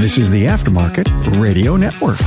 This 0.00 0.16
is 0.16 0.30
the 0.30 0.46
Aftermarket 0.46 1.08
Radio 1.40 1.76
Network. 1.76 2.20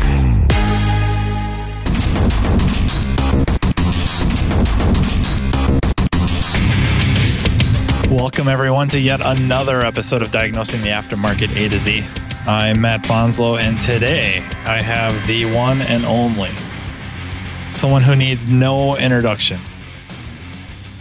Welcome, 8.11 8.49
everyone, 8.49 8.89
to 8.89 8.99
yet 8.99 9.21
another 9.21 9.79
episode 9.83 10.21
of 10.21 10.31
Diagnosing 10.31 10.81
the 10.81 10.89
Aftermarket 10.89 11.55
A 11.55 11.69
to 11.69 11.79
Z. 11.79 12.05
I'm 12.45 12.81
Matt 12.81 13.03
Fanslow, 13.03 13.57
and 13.57 13.81
today 13.81 14.39
I 14.65 14.81
have 14.81 15.25
the 15.25 15.45
one 15.55 15.79
and 15.83 16.03
only 16.03 16.51
someone 17.71 18.01
who 18.01 18.17
needs 18.17 18.45
no 18.47 18.97
introduction, 18.97 19.61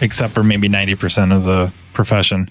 except 0.01 0.33
for 0.33 0.45
maybe 0.45 0.69
90% 0.69 1.37
of 1.37 1.43
the 1.43 1.73
profession 1.95 2.49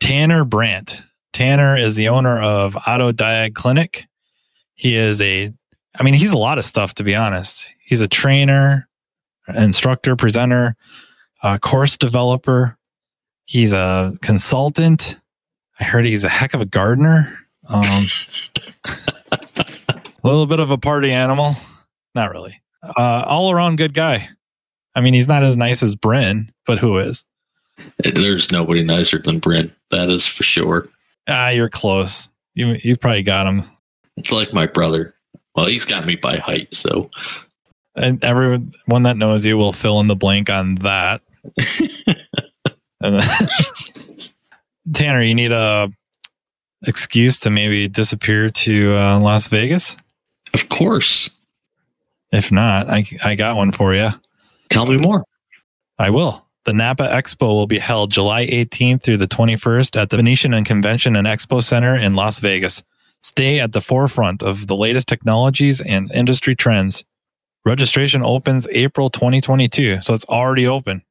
Tanner 0.00 0.44
Brandt. 0.44 1.02
Tanner 1.38 1.76
is 1.76 1.94
the 1.94 2.08
owner 2.08 2.42
of 2.42 2.76
Auto 2.76 3.12
Diag 3.12 3.54
Clinic. 3.54 4.08
He 4.74 4.96
is 4.96 5.20
a, 5.20 5.52
I 5.96 6.02
mean, 6.02 6.14
he's 6.14 6.32
a 6.32 6.36
lot 6.36 6.58
of 6.58 6.64
stuff, 6.64 6.94
to 6.94 7.04
be 7.04 7.14
honest. 7.14 7.72
He's 7.84 8.00
a 8.00 8.08
trainer, 8.08 8.88
instructor, 9.46 10.16
presenter, 10.16 10.74
uh, 11.44 11.58
course 11.58 11.96
developer, 11.96 12.76
He's 13.48 13.72
a 13.72 14.14
consultant. 14.20 15.16
I 15.80 15.84
heard 15.84 16.04
he's 16.04 16.24
a 16.24 16.28
heck 16.28 16.54
of 16.54 16.60
a 16.60 16.66
gardener. 16.66 17.38
Um, 17.66 18.06
a 18.84 20.02
little 20.24 20.46
bit 20.46 20.58
of 20.58 20.70
a 20.70 20.76
party 20.76 21.12
animal. 21.12 21.54
Not 22.16 22.32
really. 22.32 22.60
Uh, 22.82 23.22
all 23.26 23.52
around 23.52 23.76
good 23.76 23.94
guy. 23.94 24.28
I 24.94 25.00
mean, 25.00 25.14
he's 25.14 25.28
not 25.28 25.44
as 25.44 25.56
nice 25.56 25.84
as 25.84 25.94
Bryn, 25.94 26.50
but 26.66 26.78
who 26.78 26.98
is? 26.98 27.24
There's 28.04 28.50
nobody 28.50 28.82
nicer 28.82 29.18
than 29.18 29.38
Bryn. 29.38 29.72
That 29.90 30.10
is 30.10 30.26
for 30.26 30.42
sure. 30.42 30.88
Ah, 31.28 31.50
you're 31.50 31.68
close. 31.68 32.28
You 32.54 32.76
you 32.82 32.96
probably 32.96 33.22
got 33.22 33.46
him. 33.46 33.64
It's 34.16 34.32
like 34.32 34.52
my 34.52 34.66
brother. 34.66 35.14
Well, 35.54 35.66
he's 35.66 35.84
got 35.84 36.06
me 36.06 36.16
by 36.16 36.36
height, 36.38 36.74
so. 36.74 37.10
And 37.94 38.22
everyone 38.22 39.02
that 39.02 39.16
knows 39.16 39.44
you 39.44 39.56
will 39.58 39.72
fill 39.72 40.00
in 40.00 40.06
the 40.06 40.16
blank 40.16 40.50
on 40.50 40.76
that. 40.76 41.20
And 43.00 43.14
then, 43.20 43.48
Tanner, 44.92 45.22
you 45.22 45.34
need 45.34 45.52
a 45.52 45.90
excuse 46.86 47.40
to 47.40 47.50
maybe 47.50 47.88
disappear 47.88 48.48
to 48.50 48.96
uh, 48.96 49.20
Las 49.20 49.46
Vegas? 49.48 49.96
Of 50.54 50.68
course. 50.68 51.30
If 52.32 52.52
not, 52.52 52.88
I, 52.88 53.04
I 53.24 53.34
got 53.34 53.56
one 53.56 53.72
for 53.72 53.94
you. 53.94 54.10
Tell 54.70 54.86
me 54.86 54.98
more. 54.98 55.24
I 55.98 56.10
will. 56.10 56.46
The 56.64 56.72
Napa 56.72 57.08
Expo 57.08 57.48
will 57.48 57.66
be 57.66 57.78
held 57.78 58.10
July 58.10 58.46
18th 58.46 59.02
through 59.02 59.16
the 59.18 59.28
21st 59.28 60.00
at 60.00 60.10
the 60.10 60.16
Venetian 60.16 60.52
and 60.52 60.66
Convention 60.66 61.16
and 61.16 61.26
Expo 61.26 61.62
Center 61.62 61.96
in 61.96 62.14
Las 62.14 62.40
Vegas. 62.40 62.82
Stay 63.22 63.58
at 63.58 63.72
the 63.72 63.80
forefront 63.80 64.42
of 64.42 64.66
the 64.66 64.76
latest 64.76 65.08
technologies 65.08 65.80
and 65.80 66.10
industry 66.12 66.54
trends. 66.54 67.04
Registration 67.64 68.22
opens 68.22 68.66
April 68.70 69.10
2022, 69.10 70.02
so 70.02 70.14
it's 70.14 70.24
already 70.26 70.66
open. 70.66 71.02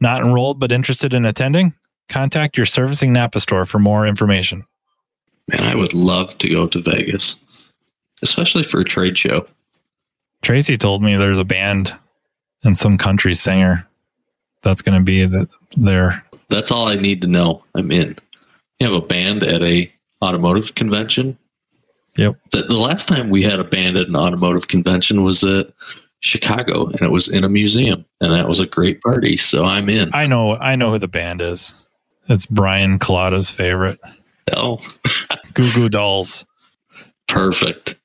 Not 0.00 0.22
enrolled 0.22 0.60
but 0.60 0.72
interested 0.72 1.14
in 1.14 1.24
attending? 1.24 1.74
Contact 2.08 2.56
your 2.56 2.66
servicing 2.66 3.12
Napa 3.12 3.40
store 3.40 3.64
for 3.64 3.78
more 3.78 4.06
information. 4.06 4.64
Man, 5.48 5.62
I 5.62 5.74
would 5.74 5.94
love 5.94 6.36
to 6.38 6.48
go 6.48 6.66
to 6.66 6.80
Vegas, 6.80 7.36
especially 8.22 8.62
for 8.62 8.80
a 8.80 8.84
trade 8.84 9.16
show. 9.16 9.46
Tracy 10.42 10.76
told 10.76 11.02
me 11.02 11.16
there's 11.16 11.38
a 11.38 11.44
band 11.44 11.94
and 12.62 12.76
some 12.76 12.98
country 12.98 13.34
singer 13.34 13.86
that's 14.64 14.82
going 14.82 14.98
to 14.98 15.04
be 15.04 15.24
the, 15.26 15.48
there. 15.76 16.24
That's 16.48 16.70
all 16.70 16.88
I 16.88 16.96
need 16.96 17.20
to 17.22 17.28
know. 17.28 17.62
I'm 17.74 17.92
in. 17.92 18.16
You 18.80 18.86
have 18.88 18.96
a 18.96 19.06
band 19.06 19.42
at 19.44 19.62
a 19.62 19.90
automotive 20.22 20.74
convention. 20.74 21.38
Yep. 22.16 22.36
The, 22.50 22.62
the 22.62 22.78
last 22.78 23.06
time 23.06 23.30
we 23.30 23.42
had 23.42 23.60
a 23.60 23.64
band 23.64 23.96
at 23.96 24.08
an 24.08 24.16
automotive 24.16 24.68
convention 24.68 25.22
was 25.22 25.42
at 25.44 25.72
Chicago, 26.20 26.86
and 26.86 27.02
it 27.02 27.10
was 27.10 27.28
in 27.28 27.44
a 27.44 27.48
museum, 27.48 28.04
and 28.20 28.32
that 28.32 28.48
was 28.48 28.58
a 28.58 28.66
great 28.66 29.00
party. 29.02 29.36
So 29.36 29.64
I'm 29.64 29.88
in. 29.88 30.10
I 30.14 30.26
know, 30.26 30.56
I 30.56 30.76
know 30.76 30.92
who 30.92 30.98
the 30.98 31.08
band 31.08 31.40
is. 31.40 31.74
It's 32.28 32.46
Brian 32.46 32.98
Collada's 32.98 33.50
favorite. 33.50 34.00
Oh, 34.52 34.78
Goo 35.54 35.72
Goo 35.72 35.88
Dolls. 35.88 36.46
Perfect. 37.28 37.96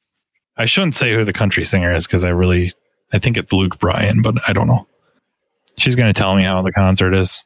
I 0.57 0.65
shouldn't 0.65 0.95
say 0.95 1.13
who 1.13 1.23
the 1.23 1.33
country 1.33 1.63
singer 1.63 1.93
is 1.93 2.05
because 2.05 2.23
I 2.23 2.29
really, 2.29 2.71
I 3.13 3.19
think 3.19 3.37
it's 3.37 3.53
Luke 3.53 3.79
Bryan, 3.79 4.21
but 4.21 4.35
I 4.47 4.53
don't 4.53 4.67
know. 4.67 4.85
She's 5.79 5.95
going 5.95 6.11
to 6.11 6.17
tell 6.17 6.35
me 6.35 6.43
how 6.43 6.61
the 6.61 6.71
concert 6.71 7.13
is. 7.13 7.43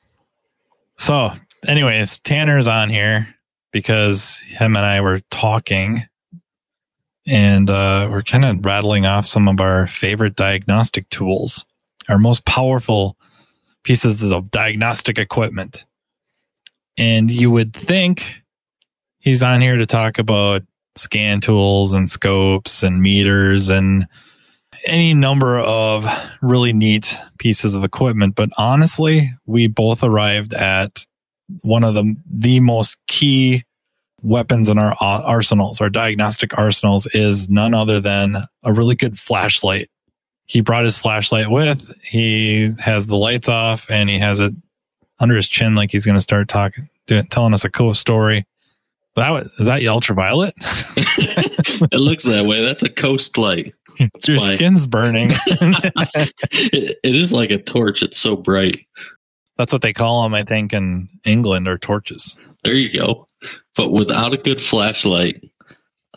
So, 0.98 1.32
anyways, 1.68 2.20
Tanner's 2.20 2.68
on 2.68 2.90
here 2.90 3.28
because 3.72 4.40
him 4.40 4.76
and 4.76 4.86
I 4.86 5.02
were 5.02 5.22
talking 5.32 6.04
and 7.26 7.70
uh, 7.70 8.10
we're 8.12 8.24
kind 8.24 8.44
of 8.44 8.66
rattling 8.66 9.06
off 9.06 9.26
some 9.26 9.48
of 9.48 9.62
our 9.62 9.88
favorite 9.88 10.36
diagnostic 10.36 11.08
tools, 11.10 11.66
our 12.10 12.20
most 12.20 12.46
powerful 12.46 13.18
pieces 13.84 14.32
of 14.32 14.52
diagnostic 14.52 15.18
equipment. 15.18 15.86
And 16.98 17.32
you 17.32 17.50
would 17.50 17.74
think 17.74 18.42
he's 19.20 19.42
on 19.42 19.62
here 19.62 19.78
to 19.78 19.86
talk 19.86 20.20
about 20.20 20.64
scan 20.96 21.40
tools 21.40 21.94
and 21.94 22.10
scopes 22.10 22.84
and 22.84 23.02
meters 23.02 23.70
and 23.70 24.08
any 24.86 25.14
number 25.14 25.60
of 25.60 26.06
really 26.42 26.74
neat 26.74 27.18
pieces 27.38 27.76
of 27.76 27.84
equipment. 27.84 28.36
But 28.36 28.50
honestly, 28.58 29.32
we 29.46 29.68
both 29.68 30.04
arrived 30.04 30.54
at 30.54 31.06
one 31.62 31.84
of 31.84 31.94
the, 31.94 32.16
the 32.30 32.60
most 32.60 32.98
key 33.08 33.64
weapons 34.22 34.70
in 34.70 34.78
our 34.78 34.94
uh, 34.94 35.22
arsenals, 35.24 35.82
our 35.82 35.90
diagnostic 35.90 36.58
arsenals, 36.58 37.06
is 37.08 37.50
none 37.50 37.74
other 37.74 38.00
than 38.00 38.38
a 38.64 38.74
really 38.74 38.96
good 38.96 39.18
flashlight. 39.18 39.90
He 40.46 40.62
brought 40.62 40.86
his 40.86 40.98
flashlight 40.98 41.50
with. 41.50 41.94
He 42.04 42.72
has 42.80 43.08
the 43.08 43.18
lights 43.18 43.50
off 43.50 43.90
and 43.90 44.10
he 44.10 44.20
has 44.20 44.40
it 44.40 44.54
under 45.20 45.36
his 45.36 45.48
chin, 45.48 45.76
like 45.76 45.92
he's 45.92 46.06
going 46.06 46.18
to 46.18 46.22
start 46.22 46.48
talking, 46.48 46.90
telling 47.30 47.54
us 47.54 47.64
a 47.64 47.70
cool 47.70 47.94
story. 47.94 48.46
That 49.16 49.46
is 49.60 49.68
that 49.68 49.86
ultraviolet? 49.86 50.56
it 50.58 52.00
looks 52.00 52.24
that 52.24 52.46
way. 52.46 52.64
That's 52.64 52.84
a 52.84 52.90
coast 52.90 53.38
light. 53.38 53.74
That's 54.14 54.28
Your 54.28 54.40
skin's 54.40 54.88
burning. 54.88 55.30
it, 55.32 56.98
it 57.04 57.16
is 57.16 57.32
like 57.32 57.52
a 57.52 57.58
torch. 57.58 58.04
It's 58.04 58.18
so 58.18 58.36
bright. 58.36 58.78
That's 59.58 59.72
what 59.72 59.82
they 59.82 59.94
call 59.94 60.24
them, 60.24 60.34
I 60.34 60.44
think, 60.44 60.74
in 60.74 61.10
England, 61.26 61.68
or 61.68 61.78
torches. 61.78 62.36
There 62.64 62.74
you 62.74 62.92
go. 62.92 63.28
But 63.76 63.92
without 63.92 64.34
a 64.34 64.38
good 64.38 64.62
flashlight, 64.62 65.44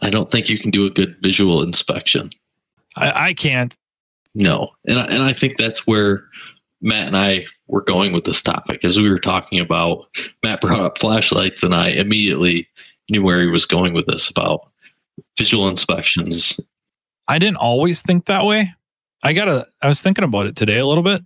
I 0.03 0.10
don't 0.10 0.31
think 0.31 0.48
you 0.48 0.59
can 0.59 0.70
do 0.70 0.87
a 0.87 0.91
good 0.91 1.16
visual 1.22 1.62
inspection. 1.62 2.31
I, 2.97 3.28
I 3.28 3.34
can't. 3.34 3.76
No, 4.34 4.70
and 4.87 4.98
I, 4.98 5.04
and 5.06 5.22
I 5.22 5.32
think 5.32 5.56
that's 5.56 5.87
where 5.87 6.25
Matt 6.81 7.06
and 7.06 7.16
I 7.16 7.47
were 7.69 7.82
going 7.82 8.12
with 8.12 8.25
this 8.25 8.43
topic 8.43 8.84
as 8.84 8.98
we 8.98 9.10
were 9.10 9.19
talking 9.19 9.60
about. 9.60 10.06
Matt 10.43 10.60
brought 10.60 10.81
up 10.81 10.98
flashlights, 10.98 11.62
and 11.62 11.75
I 11.75 11.91
immediately 11.91 12.69
knew 13.08 13.22
where 13.22 13.41
he 13.41 13.48
was 13.48 13.66
going 13.66 13.94
with 13.94 14.06
this 14.06 14.28
about 14.28 14.69
visual 15.38 15.69
inspections. 15.69 16.58
I 17.28 17.38
didn't 17.38 17.56
always 17.56 18.00
think 18.00 18.26
that 18.26 18.44
way. 18.44 18.75
I 19.22 19.32
gotta. 19.32 19.66
I 19.82 19.88
was 19.88 20.00
thinking 20.00 20.25
about 20.25 20.47
it 20.47 20.56
today 20.56 20.78
a 20.78 20.87
little 20.87 21.03
bit. 21.03 21.25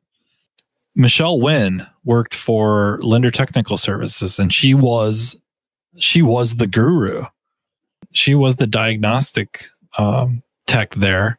Michelle 0.95 1.41
Wynn 1.41 1.87
worked 2.05 2.35
for 2.35 2.99
Linder 3.03 3.31
Technical 3.31 3.77
Services, 3.77 4.39
and 4.39 4.53
she 4.53 4.75
was 4.75 5.37
she 5.97 6.23
was 6.23 6.57
the 6.57 6.67
guru. 6.67 7.25
She 8.13 8.35
was 8.35 8.57
the 8.57 8.67
diagnostic 8.67 9.69
um, 9.99 10.43
tech 10.67 10.95
there, 10.95 11.39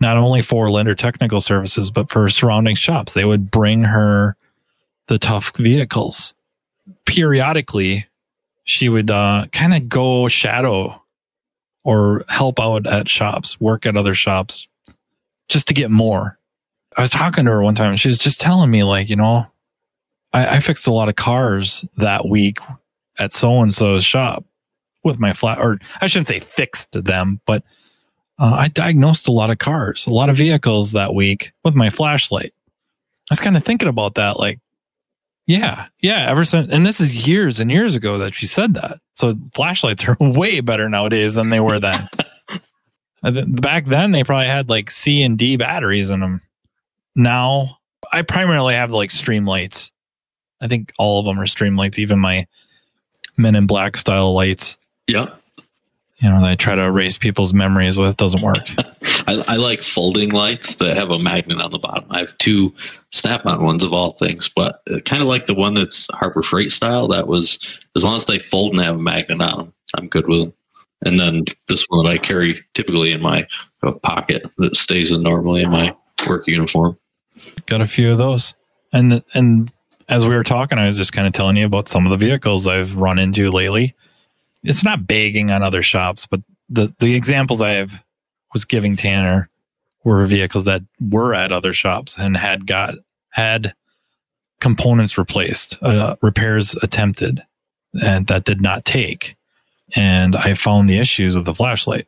not 0.00 0.16
only 0.16 0.42
for 0.42 0.70
Linder 0.70 0.94
Technical 0.94 1.40
Services, 1.40 1.90
but 1.90 2.10
for 2.10 2.28
surrounding 2.28 2.76
shops. 2.76 3.14
They 3.14 3.24
would 3.24 3.50
bring 3.50 3.84
her 3.84 4.36
the 5.06 5.18
tough 5.18 5.54
vehicles. 5.56 6.34
Periodically, 7.04 8.06
she 8.64 8.88
would 8.88 9.10
uh, 9.10 9.46
kind 9.52 9.74
of 9.74 9.88
go 9.88 10.28
shadow 10.28 11.03
or 11.84 12.24
help 12.28 12.58
out 12.58 12.86
at 12.86 13.08
shops, 13.08 13.60
work 13.60 13.86
at 13.86 13.96
other 13.96 14.14
shops 14.14 14.66
just 15.48 15.68
to 15.68 15.74
get 15.74 15.90
more. 15.90 16.38
I 16.96 17.02
was 17.02 17.10
talking 17.10 17.44
to 17.44 17.50
her 17.50 17.62
one 17.62 17.74
time 17.74 17.90
and 17.90 18.00
she 18.00 18.08
was 18.08 18.18
just 18.18 18.40
telling 18.40 18.70
me, 18.70 18.82
like, 18.84 19.08
you 19.08 19.16
know, 19.16 19.46
I, 20.32 20.56
I 20.56 20.60
fixed 20.60 20.86
a 20.86 20.92
lot 20.92 21.08
of 21.08 21.16
cars 21.16 21.84
that 21.96 22.28
week 22.28 22.58
at 23.18 23.32
so 23.32 23.60
and 23.60 23.72
so's 23.72 24.04
shop 24.04 24.44
with 25.04 25.18
my 25.18 25.32
flat, 25.32 25.58
or 25.58 25.78
I 26.00 26.06
shouldn't 26.06 26.28
say 26.28 26.40
fixed 26.40 26.92
them, 26.92 27.40
but 27.46 27.62
uh, 28.38 28.56
I 28.58 28.68
diagnosed 28.68 29.28
a 29.28 29.32
lot 29.32 29.50
of 29.50 29.58
cars, 29.58 30.06
a 30.06 30.10
lot 30.10 30.30
of 30.30 30.36
vehicles 30.36 30.92
that 30.92 31.14
week 31.14 31.52
with 31.62 31.74
my 31.74 31.90
flashlight. 31.90 32.52
I 33.30 33.32
was 33.32 33.40
kind 33.40 33.56
of 33.56 33.64
thinking 33.64 33.88
about 33.88 34.14
that, 34.16 34.38
like, 34.38 34.58
yeah, 35.46 35.86
yeah, 36.00 36.30
ever 36.30 36.44
since, 36.44 36.72
and 36.72 36.86
this 36.86 37.00
is 37.00 37.26
years 37.26 37.60
and 37.60 37.70
years 37.70 37.94
ago 37.94 38.18
that 38.18 38.34
she 38.34 38.46
said 38.46 38.74
that. 38.74 38.98
So 39.14 39.34
flashlights 39.54 40.06
are 40.08 40.16
way 40.20 40.60
better 40.60 40.88
nowadays 40.88 41.34
than 41.34 41.50
they 41.50 41.60
were 41.60 41.78
then. 41.80 42.08
Back 43.22 43.86
then, 43.86 44.12
they 44.12 44.24
probably 44.24 44.46
had 44.46 44.68
like 44.68 44.90
C 44.90 45.22
and 45.22 45.38
D 45.38 45.56
batteries 45.56 46.10
in 46.10 46.20
them. 46.20 46.40
Now, 47.16 47.78
I 48.12 48.22
primarily 48.22 48.74
have 48.74 48.90
like 48.90 49.10
Streamlights. 49.10 49.90
I 50.60 50.68
think 50.68 50.92
all 50.98 51.20
of 51.20 51.26
them 51.26 51.38
are 51.38 51.46
Streamlights, 51.46 51.98
even 51.98 52.18
my 52.18 52.46
Men 53.36 53.56
in 53.56 53.66
Black 53.66 53.96
style 53.96 54.32
lights. 54.32 54.78
Yeah. 55.06 55.26
You 56.24 56.30
know, 56.30 56.40
they 56.40 56.56
try 56.56 56.74
to 56.74 56.82
erase 56.82 57.18
people's 57.18 57.52
memories 57.52 57.98
with 57.98 58.16
doesn't 58.16 58.40
work. 58.40 58.66
I, 59.26 59.44
I, 59.46 59.56
like 59.56 59.82
folding 59.82 60.30
lights 60.30 60.76
that 60.76 60.96
have 60.96 61.10
a 61.10 61.18
magnet 61.18 61.60
on 61.60 61.70
the 61.70 61.78
bottom. 61.78 62.06
I 62.08 62.20
have 62.20 62.38
two 62.38 62.72
snap-on 63.10 63.62
ones 63.62 63.82
of 63.82 63.92
all 63.92 64.12
things, 64.12 64.48
but 64.48 64.80
kind 65.04 65.20
of 65.20 65.28
like 65.28 65.44
the 65.44 65.54
one 65.54 65.74
that's 65.74 66.08
Harbor 66.14 66.40
Freight 66.40 66.72
style. 66.72 67.08
That 67.08 67.26
was 67.26 67.78
as 67.94 68.04
long 68.04 68.16
as 68.16 68.24
they 68.24 68.38
fold 68.38 68.72
and 68.72 68.80
have 68.80 68.94
a 68.94 69.02
magnet 69.02 69.42
on 69.42 69.58
them, 69.58 69.74
I'm 69.94 70.08
good 70.08 70.26
with 70.26 70.40
them. 70.40 70.54
And 71.04 71.20
then 71.20 71.44
this 71.68 71.84
one 71.90 72.06
that 72.06 72.10
I 72.10 72.16
carry 72.16 72.58
typically 72.72 73.12
in 73.12 73.20
my 73.20 73.46
uh, 73.82 73.92
pocket 73.96 74.46
that 74.56 74.76
stays 74.76 75.12
in 75.12 75.22
normally 75.22 75.60
in 75.60 75.70
my 75.70 75.94
work 76.26 76.46
uniform. 76.46 76.96
Got 77.66 77.82
a 77.82 77.86
few 77.86 78.10
of 78.10 78.16
those, 78.16 78.54
and 78.94 79.22
and 79.34 79.70
as 80.08 80.26
we 80.26 80.34
were 80.34 80.42
talking, 80.42 80.78
I 80.78 80.86
was 80.86 80.96
just 80.96 81.12
kind 81.12 81.26
of 81.26 81.34
telling 81.34 81.58
you 81.58 81.66
about 81.66 81.88
some 81.88 82.06
of 82.06 82.18
the 82.18 82.26
vehicles 82.26 82.66
I've 82.66 82.96
run 82.96 83.18
into 83.18 83.50
lately. 83.50 83.94
It's 84.64 84.82
not 84.82 85.06
begging 85.06 85.50
on 85.50 85.62
other 85.62 85.82
shops, 85.82 86.26
but 86.26 86.40
the 86.68 86.92
the 86.98 87.14
examples 87.14 87.60
I 87.60 87.72
have 87.72 88.02
was 88.52 88.64
giving 88.64 88.96
Tanner 88.96 89.48
were 90.04 90.26
vehicles 90.26 90.64
that 90.64 90.82
were 91.00 91.34
at 91.34 91.52
other 91.52 91.72
shops 91.72 92.18
and 92.18 92.36
had 92.36 92.66
got 92.66 92.94
had 93.30 93.74
components 94.60 95.18
replaced, 95.18 95.78
uh, 95.82 96.16
repairs 96.22 96.74
attempted, 96.82 97.42
and 98.02 98.26
that 98.28 98.44
did 98.44 98.60
not 98.60 98.84
take. 98.84 99.36
And 99.94 100.34
I 100.34 100.54
found 100.54 100.88
the 100.88 100.98
issues 100.98 101.36
with 101.36 101.44
the 101.44 101.54
flashlight. 101.54 102.06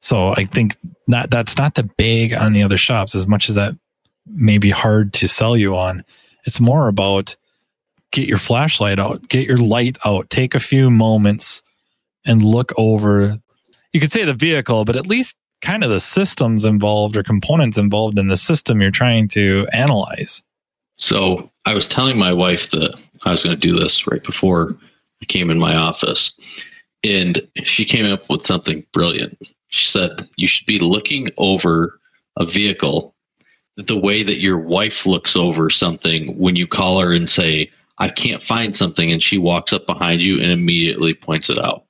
So 0.00 0.30
I 0.30 0.44
think 0.44 0.76
not 1.06 1.30
that's 1.30 1.58
not 1.58 1.74
the 1.74 1.88
big 1.98 2.32
on 2.32 2.52
the 2.52 2.62
other 2.62 2.78
shops 2.78 3.14
as 3.14 3.26
much 3.26 3.48
as 3.48 3.56
that 3.56 3.74
may 4.26 4.58
be 4.58 4.70
hard 4.70 5.12
to 5.14 5.28
sell 5.28 5.56
you 5.56 5.76
on. 5.76 6.04
It's 6.46 6.60
more 6.60 6.88
about 6.88 7.36
get 8.12 8.28
your 8.28 8.38
flashlight 8.38 8.98
out, 8.98 9.28
get 9.28 9.46
your 9.46 9.58
light 9.58 9.98
out, 10.04 10.30
take 10.30 10.54
a 10.54 10.60
few 10.60 10.90
moments 10.90 11.62
and 12.24 12.42
look 12.42 12.72
over. 12.76 13.38
You 13.92 14.00
could 14.00 14.12
say 14.12 14.24
the 14.24 14.34
vehicle, 14.34 14.84
but 14.84 14.96
at 14.96 15.06
least 15.06 15.36
kind 15.62 15.84
of 15.84 15.90
the 15.90 16.00
systems 16.00 16.64
involved 16.64 17.16
or 17.16 17.22
components 17.22 17.78
involved 17.78 18.18
in 18.18 18.28
the 18.28 18.36
system 18.36 18.80
you're 18.80 18.90
trying 18.90 19.28
to 19.28 19.66
analyze. 19.72 20.42
So 20.98 21.50
I 21.64 21.74
was 21.74 21.88
telling 21.88 22.18
my 22.18 22.32
wife 22.32 22.70
that 22.70 23.00
I 23.24 23.30
was 23.30 23.42
going 23.42 23.58
to 23.58 23.60
do 23.60 23.78
this 23.78 24.06
right 24.06 24.22
before 24.22 24.76
I 25.22 25.26
came 25.26 25.50
in 25.50 25.58
my 25.58 25.76
office. 25.76 26.32
And 27.04 27.40
she 27.62 27.84
came 27.84 28.06
up 28.06 28.28
with 28.30 28.44
something 28.44 28.84
brilliant. 28.92 29.38
She 29.68 29.86
said, 29.86 30.28
You 30.36 30.46
should 30.46 30.66
be 30.66 30.78
looking 30.78 31.28
over 31.36 31.98
a 32.36 32.46
vehicle 32.46 33.14
the 33.76 33.98
way 33.98 34.22
that 34.22 34.40
your 34.40 34.58
wife 34.58 35.04
looks 35.04 35.36
over 35.36 35.68
something 35.68 36.36
when 36.38 36.56
you 36.56 36.66
call 36.66 37.00
her 37.00 37.12
and 37.12 37.28
say, 37.28 37.70
I 37.98 38.08
can't 38.08 38.42
find 38.42 38.74
something. 38.74 39.10
And 39.10 39.22
she 39.22 39.38
walks 39.38 39.72
up 39.72 39.86
behind 39.86 40.22
you 40.22 40.40
and 40.40 40.50
immediately 40.50 41.14
points 41.14 41.48
it 41.48 41.58
out. 41.58 41.84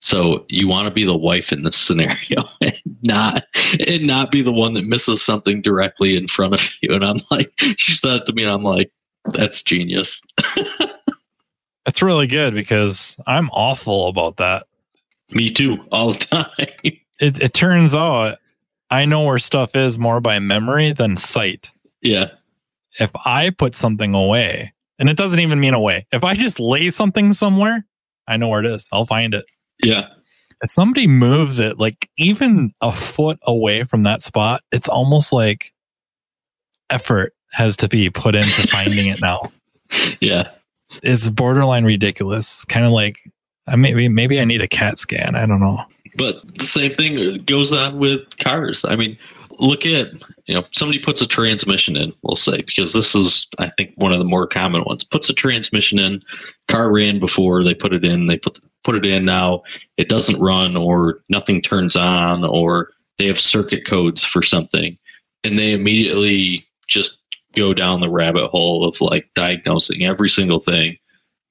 So 0.00 0.44
you 0.48 0.68
want 0.68 0.86
to 0.86 0.94
be 0.94 1.04
the 1.04 1.16
wife 1.16 1.52
in 1.52 1.62
this 1.62 1.76
scenario 1.76 2.44
and 2.60 2.80
not 3.02 3.44
and 3.88 4.06
not 4.06 4.30
be 4.30 4.42
the 4.42 4.52
one 4.52 4.74
that 4.74 4.86
misses 4.86 5.22
something 5.22 5.62
directly 5.62 6.16
in 6.16 6.28
front 6.28 6.54
of 6.54 6.60
you. 6.80 6.94
And 6.94 7.04
I'm 7.04 7.16
like, 7.30 7.52
she 7.76 7.94
said 7.94 8.26
to 8.26 8.32
me, 8.32 8.44
and 8.44 8.52
I'm 8.52 8.62
like, 8.62 8.90
that's 9.32 9.62
genius. 9.62 10.22
that's 11.84 12.02
really 12.02 12.26
good 12.26 12.54
because 12.54 13.16
I'm 13.26 13.48
awful 13.50 14.08
about 14.08 14.36
that. 14.36 14.66
Me 15.32 15.50
too, 15.50 15.84
all 15.90 16.12
the 16.12 16.18
time. 16.18 16.50
It, 17.18 17.42
it 17.42 17.52
turns 17.54 17.94
out 17.94 18.38
I 18.90 19.04
know 19.06 19.24
where 19.24 19.38
stuff 19.38 19.74
is 19.74 19.98
more 19.98 20.20
by 20.20 20.38
memory 20.38 20.92
than 20.92 21.16
sight. 21.16 21.72
Yeah. 22.00 22.28
If 23.00 23.10
I 23.24 23.50
put 23.50 23.74
something 23.74 24.14
away, 24.14 24.72
and 24.98 25.08
it 25.08 25.16
doesn't 25.16 25.40
even 25.40 25.60
mean 25.60 25.74
away, 25.74 26.06
if 26.12 26.24
I 26.24 26.34
just 26.34 26.58
lay 26.58 26.90
something 26.90 27.32
somewhere, 27.32 27.86
I 28.26 28.36
know 28.36 28.48
where 28.48 28.60
it 28.60 28.66
is. 28.66 28.88
I'll 28.92 29.06
find 29.06 29.34
it. 29.34 29.44
Yeah. 29.82 30.08
If 30.62 30.70
somebody 30.70 31.06
moves 31.06 31.60
it 31.60 31.78
like 31.78 32.08
even 32.16 32.72
a 32.80 32.90
foot 32.92 33.38
away 33.42 33.84
from 33.84 34.04
that 34.04 34.22
spot, 34.22 34.62
it's 34.72 34.88
almost 34.88 35.32
like 35.32 35.72
effort 36.90 37.34
has 37.52 37.76
to 37.78 37.88
be 37.88 38.10
put 38.10 38.34
into 38.34 38.66
finding 38.68 39.08
it 39.08 39.20
now. 39.20 39.52
Yeah. 40.20 40.50
It's 41.02 41.28
borderline 41.28 41.84
ridiculous. 41.84 42.64
Kind 42.64 42.86
of 42.86 42.92
like 42.92 43.18
I 43.66 43.76
maybe 43.76 44.08
maybe 44.08 44.40
I 44.40 44.44
need 44.44 44.62
a 44.62 44.68
CAT 44.68 44.98
scan. 44.98 45.34
I 45.34 45.46
don't 45.46 45.60
know. 45.60 45.84
But 46.16 46.56
the 46.56 46.64
same 46.64 46.94
thing 46.94 47.44
goes 47.44 47.72
on 47.72 47.98
with 47.98 48.38
cars. 48.38 48.84
I 48.84 48.96
mean, 48.96 49.18
look 49.58 49.84
at 49.84 50.08
you 50.46 50.54
know 50.54 50.64
somebody 50.72 50.98
puts 50.98 51.20
a 51.20 51.26
transmission 51.26 51.96
in 51.96 52.12
we'll 52.22 52.36
say 52.36 52.58
because 52.62 52.92
this 52.92 53.14
is 53.14 53.46
i 53.58 53.68
think 53.76 53.92
one 53.96 54.12
of 54.12 54.20
the 54.20 54.26
more 54.26 54.46
common 54.46 54.82
ones. 54.84 55.04
Puts 55.04 55.28
a 55.28 55.34
transmission 55.34 55.98
in 55.98 56.20
car 56.68 56.92
ran 56.92 57.18
before 57.18 57.62
they 57.62 57.74
put 57.74 57.92
it 57.92 58.04
in 58.04 58.26
they 58.26 58.38
put 58.38 58.58
put 58.84 58.94
it 58.94 59.06
in 59.06 59.24
now 59.24 59.62
it 59.96 60.08
doesn't 60.08 60.40
run 60.40 60.76
or 60.76 61.20
nothing 61.28 61.60
turns 61.60 61.96
on 61.96 62.44
or 62.44 62.90
they 63.18 63.26
have 63.26 63.38
circuit 63.38 63.86
codes 63.86 64.22
for 64.22 64.42
something 64.42 64.96
and 65.44 65.58
they 65.58 65.72
immediately 65.72 66.66
just 66.86 67.18
go 67.56 67.74
down 67.74 68.00
the 68.00 68.10
rabbit 68.10 68.48
hole 68.48 68.84
of 68.84 69.00
like 69.00 69.28
diagnosing 69.34 70.04
every 70.04 70.28
single 70.28 70.60
thing 70.60 70.96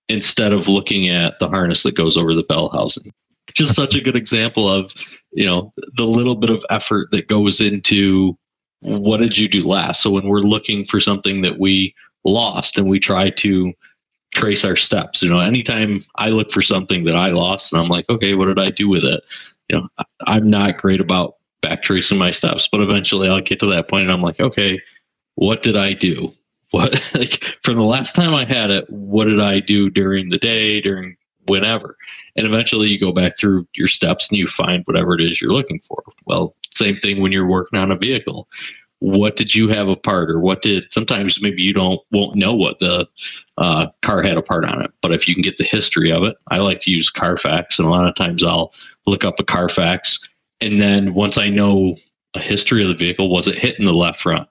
instead 0.07 0.53
of 0.53 0.67
looking 0.67 1.09
at 1.09 1.39
the 1.39 1.49
harness 1.49 1.83
that 1.83 1.95
goes 1.95 2.15
over 2.15 2.33
the 2.33 2.43
bell 2.43 2.69
housing. 2.69 3.11
Just 3.53 3.75
such 3.75 3.95
a 3.95 4.01
good 4.01 4.15
example 4.15 4.69
of 4.69 4.93
you 5.31 5.45
know 5.45 5.73
the 5.95 6.05
little 6.05 6.35
bit 6.35 6.49
of 6.49 6.63
effort 6.69 7.09
that 7.11 7.27
goes 7.27 7.59
into 7.59 8.37
what 8.85 9.19
did 9.19 9.37
you 9.37 9.47
do 9.47 9.63
last 9.63 10.01
so 10.01 10.11
when 10.11 10.27
we're 10.27 10.39
looking 10.39 10.85
for 10.85 10.99
something 10.99 11.41
that 11.41 11.59
we 11.59 11.93
lost 12.23 12.77
and 12.77 12.89
we 12.89 12.99
try 12.99 13.29
to 13.29 13.73
trace 14.35 14.65
our 14.65 14.75
steps. 14.75 15.23
You 15.23 15.29
know, 15.29 15.39
anytime 15.39 16.01
I 16.15 16.29
look 16.29 16.51
for 16.51 16.61
something 16.61 17.05
that 17.05 17.15
I 17.15 17.29
lost 17.29 17.71
and 17.71 17.81
I'm 17.81 17.87
like, 17.87 18.07
okay, 18.09 18.35
what 18.35 18.45
did 18.45 18.59
I 18.59 18.69
do 18.69 18.87
with 18.89 19.03
it? 19.03 19.23
You 19.69 19.77
know, 19.77 19.87
I'm 20.27 20.45
not 20.45 20.77
great 20.77 21.01
about 21.01 21.37
back 21.61 21.81
tracing 21.81 22.19
my 22.19 22.29
steps, 22.29 22.67
but 22.71 22.81
eventually 22.81 23.29
I'll 23.29 23.41
get 23.41 23.59
to 23.59 23.65
that 23.67 23.87
point 23.87 24.03
and 24.03 24.11
I'm 24.11 24.21
like, 24.21 24.39
okay, 24.39 24.79
what 25.35 25.63
did 25.63 25.75
I 25.75 25.93
do? 25.93 26.29
What 26.71 26.99
like 27.13 27.43
from 27.63 27.75
the 27.75 27.83
last 27.83 28.15
time 28.15 28.33
I 28.33 28.43
had 28.43 28.71
it, 28.71 28.89
what 28.89 29.25
did 29.25 29.39
I 29.39 29.59
do 29.59 29.89
during 29.89 30.29
the 30.29 30.39
day, 30.39 30.81
during 30.81 31.15
whenever? 31.47 31.97
And 32.35 32.45
eventually 32.45 32.87
you 32.87 32.99
go 32.99 33.11
back 33.11 33.37
through 33.37 33.67
your 33.75 33.87
steps 33.87 34.29
and 34.29 34.37
you 34.37 34.47
find 34.47 34.83
whatever 34.85 35.13
it 35.15 35.21
is 35.21 35.41
you're 35.41 35.53
looking 35.53 35.79
for. 35.79 36.03
Well, 36.25 36.55
same 36.73 36.97
thing 36.97 37.21
when 37.21 37.31
you're 37.31 37.47
working 37.47 37.79
on 37.79 37.91
a 37.91 37.95
vehicle 37.95 38.47
what 38.99 39.35
did 39.35 39.53
you 39.53 39.67
have 39.67 39.87
a 39.87 39.95
part 39.95 40.31
or 40.31 40.39
what 40.39 40.61
did 40.61 40.91
sometimes 40.91 41.41
maybe 41.41 41.61
you 41.61 41.73
don't 41.73 42.01
won't 42.11 42.35
know 42.35 42.53
what 42.53 42.79
the 42.79 43.07
uh, 43.57 43.87
car 44.01 44.23
had 44.23 44.37
a 44.37 44.41
part 44.41 44.65
on 44.65 44.81
it 44.81 44.91
but 45.01 45.11
if 45.11 45.27
you 45.27 45.35
can 45.35 45.43
get 45.43 45.57
the 45.57 45.63
history 45.63 46.11
of 46.11 46.23
it 46.23 46.35
i 46.49 46.57
like 46.57 46.79
to 46.79 46.91
use 46.91 47.09
carfax 47.09 47.77
and 47.77 47.87
a 47.87 47.91
lot 47.91 48.07
of 48.07 48.15
times 48.15 48.43
i'll 48.43 48.73
look 49.05 49.23
up 49.23 49.39
a 49.39 49.43
carfax 49.43 50.19
and 50.61 50.81
then 50.81 51.13
once 51.13 51.37
i 51.37 51.49
know 51.49 51.95
a 52.35 52.39
history 52.39 52.81
of 52.81 52.87
the 52.87 52.95
vehicle 52.95 53.29
was 53.29 53.47
it 53.47 53.55
hitting 53.55 53.85
the 53.85 53.93
left 53.93 54.21
front 54.21 54.47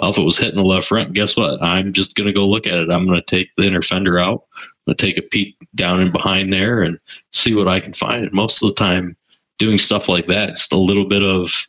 well 0.00 0.10
if 0.10 0.18
it 0.18 0.24
was 0.24 0.38
hitting 0.38 0.56
the 0.56 0.62
left 0.62 0.88
front 0.88 1.12
guess 1.12 1.36
what 1.36 1.62
i'm 1.62 1.92
just 1.92 2.14
going 2.14 2.26
to 2.26 2.32
go 2.32 2.46
look 2.46 2.66
at 2.66 2.78
it 2.78 2.90
i'm 2.90 3.06
going 3.06 3.20
to 3.20 3.26
take 3.26 3.48
the 3.56 3.66
inner 3.66 3.82
fender 3.82 4.18
out 4.18 4.44
i'm 4.54 4.68
going 4.86 4.96
to 4.96 5.06
take 5.06 5.18
a 5.18 5.22
peek 5.22 5.56
down 5.74 6.00
and 6.00 6.12
behind 6.12 6.52
there 6.52 6.82
and 6.82 6.98
see 7.32 7.54
what 7.54 7.68
i 7.68 7.80
can 7.80 7.94
find 7.94 8.24
and 8.24 8.32
most 8.32 8.62
of 8.62 8.68
the 8.68 8.74
time 8.74 9.16
doing 9.58 9.78
stuff 9.78 10.08
like 10.08 10.26
that 10.26 10.50
it's 10.50 10.70
a 10.72 10.76
little 10.76 11.06
bit 11.06 11.22
of 11.22 11.66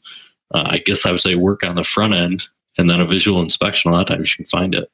uh, 0.54 0.64
I 0.66 0.78
guess 0.80 1.06
I 1.06 1.12
would 1.12 1.22
say 1.22 1.36
work 1.36 1.64
on 1.64 1.76
the 1.76 1.84
front 1.84 2.14
end 2.14 2.48
and 2.78 2.90
then 2.90 3.02
a 3.02 3.06
visual 3.06 3.42
inspection. 3.42 3.92
A 3.92 3.94
lot 3.94 4.10
of 4.10 4.16
times 4.16 4.32
you 4.32 4.44
can 4.44 4.50
find 4.50 4.76
it. 4.76 4.90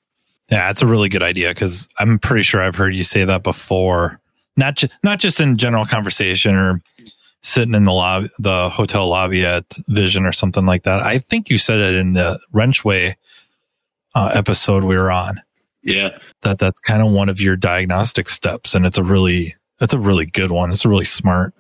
Yeah, 0.50 0.68
that's 0.68 0.82
a 0.82 0.88
really 0.88 1.10
good 1.10 1.24
idea 1.24 1.50
because 1.50 1.88
I'm 2.00 2.20
pretty 2.20 2.44
sure 2.44 2.62
I've 2.62 2.76
heard 2.76 2.96
you 2.96 3.04
say 3.04 3.24
that 3.24 3.44
before. 3.44 4.20
Not 4.58 4.76
just 4.76 4.94
not 5.04 5.20
just 5.20 5.40
in 5.40 5.58
general 5.58 5.86
conversation 5.86 6.56
or 6.56 6.82
sitting 7.44 7.74
in 7.74 7.86
the 7.86 7.92
lobby, 7.92 8.30
the 8.40 8.70
hotel 8.70 9.08
lobby 9.08 9.46
at 9.46 9.66
Vision 9.88 10.26
or 10.26 10.32
something 10.32 10.66
like 10.66 10.84
that. 10.84 11.02
I 11.02 11.20
think 11.20 11.50
you 11.50 11.58
said 11.58 11.80
it 11.80 11.96
in 11.96 12.14
the 12.14 12.40
Wrenchway 12.54 13.16
uh, 14.16 14.32
episode 14.34 14.84
we 14.84 14.96
were 14.96 15.12
on. 15.12 15.42
Yeah, 15.84 16.18
that 16.44 16.60
that's 16.60 16.80
kind 16.80 17.02
of 17.02 17.12
one 17.12 17.30
of 17.30 17.42
your 17.42 17.56
diagnostic 17.56 18.30
steps, 18.30 18.76
and 18.76 18.86
it's 18.86 18.98
a 18.98 19.04
really 19.04 19.56
that's 19.80 19.94
a 19.94 20.00
really 20.00 20.28
good 20.28 20.52
one. 20.52 20.72
It's 20.72 20.86
a 20.86 20.90
really 20.90 21.06
smart. 21.06 21.54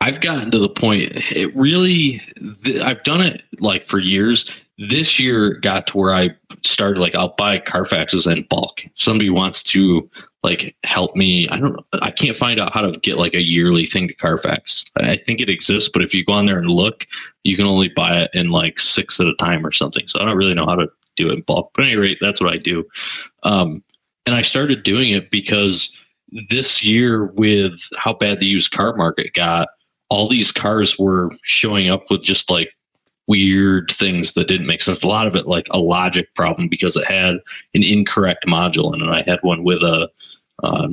I've 0.00 0.20
gotten 0.20 0.52
to 0.52 0.58
the 0.58 0.68
point. 0.68 1.10
It 1.32 1.54
really, 1.56 2.20
I've 2.82 3.02
done 3.02 3.20
it 3.20 3.42
like 3.58 3.88
for 3.88 3.98
years. 3.98 4.48
This 4.78 5.18
year 5.18 5.54
got 5.54 5.88
to 5.88 5.96
where 5.98 6.12
I 6.12 6.30
started 6.62 7.00
like 7.00 7.16
I'll 7.16 7.34
buy 7.36 7.58
Carfaxes 7.58 8.30
in 8.30 8.44
bulk. 8.48 8.84
If 8.84 8.92
somebody 8.94 9.30
wants 9.30 9.62
to 9.64 10.08
like 10.44 10.76
help 10.84 11.16
me. 11.16 11.48
I 11.48 11.58
don't. 11.58 11.80
I 11.94 12.10
can't 12.10 12.36
find 12.36 12.60
out 12.60 12.74
how 12.74 12.82
to 12.82 13.00
get 13.00 13.16
like 13.16 13.32
a 13.32 13.42
yearly 13.42 13.86
thing 13.86 14.06
to 14.08 14.14
Carfax. 14.14 14.84
I 14.96 15.16
think 15.16 15.40
it 15.40 15.48
exists, 15.48 15.88
but 15.92 16.02
if 16.02 16.14
you 16.14 16.24
go 16.24 16.34
on 16.34 16.44
there 16.44 16.58
and 16.58 16.68
look, 16.68 17.06
you 17.42 17.56
can 17.56 17.66
only 17.66 17.88
buy 17.88 18.20
it 18.20 18.30
in 18.34 18.50
like 18.50 18.78
six 18.78 19.18
at 19.18 19.26
a 19.26 19.34
time 19.36 19.66
or 19.66 19.72
something. 19.72 20.06
So 20.06 20.20
I 20.20 20.26
don't 20.26 20.36
really 20.36 20.54
know 20.54 20.66
how 20.66 20.76
to 20.76 20.88
do 21.16 21.30
it 21.30 21.32
in 21.32 21.40
bulk. 21.40 21.70
But 21.74 21.84
at 21.84 21.88
any 21.88 21.96
rate, 21.96 22.18
that's 22.20 22.42
what 22.42 22.52
I 22.52 22.58
do. 22.58 22.84
Um, 23.42 23.82
and 24.26 24.34
I 24.34 24.42
started 24.42 24.82
doing 24.82 25.12
it 25.12 25.30
because 25.30 25.98
this 26.50 26.84
year 26.84 27.26
with 27.36 27.80
how 27.96 28.12
bad 28.12 28.38
the 28.38 28.46
used 28.46 28.70
car 28.70 28.94
market 28.96 29.32
got, 29.32 29.68
all 30.10 30.28
these 30.28 30.52
cars 30.52 30.98
were 30.98 31.30
showing 31.42 31.88
up 31.88 32.10
with 32.10 32.22
just 32.22 32.50
like 32.50 32.70
weird 33.26 33.90
things 33.90 34.32
that 34.32 34.48
didn't 34.48 34.66
make 34.66 34.82
sense. 34.82 35.02
A 35.02 35.08
lot 35.08 35.26
of 35.26 35.36
it 35.36 35.46
like 35.46 35.66
a 35.70 35.78
logic 35.78 36.34
problem 36.34 36.68
because 36.68 36.96
it 36.96 37.06
had 37.06 37.36
an 37.74 37.82
incorrect 37.82 38.46
module 38.46 38.94
in 38.94 39.00
it. 39.00 39.08
I 39.08 39.22
had 39.22 39.38
one 39.42 39.64
with 39.64 39.82
a 39.82 40.10
uh, 40.62 40.88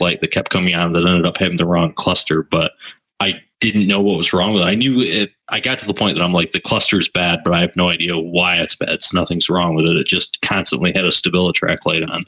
light 0.00 0.20
that 0.20 0.32
kept 0.32 0.50
coming 0.50 0.74
on 0.74 0.92
that 0.92 1.06
ended 1.06 1.26
up 1.26 1.38
having 1.38 1.56
the 1.56 1.66
wrong 1.66 1.92
cluster, 1.94 2.42
but 2.42 2.72
I 3.20 3.40
didn't 3.60 3.86
know 3.86 4.00
what 4.00 4.16
was 4.16 4.32
wrong 4.32 4.52
with 4.52 4.62
it. 4.62 4.66
I 4.66 4.74
knew 4.74 5.00
it. 5.00 5.30
I 5.48 5.60
got 5.60 5.78
to 5.78 5.86
the 5.86 5.94
point 5.94 6.16
that 6.16 6.24
I'm 6.24 6.32
like, 6.32 6.50
the 6.50 6.60
cluster 6.60 6.98
is 6.98 7.08
bad, 7.08 7.40
but 7.44 7.54
I 7.54 7.60
have 7.60 7.76
no 7.76 7.88
idea 7.88 8.18
why 8.18 8.56
it's 8.56 8.74
bad. 8.74 8.88
It's 8.88 9.14
nothing's 9.14 9.48
wrong 9.48 9.76
with 9.76 9.86
it. 9.86 9.96
It 9.96 10.06
just 10.06 10.40
constantly 10.42 10.92
had 10.92 11.04
a 11.04 11.10
StabiliTrak 11.10 11.86
light 11.86 12.02
on 12.02 12.22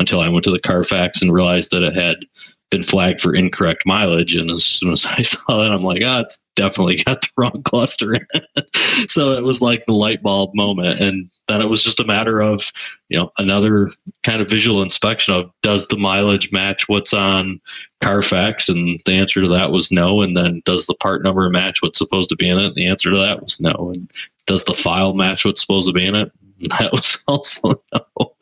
until 0.00 0.20
I 0.20 0.28
went 0.28 0.44
to 0.44 0.50
the 0.50 0.58
Carfax 0.58 1.22
and 1.22 1.32
realized 1.32 1.70
that 1.70 1.84
it 1.84 1.94
had 1.94 2.24
been 2.70 2.82
flagged 2.82 3.20
for 3.20 3.34
incorrect 3.34 3.82
mileage. 3.84 4.36
And 4.36 4.50
as 4.50 4.64
soon 4.64 4.92
as 4.92 5.04
I 5.08 5.22
saw 5.22 5.62
that, 5.62 5.72
I'm 5.72 5.82
like, 5.82 6.02
ah, 6.04 6.18
oh, 6.18 6.20
it's 6.20 6.42
definitely 6.56 6.96
got 7.04 7.20
the 7.20 7.28
wrong 7.36 7.62
cluster 7.64 8.16
so 9.08 9.32
it 9.32 9.42
was 9.42 9.62
like 9.62 9.86
the 9.86 9.92
light 9.92 10.22
bulb 10.22 10.50
moment. 10.54 11.00
And 11.00 11.30
then 11.48 11.60
it 11.60 11.68
was 11.68 11.82
just 11.82 12.00
a 12.00 12.06
matter 12.06 12.40
of, 12.40 12.70
you 13.08 13.18
know, 13.18 13.32
another 13.38 13.88
kind 14.22 14.40
of 14.40 14.48
visual 14.48 14.82
inspection 14.82 15.34
of 15.34 15.50
does 15.62 15.86
the 15.88 15.96
mileage 15.96 16.52
match 16.52 16.88
what's 16.88 17.12
on 17.12 17.60
Carfax? 18.00 18.68
And 18.68 19.00
the 19.04 19.14
answer 19.14 19.40
to 19.40 19.48
that 19.48 19.72
was 19.72 19.90
no. 19.90 20.22
And 20.22 20.36
then 20.36 20.62
does 20.64 20.86
the 20.86 20.94
part 20.94 21.22
number 21.22 21.48
match 21.50 21.82
what's 21.82 21.98
supposed 21.98 22.28
to 22.30 22.36
be 22.36 22.48
in 22.48 22.58
it? 22.58 22.66
And 22.66 22.74
the 22.74 22.86
answer 22.86 23.10
to 23.10 23.16
that 23.16 23.42
was 23.42 23.60
no. 23.60 23.92
And 23.94 24.10
does 24.46 24.64
the 24.64 24.74
file 24.74 25.14
match 25.14 25.44
what's 25.44 25.60
supposed 25.60 25.88
to 25.88 25.92
be 25.92 26.06
in 26.06 26.14
it? 26.14 26.32
That 26.78 26.92
was 26.92 27.24
also 27.26 27.82
no. 27.90 28.34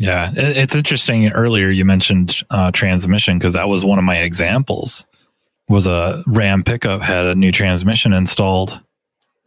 Yeah, 0.00 0.32
it's 0.34 0.74
interesting. 0.74 1.30
Earlier, 1.30 1.68
you 1.68 1.84
mentioned 1.84 2.34
uh, 2.48 2.70
transmission 2.70 3.38
because 3.38 3.52
that 3.52 3.68
was 3.68 3.84
one 3.84 3.98
of 3.98 4.04
my 4.04 4.16
examples. 4.16 5.04
Was 5.68 5.86
a 5.86 6.24
Ram 6.26 6.62
pickup 6.62 7.02
had 7.02 7.26
a 7.26 7.34
new 7.34 7.52
transmission 7.52 8.14
installed, 8.14 8.80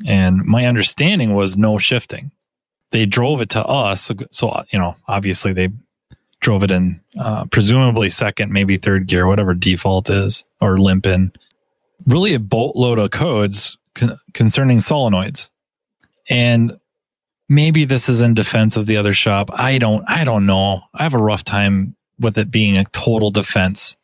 and 0.06 0.46
my 0.46 0.68
understanding 0.68 1.34
was 1.34 1.58
no 1.58 1.80
shifting. 1.80 2.32
They 2.92 3.08
drove 3.08 3.42
it 3.42 3.50
to 3.50 3.66
us, 3.66 4.12
so 4.30 4.64
you 4.72 4.78
know, 4.78 4.96
obviously 5.08 5.54
they 5.54 5.70
drove 6.40 6.62
it 6.62 6.70
in 6.70 7.02
uh, 7.18 7.46
presumably 7.46 8.12
second, 8.12 8.54
maybe 8.54 8.78
third 8.78 9.08
gear, 9.08 9.26
whatever 9.26 9.56
default 9.56 10.12
is, 10.12 10.46
or 10.62 10.78
limp 10.78 11.08
in. 11.08 11.32
Really, 12.06 12.36
a 12.36 12.40
boatload 12.40 13.00
of 13.00 13.10
codes 13.10 13.80
con- 13.96 14.20
concerning 14.36 14.78
solenoids, 14.78 15.50
and 16.30 16.78
maybe 17.54 17.86
this 17.86 18.10
is 18.10 18.22
in 18.22 18.34
defense 18.34 18.76
of 18.76 18.86
the 18.86 18.98
other 18.98 19.14
shop. 19.14 19.50
I 19.54 19.78
don't, 19.78 20.04
I 20.08 20.24
don't 20.24 20.46
know. 20.46 20.82
I 20.94 21.04
have 21.04 21.14
a 21.14 21.20
rough 21.20 21.44
time 21.44 21.96
with 22.20 22.38
it 22.38 22.52
being 22.52 22.78
a 22.78 22.86
total 22.86 23.32
defense. 23.32 23.96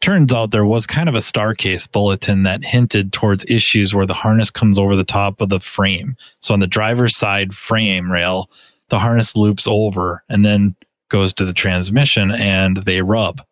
Turns 0.00 0.32
out 0.32 0.50
there 0.50 0.66
was 0.66 0.86
kind 0.86 1.08
of 1.08 1.14
a 1.14 1.18
Starcase 1.18 1.90
bulletin 1.90 2.42
that 2.42 2.64
hinted 2.64 3.12
towards 3.12 3.46
issues 3.48 3.94
where 3.94 4.06
the 4.06 4.14
harness 4.14 4.50
comes 4.50 4.78
over 4.78 4.94
the 4.94 5.04
top 5.04 5.40
of 5.40 5.48
the 5.48 5.58
frame. 5.58 6.16
So 6.40 6.52
on 6.52 6.60
the 6.60 6.66
driver's 6.66 7.16
side 7.16 7.54
frame 7.54 8.12
rail, 8.12 8.50
the 8.88 8.98
harness 8.98 9.34
loops 9.34 9.66
over 9.66 10.22
and 10.28 10.44
then 10.44 10.76
goes 11.08 11.32
to 11.34 11.44
the 11.44 11.54
transmission 11.54 12.30
and 12.30 12.78
they 12.78 13.00
rub. 13.00 13.42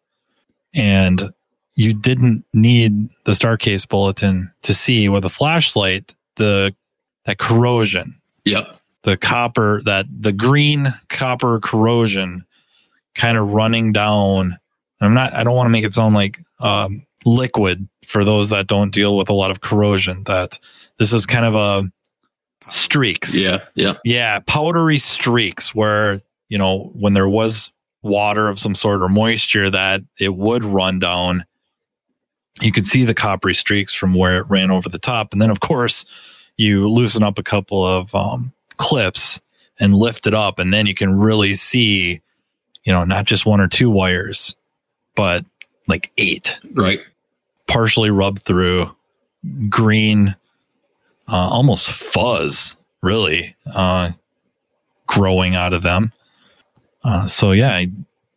And 0.75 1.33
you 1.76 1.95
didn't 1.95 2.45
need 2.52 3.09
the 3.25 3.33
Starcase 3.33 3.88
bulletin 3.88 4.52
to 4.62 4.75
see 4.75 5.09
with 5.09 5.25
a 5.25 5.31
flashlight 5.31 6.14
the 6.37 6.75
that 7.25 7.38
corrosion. 7.38 8.21
Yep 8.45 8.81
the 9.05 9.17
copper 9.17 9.81
that 9.85 10.07
the 10.11 10.33
green 10.33 10.93
copper 11.09 11.61
corrosion 11.61 12.45
kind 13.15 13.39
of 13.39 13.53
running 13.53 13.93
down. 13.93 14.59
I'm 15.01 15.15
not, 15.15 15.35
I 15.35 15.45
don't 15.45 15.55
want 15.55 15.67
to 15.67 15.71
make 15.71 15.85
it 15.85 15.93
sound 15.93 16.15
like 16.15 16.41
um, 16.61 17.07
liquid 17.25 17.89
for 18.07 18.25
those 18.25 18.49
that 18.49 18.67
don't 18.67 18.93
deal 18.93 19.17
with 19.17 19.29
a 19.29 19.35
lot 19.35 19.51
of 19.51 19.61
corrosion, 19.61 20.25
that 20.25 20.59
this 20.99 21.13
is 21.13 21.27
kind 21.27 21.45
of 21.45 21.55
a 21.55 22.71
streaks. 22.71 23.35
Yeah. 23.35 23.65
Yeah. 23.75 23.95
Yeah. 24.05 24.41
Powdery 24.41 24.99
streaks 24.99 25.75
where, 25.75 26.21
you 26.49 26.59
know, 26.59 26.91
when 26.95 27.13
there 27.13 27.29
was 27.29 27.71
water 28.03 28.49
of 28.49 28.59
some 28.59 28.75
sort 28.75 29.03
or 29.03 29.09
moisture 29.09 29.71
that 29.71 30.03
it 30.21 30.37
would 30.37 30.65
run 30.65 30.99
down. 30.99 31.45
You 32.61 32.71
could 32.71 32.87
see 32.87 33.05
the 33.05 33.15
coppery 33.15 33.55
streaks 33.55 33.95
from 33.95 34.15
where 34.15 34.39
it 34.39 34.49
ran 34.49 34.71
over 34.71 34.89
the 34.89 34.99
top. 34.99 35.33
And 35.33 35.43
then, 35.43 35.51
of 35.51 35.61
course, 35.61 36.05
you 36.57 36.89
loosen 36.89 37.23
up 37.23 37.39
a 37.39 37.43
couple 37.43 37.85
of 37.85 38.15
um, 38.15 38.53
clips 38.76 39.40
and 39.78 39.95
lift 39.95 40.26
it 40.26 40.35
up 40.35 40.59
and 40.59 40.73
then 40.73 40.87
you 40.87 40.95
can 40.95 41.19
really 41.19 41.54
see 41.54 42.21
you 42.85 42.93
know 42.93 43.04
not 43.04 43.25
just 43.25 43.47
one 43.47 43.61
or 43.61 43.69
two 43.69 43.90
wires 43.90 44.54
but 45.14 45.45
like 45.87 46.11
eight. 46.19 46.59
Right. 46.73 47.00
Partially 47.69 48.11
rubbed 48.11 48.43
through 48.43 48.95
green 49.69 50.35
uh, 51.28 51.49
almost 51.49 51.90
fuzz 51.90 52.76
really 53.02 53.54
uh, 53.66 54.12
growing 55.07 55.54
out 55.54 55.73
of 55.73 55.83
them. 55.83 56.12
Uh, 57.02 57.26
so 57.26 57.52
yeah 57.52 57.75
I 57.75 57.88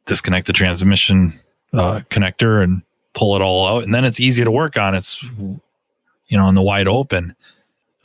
disconnect 0.05 0.47
the 0.47 0.53
transmission 0.53 1.33
uh, 1.73 2.01
connector 2.09 2.63
and 2.63 2.81
pull 3.13 3.35
it 3.35 3.41
all 3.41 3.67
out 3.67 3.83
and 3.83 3.93
then 3.93 4.05
it's 4.05 4.19
easy 4.19 4.43
to 4.43 4.51
work 4.51 4.77
on. 4.77 4.95
It's 4.95 5.21
you 5.23 6.37
know 6.37 6.47
in 6.49 6.55
the 6.55 6.61
wide 6.61 6.87
open. 6.87 7.35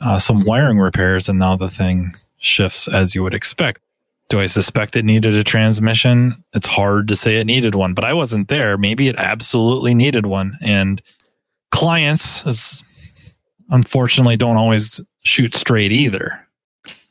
Uh, 0.01 0.19
some 0.19 0.43
wiring 0.43 0.79
repairs 0.79 1.29
and 1.29 1.39
now 1.39 1.55
the 1.55 1.69
thing 1.69 2.13
shifts 2.43 2.87
as 2.87 3.15
you 3.15 3.23
would 3.23 3.33
expect. 3.33 3.81
Do 4.29 4.39
I 4.39 4.45
suspect 4.45 4.95
it 4.95 5.05
needed 5.05 5.33
a 5.33 5.43
transmission? 5.43 6.43
It's 6.53 6.67
hard 6.67 7.07
to 7.09 7.15
say 7.15 7.39
it 7.39 7.45
needed 7.45 7.75
one, 7.75 7.93
but 7.93 8.05
I 8.05 8.13
wasn't 8.13 8.47
there. 8.47 8.77
Maybe 8.77 9.07
it 9.07 9.15
absolutely 9.17 9.93
needed 9.93 10.25
one. 10.25 10.57
And 10.61 11.01
clients, 11.71 12.45
is, 12.45 12.83
unfortunately, 13.69 14.37
don't 14.37 14.57
always 14.57 15.01
shoot 15.23 15.53
straight 15.53 15.91
either. 15.91 16.39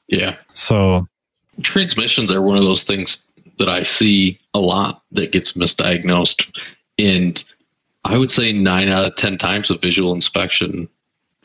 Yeah. 0.09 0.37
So 0.55 1.07
transmissions 1.63 2.33
are 2.33 2.43
one 2.43 2.57
of 2.57 2.65
those 2.65 2.85
things 2.85 3.23
that 3.59 3.69
I 3.69 3.83
see 3.83 4.41
a 4.55 4.61
lot 4.61 5.03
that 5.13 5.33
gets 5.33 5.53
misdiagnosed. 5.53 6.61
And 6.99 7.43
I 8.05 8.19
would 8.19 8.31
say 8.31 8.53
nine 8.53 8.89
out 8.89 9.07
of 9.07 9.15
10 9.15 9.39
times 9.39 9.71
a 9.71 9.79
visual 9.79 10.13
inspection 10.13 10.89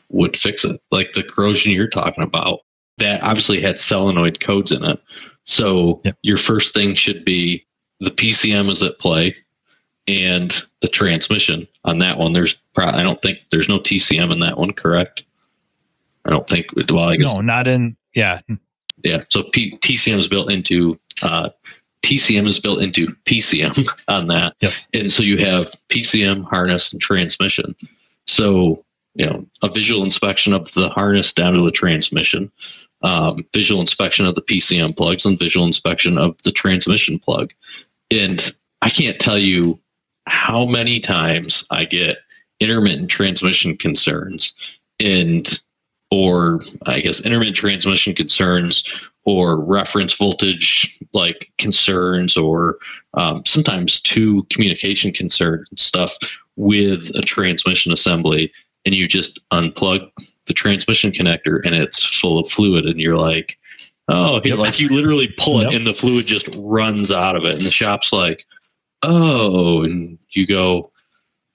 would 0.08 0.36
fix 0.36 0.64
it. 0.64 0.80
Like 0.90 1.12
the 1.12 1.22
corrosion 1.22 1.72
you're 1.72 1.88
talking 1.88 2.24
about 2.24 2.60
that 2.98 3.22
obviously 3.22 3.60
had 3.60 3.78
solenoid 3.78 4.40
codes 4.40 4.72
in 4.72 4.84
it. 4.84 5.00
So 5.44 6.00
yep. 6.04 6.16
your 6.22 6.36
first 6.36 6.74
thing 6.74 6.94
should 6.94 7.24
be 7.24 7.66
the 8.00 8.10
PCM 8.10 8.70
is 8.70 8.82
at 8.82 8.98
play 8.98 9.36
and 10.06 10.54
the 10.80 10.88
transmission 10.88 11.66
on 11.84 11.98
that 11.98 12.18
one. 12.18 12.32
There's 12.32 12.54
probably, 12.74 13.00
I 13.00 13.02
don't 13.02 13.20
think 13.20 13.38
there's 13.50 13.68
no 13.68 13.78
TCM 13.78 14.32
in 14.32 14.40
that 14.40 14.58
one, 14.58 14.72
correct? 14.72 15.24
I 16.24 16.30
don't 16.30 16.48
think, 16.48 16.66
well, 16.90 17.08
I 17.08 17.16
guess. 17.16 17.34
No, 17.34 17.40
not 17.40 17.68
in, 17.68 17.96
yeah. 18.14 18.40
Yeah. 19.02 19.24
So 19.30 19.44
P, 19.44 19.78
TCM 19.78 20.18
is 20.18 20.28
built 20.28 20.50
into, 20.50 20.98
uh, 21.22 21.50
TCM 22.02 22.46
is 22.46 22.60
built 22.60 22.82
into 22.82 23.08
PCM 23.24 23.86
on 24.08 24.28
that. 24.28 24.54
Yes. 24.60 24.86
And 24.92 25.10
so 25.10 25.22
you 25.22 25.38
have 25.38 25.74
PCM, 25.88 26.44
harness, 26.44 26.92
and 26.92 27.00
transmission. 27.00 27.74
So, 28.26 28.84
you 29.14 29.26
know, 29.26 29.46
a 29.62 29.70
visual 29.70 30.04
inspection 30.04 30.52
of 30.52 30.70
the 30.72 30.88
harness 30.88 31.32
down 31.32 31.54
to 31.54 31.62
the 31.62 31.70
transmission 31.70 32.52
um, 33.02 33.46
visual 33.54 33.80
inspection 33.80 34.26
of 34.26 34.34
the 34.34 34.42
PCM 34.42 34.96
plugs 34.96 35.24
and 35.24 35.38
visual 35.38 35.66
inspection 35.66 36.18
of 36.18 36.36
the 36.42 36.50
transmission 36.50 37.18
plug. 37.18 37.52
And 38.10 38.52
I 38.82 38.90
can't 38.90 39.18
tell 39.18 39.38
you 39.38 39.78
how 40.26 40.66
many 40.66 41.00
times 41.00 41.64
I 41.70 41.84
get 41.84 42.18
intermittent 42.60 43.10
transmission 43.10 43.76
concerns 43.76 44.52
and 45.00 45.60
or 46.10 46.60
I 46.86 47.00
guess 47.00 47.20
intermittent 47.20 47.56
transmission 47.56 48.14
concerns 48.14 49.10
or 49.24 49.60
reference 49.60 50.14
voltage 50.14 50.98
like 51.12 51.50
concerns 51.58 52.36
or 52.36 52.78
um, 53.14 53.42
sometimes 53.44 54.00
two 54.00 54.44
communication 54.50 55.12
concern 55.12 55.64
stuff 55.76 56.16
with 56.56 57.10
a 57.14 57.22
transmission 57.22 57.92
assembly 57.92 58.52
and 58.84 58.94
you 58.94 59.06
just 59.06 59.38
unplug 59.52 60.10
the 60.48 60.54
transmission 60.54 61.12
connector 61.12 61.60
and 61.64 61.74
it's 61.74 62.18
full 62.18 62.38
of 62.38 62.50
fluid 62.50 62.86
and 62.86 63.00
you're 63.00 63.16
like 63.16 63.58
oh 64.08 64.40
yep. 64.44 64.58
like 64.58 64.80
you 64.80 64.88
literally 64.88 65.28
pull 65.38 65.60
it 65.60 65.64
yep. 65.64 65.74
and 65.74 65.86
the 65.86 65.92
fluid 65.92 66.26
just 66.26 66.48
runs 66.56 67.12
out 67.12 67.36
of 67.36 67.44
it 67.44 67.54
and 67.54 67.64
the 67.64 67.70
shop's 67.70 68.12
like 68.12 68.44
oh 69.02 69.84
and 69.84 70.18
you 70.30 70.46
go 70.46 70.90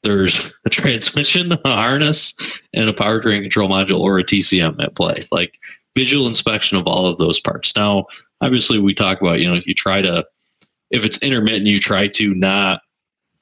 there's 0.03 0.53
a 0.65 0.69
transmission 0.69 1.51
a 1.51 1.59
harness 1.65 2.33
and 2.73 2.89
a 2.89 2.93
powertrain 2.93 3.41
control 3.41 3.67
module 3.67 3.99
or 3.99 4.19
a 4.19 4.23
tcm 4.23 4.81
at 4.81 4.95
play 4.95 5.15
like 5.31 5.53
visual 5.95 6.27
inspection 6.27 6.77
of 6.77 6.87
all 6.87 7.07
of 7.07 7.17
those 7.17 7.39
parts 7.39 7.75
now 7.75 8.05
obviously 8.41 8.79
we 8.79 8.93
talk 8.93 9.19
about 9.19 9.39
you 9.39 9.49
know 9.49 9.55
if 9.55 9.67
you 9.67 9.73
try 9.73 10.01
to 10.01 10.23
if 10.91 11.05
it's 11.05 11.17
intermittent 11.19 11.65
you 11.65 11.79
try 11.79 12.07
to 12.07 12.33
not 12.35 12.81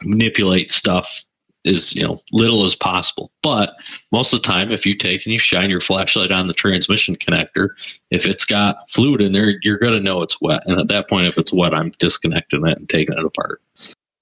manipulate 0.04 0.72
stuff 0.72 1.24
as 1.66 1.94
you 1.96 2.04
know 2.04 2.22
little 2.32 2.66
as 2.66 2.76
possible. 2.76 3.32
But 3.44 3.74
most 4.12 4.34
of 4.34 4.42
the 4.42 4.48
time, 4.48 4.72
if 4.72 4.86
you 4.86 4.96
take 4.96 5.26
and 5.26 5.34
you 5.34 5.40
shine 5.40 5.70
your 5.70 5.80
flashlight 5.80 6.32
on 6.32 6.48
the 6.48 6.54
transmission 6.54 7.16
connector, 7.16 7.70
if 8.10 8.26
it's 8.26 8.46
got 8.46 8.90
fluid 8.90 9.22
in 9.22 9.32
there, 9.32 9.56
you're 9.62 9.78
going 9.78 9.94
to 9.94 10.00
know 10.00 10.22
it's 10.22 10.42
wet. 10.42 10.64
And 10.66 10.80
at 10.80 10.88
that 10.88 11.10
point, 11.10 11.28
if 11.28 11.38
it's 11.38 11.54
wet, 11.54 11.74
I'm 11.74 11.92
disconnecting 12.00 12.66
it 12.66 12.78
and 12.78 12.90
taking 12.90 13.18
it 13.18 13.26
apart. 13.26 13.62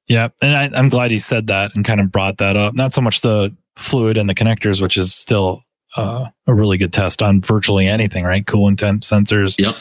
Yeah, 0.08 0.30
and 0.42 0.56
I, 0.56 0.78
I'm 0.78 0.90
glad 0.90 1.12
he 1.12 1.20
said 1.20 1.48
that 1.48 1.76
and 1.76 1.86
kind 1.86 2.00
of 2.00 2.12
brought 2.12 2.40
that 2.40 2.58
up. 2.58 2.74
Not 2.74 2.94
so 2.94 3.02
much 3.02 3.22
the 3.22 3.56
fluid 3.78 4.18
and 4.18 4.28
the 4.28 4.36
connectors, 4.36 4.82
which 4.82 4.98
is 4.98 5.14
still 5.14 5.64
uh, 5.96 6.26
a 6.48 6.54
really 6.54 6.78
good 6.78 6.92
test 6.92 7.22
on 7.22 7.42
virtually 7.42 7.88
anything, 7.88 8.26
right? 8.26 8.46
Coolant 8.46 8.78
temp 8.78 9.04
sensors. 9.04 9.56
Yep. 9.60 9.76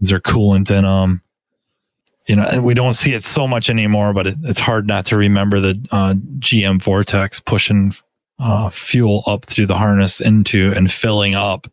Is 0.00 0.08
there 0.08 0.20
coolant 0.20 0.70
in 0.70 0.84
them? 0.84 1.22
You 2.28 2.36
know, 2.36 2.44
and 2.44 2.64
we 2.64 2.74
don't 2.74 2.94
see 2.94 3.14
it 3.14 3.24
so 3.24 3.48
much 3.48 3.68
anymore, 3.68 4.12
but 4.14 4.26
it, 4.28 4.36
it's 4.44 4.60
hard 4.60 4.86
not 4.86 5.06
to 5.06 5.16
remember 5.16 5.58
the 5.60 5.70
uh, 5.90 6.14
GM 6.38 6.78
Vortec 6.78 7.44
pushing 7.44 7.92
uh, 8.38 8.70
fuel 8.70 9.22
up 9.26 9.44
through 9.44 9.66
the 9.66 9.76
harness 9.76 10.20
into 10.20 10.72
and 10.76 10.90
filling 10.90 11.34
up 11.34 11.66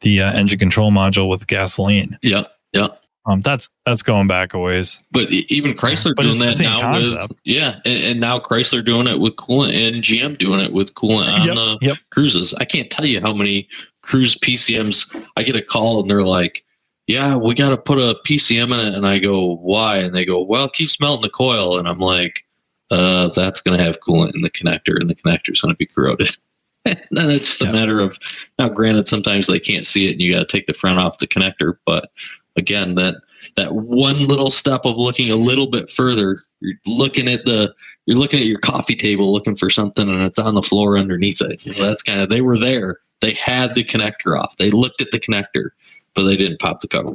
the 0.00 0.20
uh, 0.20 0.32
engine 0.32 0.58
control 0.58 0.90
module 0.90 1.28
with 1.28 1.46
gasoline. 1.46 2.18
Yep. 2.22 2.50
Yep. 2.72 3.00
Um, 3.26 3.40
that's 3.40 3.72
that's 3.86 4.02
going 4.02 4.28
back 4.28 4.52
a 4.52 4.58
ways. 4.58 4.98
But 5.10 5.30
even 5.30 5.72
Chrysler 5.72 6.14
But 6.14 6.24
doing 6.24 6.38
that 6.40 6.60
now 6.60 6.74
with 6.98 7.10
concept. 7.12 7.40
yeah, 7.44 7.80
and, 7.86 8.04
and 8.04 8.20
now 8.20 8.38
Chrysler 8.38 8.84
doing 8.84 9.06
it 9.06 9.18
with 9.18 9.36
coolant 9.36 9.72
and 9.72 10.02
GM 10.04 10.36
doing 10.36 10.60
it 10.60 10.72
with 10.74 10.92
coolant 10.94 11.32
on 11.40 11.46
Yep, 11.46 11.54
the 11.56 11.78
yep. 11.80 11.96
Cruzes. 12.14 12.52
I 12.58 12.66
can't 12.66 12.90
tell 12.90 13.06
you 13.06 13.22
how 13.22 13.32
many 13.32 13.66
Cruze 14.04 14.36
PCMs 14.38 15.24
I 15.38 15.42
get 15.42 15.56
a 15.56 15.62
call 15.62 16.00
and 16.00 16.10
they're 16.10 16.22
like, 16.22 16.64
"Yeah, 17.06 17.36
we 17.36 17.54
got 17.54 17.70
to 17.70 17.76
put 17.76 17.98
a 17.98 18.18
PCM 18.26 18.72
in 18.72 18.86
it," 18.86 18.94
and 18.94 19.06
I 19.06 19.18
go, 19.18 19.56
"Why?" 19.56 19.98
And 19.98 20.14
they 20.14 20.24
go, 20.24 20.42
"Well, 20.42 20.66
it 20.66 20.72
keeps 20.72 21.00
melting 21.00 21.22
the 21.22 21.30
coil," 21.30 21.78
and 21.78 21.88
I'm 21.88 21.98
like, 21.98 22.44
"Uh, 22.90 23.28
that's 23.28 23.60
going 23.60 23.76
to 23.78 23.84
have 23.84 24.00
coolant 24.00 24.34
in 24.34 24.42
the 24.42 24.50
connector, 24.50 24.98
and 25.00 25.08
the 25.10 25.14
connector's 25.14 25.60
going 25.60 25.74
to 25.74 25.78
be 25.78 25.86
corroded." 25.86 26.36
and 26.86 26.98
it's 27.10 27.48
just 27.48 27.62
a 27.62 27.66
Yeah. 27.66 27.72
matter 27.72 28.00
of 28.00 28.18
now. 28.58 28.68
Granted, 28.68 29.08
sometimes 29.08 29.46
they 29.46 29.58
can't 29.60 29.86
see 29.86 30.08
it, 30.08 30.12
and 30.12 30.20
you 30.20 30.32
got 30.32 30.40
to 30.40 30.46
take 30.46 30.66
the 30.66 30.74
front 30.74 30.98
off 30.98 31.18
the 31.18 31.26
connector, 31.26 31.76
but 31.86 32.10
again, 32.56 32.94
that 32.96 33.16
that 33.56 33.74
one 33.74 34.18
little 34.26 34.50
step 34.50 34.82
of 34.84 34.96
looking 34.96 35.30
a 35.30 35.36
little 35.36 35.66
bit 35.66 35.90
further 35.90 36.40
you're 36.60 36.74
looking 36.86 37.28
at 37.28 37.44
the 37.44 37.74
you're 38.06 38.16
looking 38.16 38.40
at 38.40 38.46
your 38.46 38.58
coffee 38.58 38.96
table 38.96 39.30
looking 39.32 39.54
for 39.56 39.68
something 39.68 40.08
and 40.08 40.22
it's 40.22 40.38
on 40.38 40.54
the 40.54 40.62
floor 40.62 40.96
underneath 40.96 41.40
it 41.42 41.64
know, 41.66 41.72
that's 41.86 42.02
kind 42.02 42.20
of 42.20 42.30
they 42.30 42.40
were 42.40 42.56
there 42.56 42.98
they 43.20 43.34
had 43.34 43.74
the 43.74 43.84
connector 43.84 44.40
off 44.40 44.56
they 44.56 44.70
looked 44.70 45.00
at 45.02 45.10
the 45.10 45.20
connector 45.20 45.70
but 46.14 46.24
they 46.24 46.36
didn't 46.36 46.60
pop 46.60 46.80
the 46.80 46.88
cover 46.88 47.14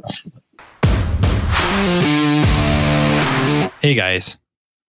Hey 3.80 3.94
guys, 3.94 4.36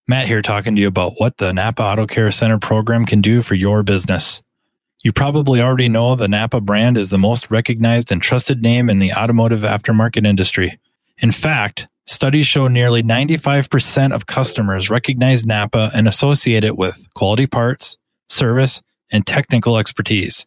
Matt 0.08 0.28
here 0.28 0.42
talking 0.42 0.76
to 0.76 0.82
you 0.82 0.90
about 0.90 1.14
what 1.18 1.38
the 1.38 1.54
Napa 1.54 1.82
Auto 1.82 2.06
Care 2.06 2.32
Center 2.34 2.60
program 2.60 3.06
can 3.06 3.22
do 3.22 3.42
for 3.42 3.56
your 3.56 3.84
business. 3.84 4.42
You 5.02 5.14
probably 5.14 5.62
already 5.62 5.88
know 5.88 6.16
the 6.16 6.28
Napa 6.28 6.60
brand 6.60 6.98
is 6.98 7.10
the 7.10 7.18
most 7.18 7.50
recognized 7.50 8.12
and 8.12 8.22
trusted 8.22 8.62
name 8.62 8.90
in 8.90 9.00
the 9.00 9.14
automotive 9.14 9.62
aftermarket 9.62 10.28
industry. 10.28 10.78
In 11.20 11.32
fact, 11.32 11.88
studies 12.06 12.48
show 12.48 12.68
nearly 12.68 13.02
95% 13.02 14.12
of 14.14 14.26
customers 14.26 14.90
recognize 14.90 15.46
Napa 15.46 15.90
and 15.94 16.10
associate 16.10 16.66
it 16.66 16.78
with 16.78 17.08
quality 17.16 17.48
parts, 17.48 17.98
service, 18.28 18.82
and 19.10 19.26
technical 19.26 19.78
expertise. 19.78 20.46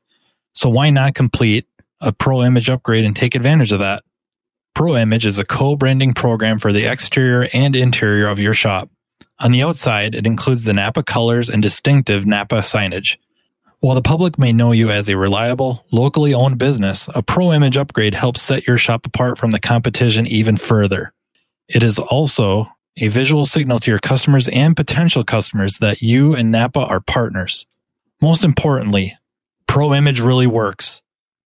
So 0.53 0.69
why 0.69 0.91
not 0.91 1.15
complete 1.15 1.67
a 2.01 2.13
pro 2.13 2.43
image 2.43 2.69
upgrade 2.69 3.05
and 3.05 3.15
take 3.15 3.35
advantage 3.35 3.73
of 3.73 3.81
that? 3.81 4.05
Pro 4.75 4.97
Image 4.97 5.25
is 5.25 5.39
a 5.39 5.45
co-branding 5.45 6.15
program 6.15 6.59
for 6.59 6.73
the 6.73 6.85
exterior 6.85 7.49
and 7.55 7.77
interior 7.77 8.27
of 8.27 8.41
your 8.41 8.55
shop. 8.55 8.91
On 9.39 9.53
the 9.53 9.63
outside, 9.63 10.17
it 10.17 10.27
includes 10.27 10.65
the 10.65 10.73
Napa 10.73 11.05
colors 11.05 11.49
and 11.49 11.63
distinctive 11.63 12.27
Napa 12.27 12.57
signage. 12.57 13.17
While 13.79 13.95
the 13.95 14.03
public 14.03 14.37
may 14.37 14.53
know 14.53 14.73
you 14.73 14.91
as 14.91 15.09
a 15.09 15.17
reliable, 15.17 15.85
locally 15.93 16.35
owned 16.35 16.59
business, 16.59 17.09
a 17.15 17.23
Pro 17.23 17.53
Image 17.53 17.77
upgrade 17.77 18.15
helps 18.15 18.43
set 18.43 18.67
your 18.67 18.79
shop 18.79 19.07
apart 19.07 19.39
from 19.39 19.53
the 19.53 19.61
competition 19.61 20.27
even 20.27 20.57
further. 20.57 21.13
It 21.69 21.85
is 21.85 21.99
also 22.01 22.67
a 22.97 23.09
visual 23.09 23.47
signal 23.47 23.79
to 23.81 23.91
your 23.91 24.01
customers 24.01 24.49
and 24.49 24.77
potential 24.77 25.23
customers 25.23 25.79
that 25.79 26.03
you 26.03 26.35
and 26.35 26.51
Napa 26.51 26.81
are 26.81 27.01
partners. 27.01 27.65
Most 28.21 28.43
importantly, 28.43 29.17
Pro 29.69 29.95
Image 29.95 30.21
really 30.21 30.47
works. 30.49 31.01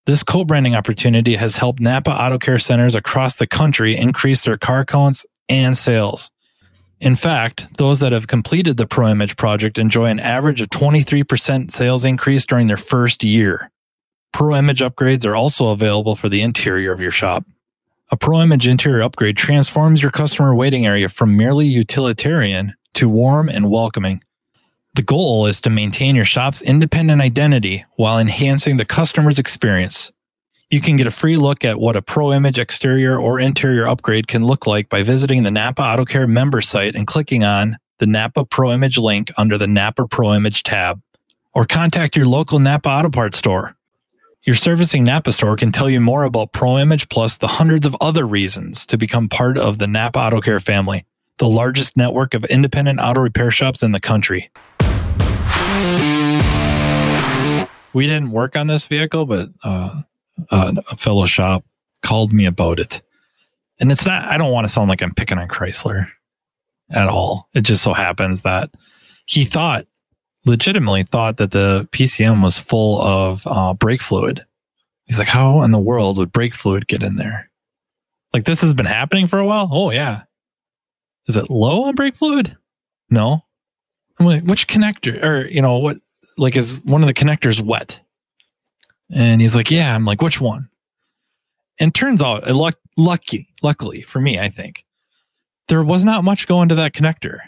This 0.09 0.23
co-branding 0.23 0.75
opportunity 0.75 1.35
has 1.35 1.57
helped 1.57 1.81
Napa 1.81 2.11
Auto 2.11 2.38
Care 2.38 2.59
centers 2.59 2.95
across 2.95 3.37
the 3.37 3.47
country 3.47 3.95
increase 3.95 4.43
their 4.43 4.57
car 4.57 4.87
counts 4.87 5.27
and 5.50 5.77
sales. 5.77 6.31
In 6.99 7.15
fact, 7.15 7.67
those 7.77 8.00
that 8.00 8.12
have 8.12 8.27
completed 8.27 8.79
the 8.79 8.87
ProImage 8.87 9.37
project 9.37 9.77
enjoy 9.77 10.07
an 10.07 10.19
average 10.19 10.62
of 10.62 10.71
23% 10.71 11.71
sales 11.71 12.07
increase 12.07 12.47
during 12.47 12.69
their 12.69 12.79
first 12.79 13.23
year. 13.23 13.71
ProImage 14.35 14.81
upgrades 14.81 15.27
are 15.27 15.37
also 15.37 15.68
available 15.68 16.16
for 16.16 16.31
the 16.31 16.40
interior 16.40 16.90
of 16.90 17.03
your 17.03 17.11
shop. 17.11 17.44
A 18.11 18.16
ProImage 18.16 18.66
interior 18.66 19.03
upgrade 19.03 19.37
transforms 19.37 20.01
your 20.01 20.11
customer 20.11 20.55
waiting 20.55 20.87
area 20.87 21.11
from 21.11 21.37
merely 21.37 21.66
utilitarian 21.66 22.73
to 22.94 23.11
warm 23.11 23.51
and 23.51 23.71
welcoming. 23.71 24.23
The 24.94 25.03
goal 25.03 25.46
is 25.46 25.61
to 25.61 25.70
maintain 25.70 26.16
your 26.16 26.24
shop's 26.24 26.61
independent 26.62 27.20
identity 27.20 27.85
while 27.96 28.18
enhancing 28.18 28.79
the 28.79 28.85
customer's 28.85 29.38
experience. 29.38 30.12
You 30.70 30.81
can 30.81 30.96
get 30.96 31.07
a 31.07 31.11
free 31.11 31.37
look 31.37 31.64
at 31.64 31.81
what 31.81 31.96
a 31.96 32.03
Pro 32.03 32.33
Image 32.33 32.59
exterior 32.59 33.18
or 33.18 33.40
interior 33.40 33.87
upgrade 33.87 34.29
can 34.29 34.44
look 34.44 34.66
like 34.66 34.88
by 34.88 35.03
visiting 35.03 35.42
the 35.42 35.51
Napa 35.51 35.83
Auto 35.83 36.05
Care 36.05 36.27
member 36.27 36.61
site 36.61 36.94
and 36.94 37.07
clicking 37.07 37.42
on 37.42 37.79
the 38.01 38.07
Napa 38.07 38.44
Pro 38.44 38.72
Image 38.72 38.98
link 38.98 39.31
under 39.38 39.57
the 39.57 39.66
Napa 39.66 40.07
Pro 40.07 40.35
Image 40.35 40.62
tab, 40.64 41.01
or 41.55 41.64
contact 41.64 42.16
your 42.16 42.27
local 42.27 42.59
Napa 42.59 42.88
Auto 42.88 43.09
Parts 43.09 43.38
store. 43.38 43.77
Your 44.42 44.57
servicing 44.57 45.05
Napa 45.05 45.33
store 45.33 45.57
can 45.57 45.72
tell 45.72 45.88
you 45.88 46.01
more 46.01 46.24
about 46.24 46.53
Pro 46.53 46.77
Image 46.79 47.09
plus 47.09 47.38
the 47.38 47.48
hundreds 47.48 47.87
of 47.87 47.96
other 48.01 48.27
reasons 48.27 48.85
to 48.87 48.98
become 48.98 49.29
part 49.29 49.57
of 49.57 49.79
the 49.79 49.87
Napa 49.87 50.18
Auto 50.18 50.40
Care 50.40 50.61
family, 50.61 51.07
the 51.38 51.48
largest 51.48 51.96
network 51.96 52.35
of 52.35 52.44
independent 52.44 53.01
auto 53.01 53.20
repair 53.20 53.51
shops 53.51 53.83
in 53.83 53.92
the 53.92 54.01
country. 54.01 54.51
We 57.95 58.07
didn't 58.07 58.31
work 58.31 58.55
on 58.55 58.67
this 58.67 58.87
vehicle, 58.87 59.27
but 59.27 59.49
uh, 59.64 60.03
uh, 60.51 60.75
a 60.91 60.97
fellow 60.97 61.27
shop 61.27 61.64
called 62.03 62.33
me 62.33 62.47
about 62.47 62.79
it. 62.79 63.03
And 63.81 63.91
it's 63.91 64.07
not, 64.07 64.25
I 64.25 64.38
don't 64.38 64.53
want 64.53 64.67
to 64.67 64.73
sound 64.73 64.88
like 64.88 65.03
I'm 65.03 65.14
picking 65.14 65.38
on 65.38 65.49
Chrysler 65.49 66.09
at 66.91 67.09
all. 67.09 67.49
It 67.55 67.62
just 67.62 67.83
so 67.83 67.93
happens 67.93 68.43
that 68.43 68.71
he 69.27 69.45
thought, 69.45 69.87
legitimately 70.45 71.05
thought 71.05 71.38
that 71.38 71.51
the 71.51 71.88
PCM 71.93 72.43
was 72.43 72.59
full 72.59 73.01
of 73.01 73.43
uh, 73.47 73.75
brake 73.75 74.01
fluid. 74.01 74.45
He's 75.07 75.19
like, 75.19 75.29
how 75.29 75.62
in 75.62 75.71
the 75.71 75.79
world 75.79 76.19
would 76.19 76.33
brake 76.33 76.55
fluid 76.55 76.87
get 76.87 77.03
in 77.03 77.17
there? 77.17 77.51
Like 78.33 78.45
this 78.45 78.61
has 78.61 78.75
been 78.75 78.87
happening 78.87 79.27
for 79.27 79.38
a 79.38 79.47
while. 79.47 79.69
Oh 79.73 79.91
yeah. 79.91 80.23
Is 81.27 81.37
it 81.37 81.51
low 81.51 81.85
on 81.85 81.95
brake 81.95 82.17
fluid? 82.17 82.57
No. 83.11 83.45
I'm 84.18 84.26
like, 84.26 84.42
which 84.44 84.66
connector 84.68 85.22
or, 85.22 85.46
you 85.46 85.62
know, 85.62 85.78
what, 85.78 85.98
like 86.37 86.57
is 86.57 86.81
one 86.85 87.02
of 87.02 87.09
the 87.09 87.14
connectors 87.14 87.61
wet? 87.61 88.00
And 89.11 89.40
he's 89.40 89.54
like, 89.54 89.70
yeah. 89.70 89.94
I'm 89.94 90.04
like, 90.04 90.22
which 90.22 90.40
one? 90.40 90.68
And 91.78 91.94
turns 91.94 92.20
out, 92.20 92.48
uh, 92.48 92.54
luck, 92.54 92.76
lucky, 92.96 93.48
luckily 93.62 94.02
for 94.02 94.20
me, 94.20 94.38
I 94.38 94.48
think 94.48 94.85
there 95.68 95.83
was 95.83 96.04
not 96.04 96.24
much 96.24 96.46
going 96.46 96.68
to 96.70 96.74
that 96.76 96.92
connector. 96.92 97.38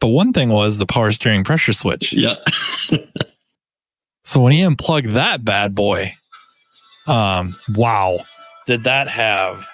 But 0.00 0.08
one 0.08 0.32
thing 0.32 0.50
was 0.50 0.78
the 0.78 0.86
power 0.86 1.10
steering 1.12 1.42
pressure 1.44 1.72
switch. 1.72 2.12
yeah 2.12 2.36
So 4.26 4.40
when 4.40 4.52
he 4.52 4.62
unplugged 4.62 5.10
that 5.10 5.44
bad 5.44 5.72
boy, 5.76 6.12
um, 7.06 7.54
wow, 7.68 8.18
did 8.66 8.82
that 8.82 9.06
have 9.06 9.68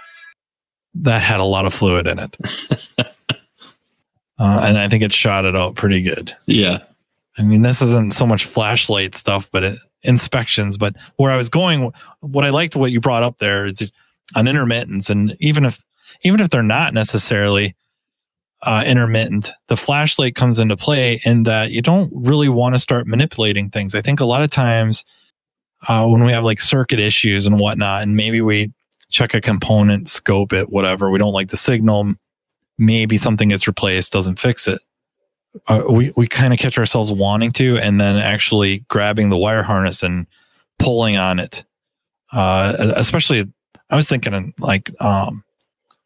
that 0.96 1.22
had 1.22 1.40
a 1.40 1.44
lot 1.44 1.64
of 1.64 1.72
fluid 1.72 2.06
in 2.06 2.18
it. 2.18 2.36
uh, 4.38 4.60
and 4.62 4.78
I 4.78 4.88
think 4.88 5.02
it 5.02 5.12
shot 5.12 5.44
it 5.44 5.56
out 5.56 5.74
pretty 5.74 6.02
good. 6.02 6.34
yeah 6.46 6.78
I 7.38 7.42
mean, 7.42 7.62
this 7.62 7.80
isn't 7.80 8.12
so 8.12 8.26
much 8.26 8.44
flashlight 8.44 9.14
stuff, 9.14 9.48
but 9.50 9.64
it, 9.64 9.78
inspections. 10.02 10.76
But 10.76 10.96
where 11.16 11.32
I 11.32 11.36
was 11.36 11.48
going, 11.48 11.92
what 12.20 12.44
I 12.44 12.50
liked 12.50 12.76
what 12.76 12.92
you 12.92 13.00
brought 13.00 13.22
up 13.22 13.38
there 13.38 13.64
is 13.64 13.90
on 14.34 14.46
intermittents, 14.46 15.10
and 15.10 15.36
even 15.40 15.64
if 15.64 15.82
even 16.22 16.40
if 16.40 16.50
they're 16.50 16.62
not 16.62 16.92
necessarily 16.92 17.74
uh, 18.62 18.84
intermittent, 18.86 19.50
the 19.68 19.76
flashlight 19.76 20.34
comes 20.34 20.58
into 20.58 20.76
play 20.76 21.20
in 21.24 21.44
that 21.44 21.70
you 21.70 21.82
don't 21.82 22.12
really 22.14 22.48
want 22.48 22.74
to 22.74 22.78
start 22.78 23.06
manipulating 23.06 23.70
things. 23.70 23.94
I 23.94 24.02
think 24.02 24.20
a 24.20 24.26
lot 24.26 24.42
of 24.42 24.50
times 24.50 25.04
uh, 25.88 26.06
when 26.06 26.24
we 26.24 26.32
have 26.32 26.44
like 26.44 26.60
circuit 26.60 27.00
issues 27.00 27.46
and 27.46 27.58
whatnot, 27.58 28.02
and 28.02 28.14
maybe 28.14 28.40
we 28.40 28.72
check 29.08 29.34
a 29.34 29.40
component, 29.40 30.08
scope 30.08 30.52
it, 30.52 30.70
whatever, 30.70 31.10
we 31.10 31.18
don't 31.18 31.32
like 31.32 31.48
the 31.48 31.56
signal. 31.56 32.14
Maybe 32.82 33.16
something 33.16 33.50
gets 33.50 33.66
replaced, 33.66 34.12
doesn't 34.12 34.40
fix 34.40 34.66
it 34.66 34.80
uh, 35.68 35.82
we 35.88 36.12
we 36.16 36.26
kind 36.26 36.52
of 36.52 36.58
catch 36.58 36.78
ourselves 36.78 37.12
wanting 37.12 37.50
to, 37.52 37.78
and 37.78 38.00
then 38.00 38.16
actually 38.16 38.80
grabbing 38.88 39.28
the 39.28 39.36
wire 39.36 39.62
harness 39.62 40.02
and 40.02 40.26
pulling 40.78 41.16
on 41.16 41.38
it. 41.38 41.64
Uh, 42.32 42.74
especially, 42.96 43.46
I 43.90 43.96
was 43.96 44.08
thinking 44.08 44.54
like 44.58 44.90
um, 45.02 45.44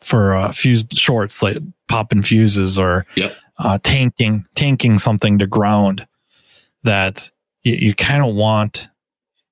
for 0.00 0.34
uh, 0.34 0.52
fuse 0.52 0.84
shorts, 0.92 1.42
like 1.42 1.58
popping 1.88 2.22
fuses 2.22 2.78
or 2.78 3.06
Yep. 3.14 3.36
uh, 3.58 3.78
tanking 3.82 4.44
tanking 4.54 4.98
something 4.98 5.38
to 5.38 5.46
ground. 5.46 6.06
That 6.82 7.30
you, 7.62 7.74
you 7.74 7.94
kind 7.94 8.28
of 8.28 8.34
want. 8.34 8.88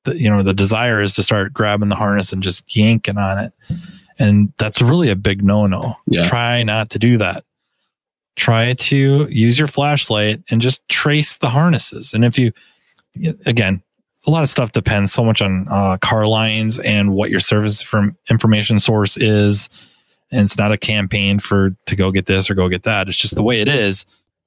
The, 0.05 0.21
you 0.21 0.29
know 0.29 0.43
the 0.43 0.53
desire 0.53 1.01
is 1.01 1.15
to 1.15 1.23
start 1.23 1.55
grabbing 1.55 1.89
the 1.89 1.95
harness 1.97 2.33
and 2.33 2.43
just 2.43 2.77
yanking 2.77 3.17
on 3.17 3.39
it, 3.39 3.53
and 4.18 4.53
that's 4.59 4.81
really 4.81 5.11
a 5.11 5.16
big 5.16 5.42
no 5.42 5.66
no. 5.66 5.96
Yeah. 6.07 6.22
Try 6.22 6.62
not 6.62 6.90
to 6.90 6.98
do 6.98 7.18
that 7.18 7.44
try 8.37 8.74
to 8.74 9.29
use 9.31 9.59
your 9.59 9.68
flashlight 9.68 10.42
and 10.50 10.61
just 10.61 10.87
trace 10.88 11.38
the 11.38 11.48
harnesses. 11.48 12.14
And 12.14 12.24
if 12.24 12.38
you, 12.38 12.53
again, 13.46 13.83
a 14.27 14.31
lot 14.31 14.42
of 14.42 14.48
stuff 14.48 14.72
depends 14.72 15.12
so 15.12 15.22
much 15.22 15.42
on 15.42 15.68
uh, 15.70 15.98
car 15.98 16.27
lines 16.27 16.79
and 16.81 17.12
what 17.12 17.31
your 17.31 17.40
service 17.40 17.83
from 17.83 18.16
information 18.31 18.79
source 18.79 19.16
is. 19.16 19.68
And 20.31 20.40
it's 20.40 20.59
not 20.59 20.72
a 20.72 20.79
campaign 20.79 21.38
for 21.38 21.77
to 21.87 21.96
go 21.96 22.11
get 22.11 22.27
this 22.27 22.50
or 22.50 22.55
go 22.55 22.68
get 22.68 22.85
that. 22.85 23.09
It's 23.09 23.18
just 23.18 23.37
the 23.37 23.42
way 23.42 23.61
it 23.61 23.68
is. 23.68 24.07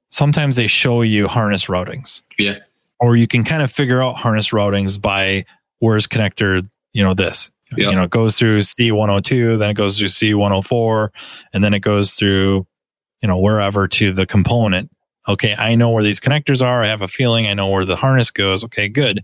Sometimes 0.10 0.56
they 0.56 0.68
show 0.68 1.02
you 1.02 1.28
harness 1.28 1.66
routings. 1.68 2.24
Yeah. 2.38 2.60
or 3.00 3.16
you 3.16 3.28
can 3.28 3.44
kind 3.44 3.62
of 3.62 3.72
figure 3.72 4.02
out 4.02 4.16
harness 4.16 4.50
routings 4.50 5.00
by 5.00 5.46
where's 5.80 6.08
connector, 6.08 6.68
you 6.94 7.04
know, 7.04 7.14
this. 7.14 7.52
Yeah. 7.76 7.90
You 7.90 7.96
know, 7.96 8.04
it 8.04 8.10
goes 8.10 8.38
through 8.38 8.60
C102, 8.60 9.60
then 9.60 9.70
it 9.70 9.74
goes 9.74 9.98
through 9.98 10.08
C104, 10.08 11.10
and 11.54 11.64
then 11.64 11.74
it 11.74 11.82
goes 11.82 12.14
through, 12.14 12.66
you 13.22 13.28
know, 13.28 13.38
wherever 13.38 13.88
to 13.88 14.12
the 14.12 14.26
component. 14.26 14.90
Okay, 15.28 15.56
I 15.58 15.76
know 15.76 15.92
where 15.92 16.04
these 16.04 16.22
connectors 16.22 16.66
are. 16.66 16.82
I 16.82 16.88
have 16.88 17.02
a 17.02 17.08
feeling 17.08 17.48
I 17.48 17.54
know 17.54 17.70
where 17.70 17.84
the 17.84 17.98
harness 17.98 18.32
goes. 18.32 18.64
Okay, 18.64 18.88
good. 18.88 19.24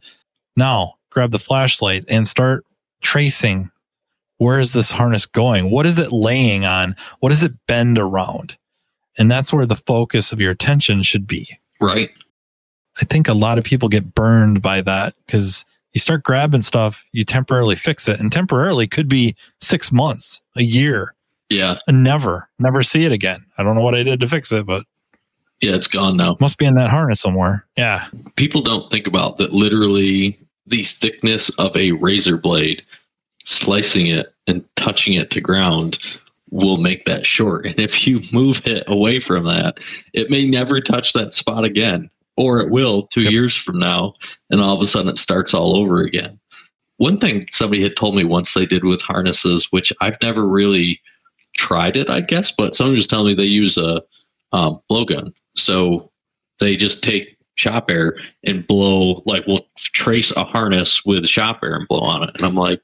Now 0.57 0.95
grab 1.09 1.31
the 1.31 1.39
flashlight 1.39 2.03
and 2.09 2.27
start 2.27 2.65
tracing 3.01 3.69
where 4.37 4.59
is 4.59 4.73
this 4.73 4.91
harness 4.91 5.25
going? 5.25 5.71
What 5.71 5.85
is 5.85 5.97
it 5.97 6.11
laying 6.11 6.65
on? 6.65 6.95
What 7.19 7.29
does 7.29 7.43
it 7.43 7.53
bend 7.67 7.97
around? 7.97 8.57
And 9.17 9.31
that's 9.31 9.53
where 9.53 9.65
the 9.65 9.75
focus 9.75 10.33
of 10.33 10.41
your 10.41 10.51
attention 10.51 11.03
should 11.03 11.27
be. 11.27 11.57
Right. 11.79 12.09
I 12.99 13.05
think 13.05 13.27
a 13.27 13.33
lot 13.33 13.57
of 13.57 13.63
people 13.63 13.89
get 13.89 14.13
burned 14.13 14.61
by 14.61 14.81
that 14.81 15.15
because 15.25 15.63
you 15.93 15.99
start 15.99 16.23
grabbing 16.23 16.61
stuff, 16.61 17.05
you 17.11 17.23
temporarily 17.23 17.75
fix 17.75 18.07
it, 18.07 18.19
and 18.19 18.31
temporarily 18.31 18.87
could 18.87 19.07
be 19.07 19.35
six 19.61 19.91
months, 19.91 20.41
a 20.55 20.63
year, 20.63 21.13
Yeah. 21.49 21.77
and 21.87 22.03
never, 22.03 22.49
never 22.59 22.83
see 22.83 23.05
it 23.05 23.11
again. 23.11 23.45
I 23.57 23.63
don't 23.63 23.75
know 23.75 23.83
what 23.83 23.95
I 23.95 24.03
did 24.03 24.19
to 24.21 24.27
fix 24.27 24.51
it, 24.51 24.65
but 24.65 24.85
Yeah. 25.61 25.75
It's 25.75 25.87
gone 25.87 26.17
now. 26.17 26.35
must 26.41 26.57
be 26.57 26.65
in 26.65 26.75
that 26.75 26.89
harness 26.89 27.21
somewhere. 27.21 27.65
Yeah. 27.77 28.05
People 28.35 28.61
don't 28.61 28.91
think 28.91 29.07
about 29.07 29.37
that 29.37 29.53
literally 29.53 30.37
the 30.67 30.83
thickness 30.83 31.49
of 31.57 31.75
a 31.75 31.91
razor 31.93 32.37
blade, 32.37 32.83
slicing 33.45 34.07
it 34.07 34.33
and 34.47 34.63
touching 34.75 35.13
it 35.13 35.29
to 35.31 35.41
ground 35.41 35.97
will 36.51 36.77
make 36.77 37.05
that 37.05 37.25
short. 37.25 37.65
And 37.65 37.79
if 37.79 38.05
you 38.07 38.21
move 38.31 38.61
it 38.65 38.83
away 38.87 39.19
from 39.19 39.45
that, 39.45 39.79
it 40.13 40.29
may 40.29 40.45
never 40.45 40.79
touch 40.81 41.13
that 41.13 41.33
spot 41.33 41.63
again, 41.63 42.09
or 42.37 42.59
it 42.59 42.69
will 42.69 43.03
two 43.03 43.21
Yep. 43.23 43.31
years 43.31 43.55
from 43.55 43.79
now, 43.79 44.13
and 44.49 44.61
all 44.61 44.75
of 44.75 44.81
a 44.81 44.85
sudden 44.85 45.09
it 45.09 45.17
starts 45.17 45.53
all 45.53 45.77
over 45.77 46.01
again. 46.01 46.39
One 46.97 47.17
thing 47.17 47.45
somebody 47.51 47.81
had 47.83 47.95
told 47.95 48.15
me 48.15 48.23
once 48.23 48.53
they 48.53 48.65
did 48.65 48.83
with 48.83 49.01
harnesses, 49.01 49.67
which 49.71 49.91
I've 50.01 50.21
never 50.21 50.45
really 50.47 51.01
tried 51.55 51.95
it, 51.95 52.09
I 52.09 52.21
guess, 52.21 52.51
but 52.51 52.75
somebody 52.75 52.97
was 52.97 53.07
telling 53.07 53.27
me 53.27 53.33
they 53.33 53.43
use 53.45 53.77
a 53.77 54.01
um, 54.51 54.79
blowgun. 54.89 55.33
So 55.55 56.11
they 56.59 56.75
just 56.75 57.03
take 57.03 57.37
shop 57.55 57.89
air 57.89 58.15
and 58.43 58.65
blow, 58.65 59.21
like, 59.25 59.45
we'll 59.47 59.67
trace 59.77 60.31
a 60.31 60.43
harness 60.43 61.03
with 61.05 61.27
shop 61.27 61.59
air 61.63 61.75
and 61.75 61.87
blow 61.87 61.99
on 61.99 62.23
it. 62.23 62.31
And 62.35 62.45
I'm 62.45 62.55
like, 62.55 62.81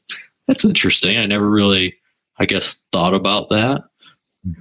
that's 0.48 0.66
interesting. 0.66 1.18
I 1.18 1.26
never 1.26 1.50
really, 1.50 1.96
I 2.38 2.46
guess, 2.46 2.82
thought 2.92 3.14
about 3.14 3.50
that. 3.50 3.84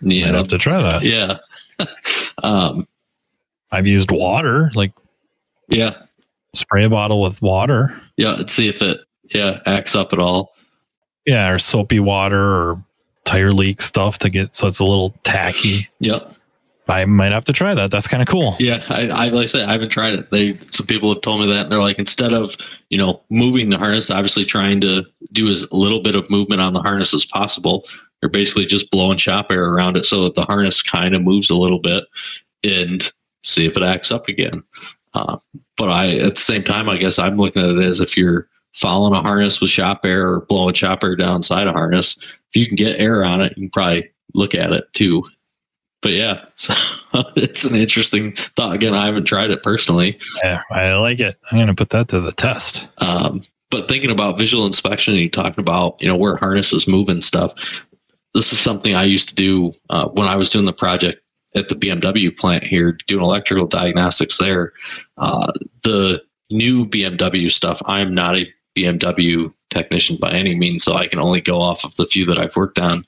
You 0.02 0.26
I'd 0.26 0.34
have 0.34 0.48
to 0.48 0.58
try 0.58 0.80
that. 0.82 1.02
yeah. 1.02 1.38
um, 2.42 2.86
I've 3.70 3.86
used 3.86 4.10
water, 4.10 4.70
like 4.74 4.92
yeah. 5.68 6.02
spray 6.54 6.84
a 6.84 6.90
bottle 6.90 7.20
with 7.20 7.40
water. 7.42 8.00
Yeah. 8.16 8.38
And 8.38 8.50
see 8.50 8.68
if 8.68 8.82
it, 8.82 9.00
yeah, 9.34 9.60
acts 9.66 9.94
up 9.94 10.12
at 10.12 10.18
all. 10.18 10.54
Yeah, 11.26 11.50
or 11.50 11.58
soapy 11.58 12.00
water 12.00 12.40
or 12.40 12.84
tire 13.24 13.52
leak 13.52 13.82
stuff 13.82 14.18
to 14.18 14.30
get 14.30 14.54
so 14.54 14.66
it's 14.66 14.80
a 14.80 14.84
little 14.84 15.10
tacky. 15.22 15.88
Yep. 16.00 16.34
I 16.88 17.04
might 17.04 17.32
have 17.32 17.44
to 17.44 17.52
try 17.52 17.74
that. 17.74 17.90
That's 17.90 18.08
kind 18.08 18.22
of 18.22 18.28
cool. 18.28 18.56
Yeah, 18.58 18.82
I, 18.88 19.08
I 19.08 19.28
like 19.28 19.42
I 19.42 19.46
said, 19.46 19.68
I 19.68 19.72
haven't 19.72 19.90
tried 19.90 20.14
it. 20.14 20.30
They 20.30 20.56
some 20.70 20.86
people 20.86 21.12
have 21.12 21.20
told 21.20 21.40
me 21.40 21.46
that 21.48 21.64
and 21.64 21.72
they're 21.72 21.78
like 21.78 21.98
instead 21.98 22.32
of 22.32 22.56
you 22.88 22.96
know 22.96 23.20
moving 23.28 23.68
the 23.68 23.76
harness, 23.76 24.10
obviously 24.10 24.46
trying 24.46 24.80
to 24.80 25.04
do 25.32 25.48
as 25.48 25.70
little 25.70 26.02
bit 26.02 26.16
of 26.16 26.30
movement 26.30 26.62
on 26.62 26.72
the 26.72 26.80
harness 26.80 27.12
as 27.12 27.26
possible. 27.26 27.84
They're 28.20 28.30
basically 28.30 28.64
just 28.64 28.90
blowing 28.90 29.18
shop 29.18 29.50
air 29.50 29.70
around 29.70 29.96
it 29.96 30.06
so 30.06 30.24
that 30.24 30.34
the 30.34 30.44
harness 30.44 30.82
kind 30.82 31.14
of 31.14 31.22
moves 31.22 31.50
a 31.50 31.54
little 31.54 31.78
bit 31.78 32.04
and 32.64 33.12
see 33.42 33.66
if 33.66 33.76
it 33.76 33.82
acts 33.82 34.10
up 34.10 34.28
again. 34.28 34.62
Uh, 35.14 35.38
but 35.76 35.88
I 35.88 36.16
at 36.16 36.34
the 36.36 36.40
same 36.40 36.64
time, 36.64 36.88
I 36.88 36.96
guess 36.96 37.18
I'm 37.18 37.36
looking 37.36 37.62
at 37.62 37.76
it 37.76 37.84
as 37.84 38.00
if 38.00 38.16
you're 38.16 38.48
following 38.74 39.18
a 39.18 39.22
harness 39.22 39.60
with 39.60 39.70
shop 39.70 40.04
air 40.04 40.28
or 40.28 40.40
blowing 40.42 40.74
shop 40.74 41.02
air 41.02 41.16
down 41.16 41.36
inside 41.36 41.66
a 41.66 41.72
harness. 41.72 42.16
If 42.20 42.56
you 42.56 42.66
can 42.66 42.76
get 42.76 43.00
air 43.00 43.24
on 43.24 43.40
it, 43.40 43.52
you 43.56 43.64
can 43.64 43.70
probably 43.70 44.10
look 44.34 44.54
at 44.54 44.72
it 44.72 44.84
too 44.92 45.22
but 46.00 46.12
yeah, 46.12 46.44
so 46.56 46.74
it's 47.36 47.64
an 47.64 47.74
interesting 47.74 48.36
thought. 48.56 48.74
Again, 48.74 48.94
I 48.94 49.06
haven't 49.06 49.24
tried 49.24 49.50
it 49.50 49.62
personally, 49.62 50.18
Yeah, 50.42 50.62
I 50.70 50.94
like 50.94 51.20
it. 51.20 51.38
I'm 51.50 51.58
going 51.58 51.68
to 51.68 51.74
put 51.74 51.90
that 51.90 52.08
to 52.08 52.20
the 52.20 52.32
test. 52.32 52.88
um, 52.98 53.42
but 53.70 53.88
thinking 53.88 54.10
about 54.10 54.38
visual 54.38 54.64
inspection, 54.64 55.14
and 55.14 55.22
you 55.22 55.28
talking 55.28 55.60
about 55.60 56.00
you 56.00 56.08
know 56.08 56.16
where 56.16 56.36
harnesses 56.36 56.88
move 56.88 57.08
and 57.08 57.22
stuff. 57.22 57.52
This 58.34 58.52
is 58.52 58.60
something 58.60 58.94
I 58.94 59.04
used 59.04 59.28
to 59.30 59.34
do 59.34 59.72
uh, 59.90 60.08
when 60.08 60.28
I 60.28 60.36
was 60.36 60.48
doing 60.48 60.66
the 60.66 60.72
project 60.72 61.22
at 61.54 61.68
the 61.68 61.74
BMW 61.74 62.36
plant 62.36 62.64
here, 62.64 62.96
doing 63.06 63.22
electrical 63.22 63.66
diagnostics 63.66 64.38
there. 64.38 64.72
Uh, 65.16 65.50
the 65.82 66.22
new 66.50 66.86
BMW 66.86 67.50
stuff, 67.50 67.80
I'm 67.86 68.14
not 68.14 68.36
a 68.36 68.46
BMW 68.76 69.52
technician 69.70 70.16
by 70.20 70.32
any 70.32 70.54
means, 70.54 70.84
so 70.84 70.94
I 70.94 71.08
can 71.08 71.18
only 71.18 71.40
go 71.40 71.60
off 71.60 71.84
of 71.84 71.94
the 71.96 72.06
few 72.06 72.24
that 72.26 72.38
I've 72.38 72.56
worked 72.56 72.78
on. 72.78 73.04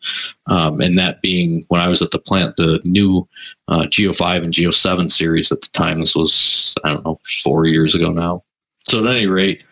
Um, 0.46 0.81
and 0.81 0.98
that 0.98 1.22
being 1.22 1.64
when 1.68 1.81
I 1.81 1.88
was 1.88 2.03
at 2.03 2.11
the 2.11 2.18
plant, 2.18 2.57
the 2.57 2.81
new 2.85 3.26
uh, 3.68 3.83
G05 3.83 4.44
and 4.44 4.53
G07 4.53 5.11
series 5.11 5.53
at 5.53 5.61
the 5.61 5.68
time. 5.68 6.00
This 6.00 6.14
was, 6.14 6.74
I 6.85 6.90
don't 6.90 7.05
know, 7.05 7.20
four 7.42 7.66
years 7.66 7.94
ago 7.94 8.12
now. 8.12 8.44
So 8.87 9.05
at 9.05 9.11
any 9.11 9.26
rate, 9.26 9.62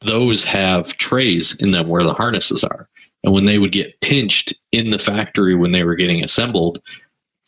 those 0.00 0.42
have 0.44 0.96
trays 0.96 1.56
in 1.56 1.72
them 1.72 1.88
where 1.88 2.04
the 2.04 2.14
harnesses 2.14 2.62
are. 2.64 2.88
And 3.24 3.32
when 3.32 3.44
they 3.44 3.58
would 3.58 3.72
get 3.72 4.00
pinched 4.00 4.54
in 4.70 4.90
the 4.90 4.98
factory 4.98 5.54
when 5.54 5.72
they 5.72 5.82
were 5.82 5.96
getting 5.96 6.22
assembled, 6.22 6.80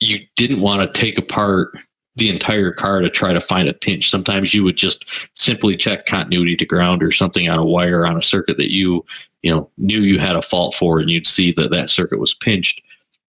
you 0.01 0.19
didn't 0.37 0.61
want 0.61 0.81
to 0.83 1.01
take 1.01 1.19
apart 1.19 1.77
the 2.17 2.29
entire 2.29 2.73
car 2.73 3.01
to 3.01 3.09
try 3.09 3.33
to 3.33 3.41
find 3.41 3.69
a 3.69 3.75
pinch. 3.75 4.11
Sometimes 4.11 4.53
you 4.53 4.65
would 4.65 4.77
just 4.77 5.05
simply 5.37 5.77
check 5.77 6.07
continuity 6.07 6.57
to 6.57 6.67
ground 6.67 7.03
or 7.03 7.13
something 7.13 7.49
on 7.49 7.59
a 7.59 7.65
wire 7.65 8.05
on 8.05 8.17
a 8.17 8.23
circuit 8.23 8.57
that 8.57 8.73
you, 8.73 9.05
you 9.43 9.55
know, 9.55 9.71
knew 9.79 10.01
you 10.01 10.19
had 10.19 10.37
a 10.37 10.43
fault 10.43 10.75
for 10.75 10.99
and 10.99 11.09
you'd 11.09 11.27
see 11.27 11.53
that 11.53 11.71
that 11.71 11.89
circuit 11.89 12.19
was 12.19 12.35
pinched. 12.35 12.83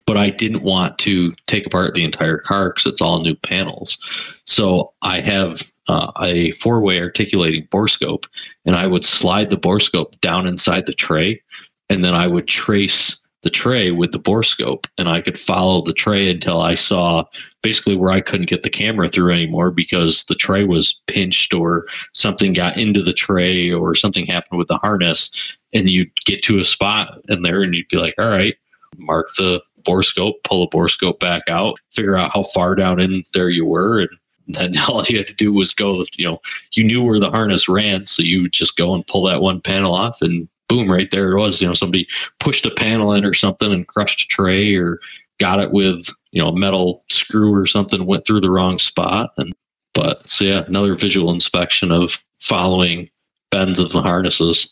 But 0.07 0.16
I 0.16 0.31
didn't 0.31 0.62
want 0.62 0.98
to 1.00 1.35
take 1.46 1.66
apart 1.66 1.94
the 1.94 2.04
entire 2.04 2.38
car 2.38 2.70
because 2.70 2.87
it's 2.87 3.02
all 3.02 3.20
new 3.20 3.35
panels. 3.35 3.98
So 4.46 4.92
I 5.02 5.20
have 5.20 5.61
uh, 5.88 6.12
a 6.22 6.52
four-way 6.52 6.98
articulating 7.00 7.66
borescope, 7.66 8.24
and 8.64 8.74
I 8.74 8.87
would 8.87 9.04
slide 9.04 9.50
the 9.50 9.59
borescope 9.59 10.18
down 10.22 10.46
inside 10.46 10.87
the 10.87 10.94
tray, 10.94 11.42
and 11.90 12.02
then 12.02 12.14
I 12.14 12.26
would 12.26 12.48
trace 12.48 13.18
the 13.42 13.51
tray 13.51 13.90
with 13.90 14.12
the 14.12 14.18
borescope, 14.18 14.87
and 14.98 15.09
I 15.09 15.20
could 15.20 15.38
follow 15.38 15.83
the 15.83 15.92
tray 15.92 16.29
until 16.29 16.61
I 16.61 16.74
saw 16.74 17.24
basically 17.62 17.96
where 17.96 18.11
I 18.11 18.20
couldn't 18.20 18.48
get 18.48 18.62
the 18.62 18.70
camera 18.70 19.09
through 19.09 19.33
anymore 19.33 19.70
because 19.70 20.24
the 20.24 20.35
tray 20.35 20.64
was 20.64 21.01
pinched 21.07 21.55
or 21.55 21.87
something 22.14 22.53
got 22.53 22.77
into 22.77 23.03
the 23.03 23.12
tray 23.12 23.70
or 23.70 23.94
something 23.94 24.27
happened 24.27 24.59
with 24.59 24.68
the 24.68 24.79
harness, 24.79 25.57
and 25.72 25.88
you'd 25.88 26.11
get 26.24 26.42
to 26.42 26.59
a 26.59 26.64
spot 26.64 27.20
in 27.29 27.42
there, 27.42 27.62
and 27.62 27.74
you'd 27.74 27.88
be 27.88 27.98
like, 27.98 28.14
"All 28.18 28.29
right." 28.29 28.57
Mark 28.96 29.29
the 29.37 29.62
borescope, 29.83 30.42
pull 30.44 30.61
the 30.61 30.77
borescope 30.77 31.20
back 31.20 31.42
out, 31.48 31.79
figure 31.92 32.16
out 32.16 32.33
how 32.33 32.42
far 32.42 32.74
down 32.74 32.98
in 32.98 33.22
there 33.35 33.51
you 33.51 33.64
were, 33.64 34.01
and 34.01 34.09
then 34.48 34.74
all 34.88 35.05
you 35.05 35.18
had 35.18 35.27
to 35.27 35.35
do 35.35 35.53
was 35.53 35.72
go, 35.72 36.05
you 36.16 36.27
know, 36.27 36.40
you 36.72 36.85
knew 36.85 37.05
where 37.05 37.20
the 37.20 37.31
harness 37.31 37.68
ran, 37.68 38.07
so 38.07 38.22
you 38.22 38.48
just 38.48 38.77
go 38.77 38.94
and 38.94 39.07
pull 39.07 39.24
that 39.24 39.42
one 39.42 39.61
panel 39.61 39.94
off, 39.94 40.20
and 40.22 40.48
boom, 40.68 40.90
right 40.90 41.11
there 41.11 41.33
it 41.33 41.38
was. 41.38 41.61
You 41.61 41.68
know, 41.68 41.74
somebody 41.74 42.07
pushed 42.38 42.66
a 42.66 42.70
panel 42.70 43.12
in 43.12 43.24
or 43.24 43.35
something 43.35 43.72
and 43.72 43.87
crushed 43.87 44.22
a 44.22 44.26
tray, 44.26 44.74
or 44.74 45.00
got 45.38 45.61
it 45.61 45.72
with 45.72 46.09
you 46.31 46.42
know 46.42 46.48
a 46.48 46.59
metal 46.59 47.04
screw 47.09 47.54
or 47.54 47.66
something, 47.66 48.07
went 48.07 48.26
through 48.26 48.40
the 48.40 48.50
wrong 48.50 48.78
spot, 48.78 49.31
and 49.37 49.54
but 49.94 50.28
so 50.28 50.44
yeah, 50.44 50.64
another 50.66 50.94
visual 50.94 51.33
inspection 51.33 51.90
of 51.90 52.22
following 52.40 53.09
bends 53.50 53.78
of 53.78 53.90
the 53.90 54.02
harnesses. 54.02 54.68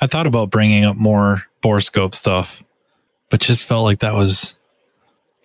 I 0.00 0.06
thought 0.06 0.26
about 0.26 0.50
bringing 0.50 0.84
up 0.84 0.96
more 0.96 1.42
borescope 1.62 2.14
stuff, 2.14 2.62
but 3.30 3.40
just 3.40 3.64
felt 3.64 3.84
like 3.84 4.00
that 4.00 4.14
was 4.14 4.56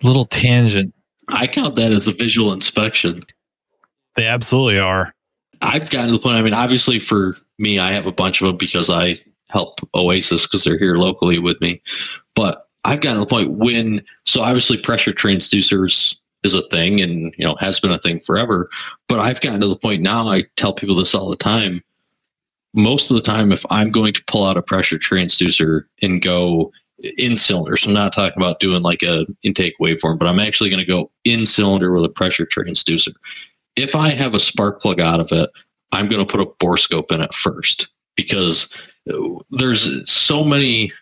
a 0.02 0.06
little 0.06 0.24
tangent. 0.24 0.94
I 1.28 1.46
count 1.46 1.76
that 1.76 1.92
as 1.92 2.06
a 2.06 2.12
visual 2.12 2.52
inspection. 2.52 3.22
They 4.14 4.26
absolutely 4.26 4.78
are. 4.78 5.14
I've 5.62 5.88
gotten 5.90 6.08
to 6.08 6.12
the 6.12 6.18
point. 6.18 6.36
I 6.36 6.42
mean, 6.42 6.54
obviously, 6.54 6.98
for 6.98 7.36
me, 7.58 7.78
I 7.78 7.92
have 7.92 8.06
a 8.06 8.12
bunch 8.12 8.40
of 8.42 8.48
them 8.48 8.56
because 8.56 8.90
I 8.90 9.20
help 9.52 9.80
Oasis 9.94 10.46
because 10.46 10.64
they're 10.64 10.78
here 10.78 10.96
locally 10.96 11.38
with 11.38 11.60
me. 11.60 11.82
But 12.34 12.68
I've 12.84 13.00
gotten 13.00 13.18
to 13.18 13.24
the 13.24 13.30
point 13.30 13.52
when, 13.52 14.02
so 14.24 14.42
obviously, 14.42 14.78
pressure 14.78 15.12
transducers 15.12 16.16
is 16.42 16.54
a 16.54 16.66
thing 16.68 17.00
and, 17.00 17.32
you 17.38 17.46
know, 17.46 17.54
has 17.60 17.78
been 17.78 17.92
a 17.92 17.98
thing 17.98 18.20
forever. 18.20 18.68
But 19.08 19.20
I've 19.20 19.40
gotten 19.40 19.60
to 19.60 19.68
the 19.68 19.76
point 19.76 20.02
now, 20.02 20.26
I 20.26 20.44
tell 20.56 20.72
people 20.72 20.96
this 20.96 21.14
all 21.14 21.30
the 21.30 21.36
time. 21.36 21.82
Most 22.74 23.10
of 23.10 23.16
the 23.16 23.22
time, 23.22 23.52
if 23.52 23.64
I'm 23.70 23.90
going 23.90 24.14
to 24.14 24.24
pull 24.26 24.44
out 24.44 24.56
a 24.56 24.62
pressure 24.62 24.98
transducer 24.98 25.84
and 26.00 26.22
go 26.22 26.72
in 26.98 27.36
cylinder, 27.36 27.76
so 27.76 27.88
I'm 27.88 27.94
not 27.94 28.12
talking 28.12 28.42
about 28.42 28.60
doing 28.60 28.82
like 28.82 29.02
a 29.02 29.26
intake 29.42 29.74
waveform, 29.80 30.18
but 30.18 30.26
I'm 30.26 30.40
actually 30.40 30.70
going 30.70 30.84
to 30.84 30.90
go 30.90 31.10
in 31.24 31.44
cylinder 31.46 31.92
with 31.92 32.04
a 32.04 32.08
pressure 32.08 32.46
transducer 32.46 33.12
if 33.76 33.94
I 33.94 34.10
have 34.10 34.34
a 34.34 34.40
spark 34.40 34.80
plug 34.80 35.00
out 35.00 35.20
of 35.20 35.32
it, 35.32 35.50
I'm 35.92 36.08
going 36.08 36.24
to 36.24 36.30
put 36.30 36.40
a 36.40 36.64
borescope 36.64 37.12
in 37.12 37.20
it 37.20 37.34
first 37.34 37.88
because 38.16 38.68
there's 39.50 40.10
so 40.10 40.44
many 40.44 40.92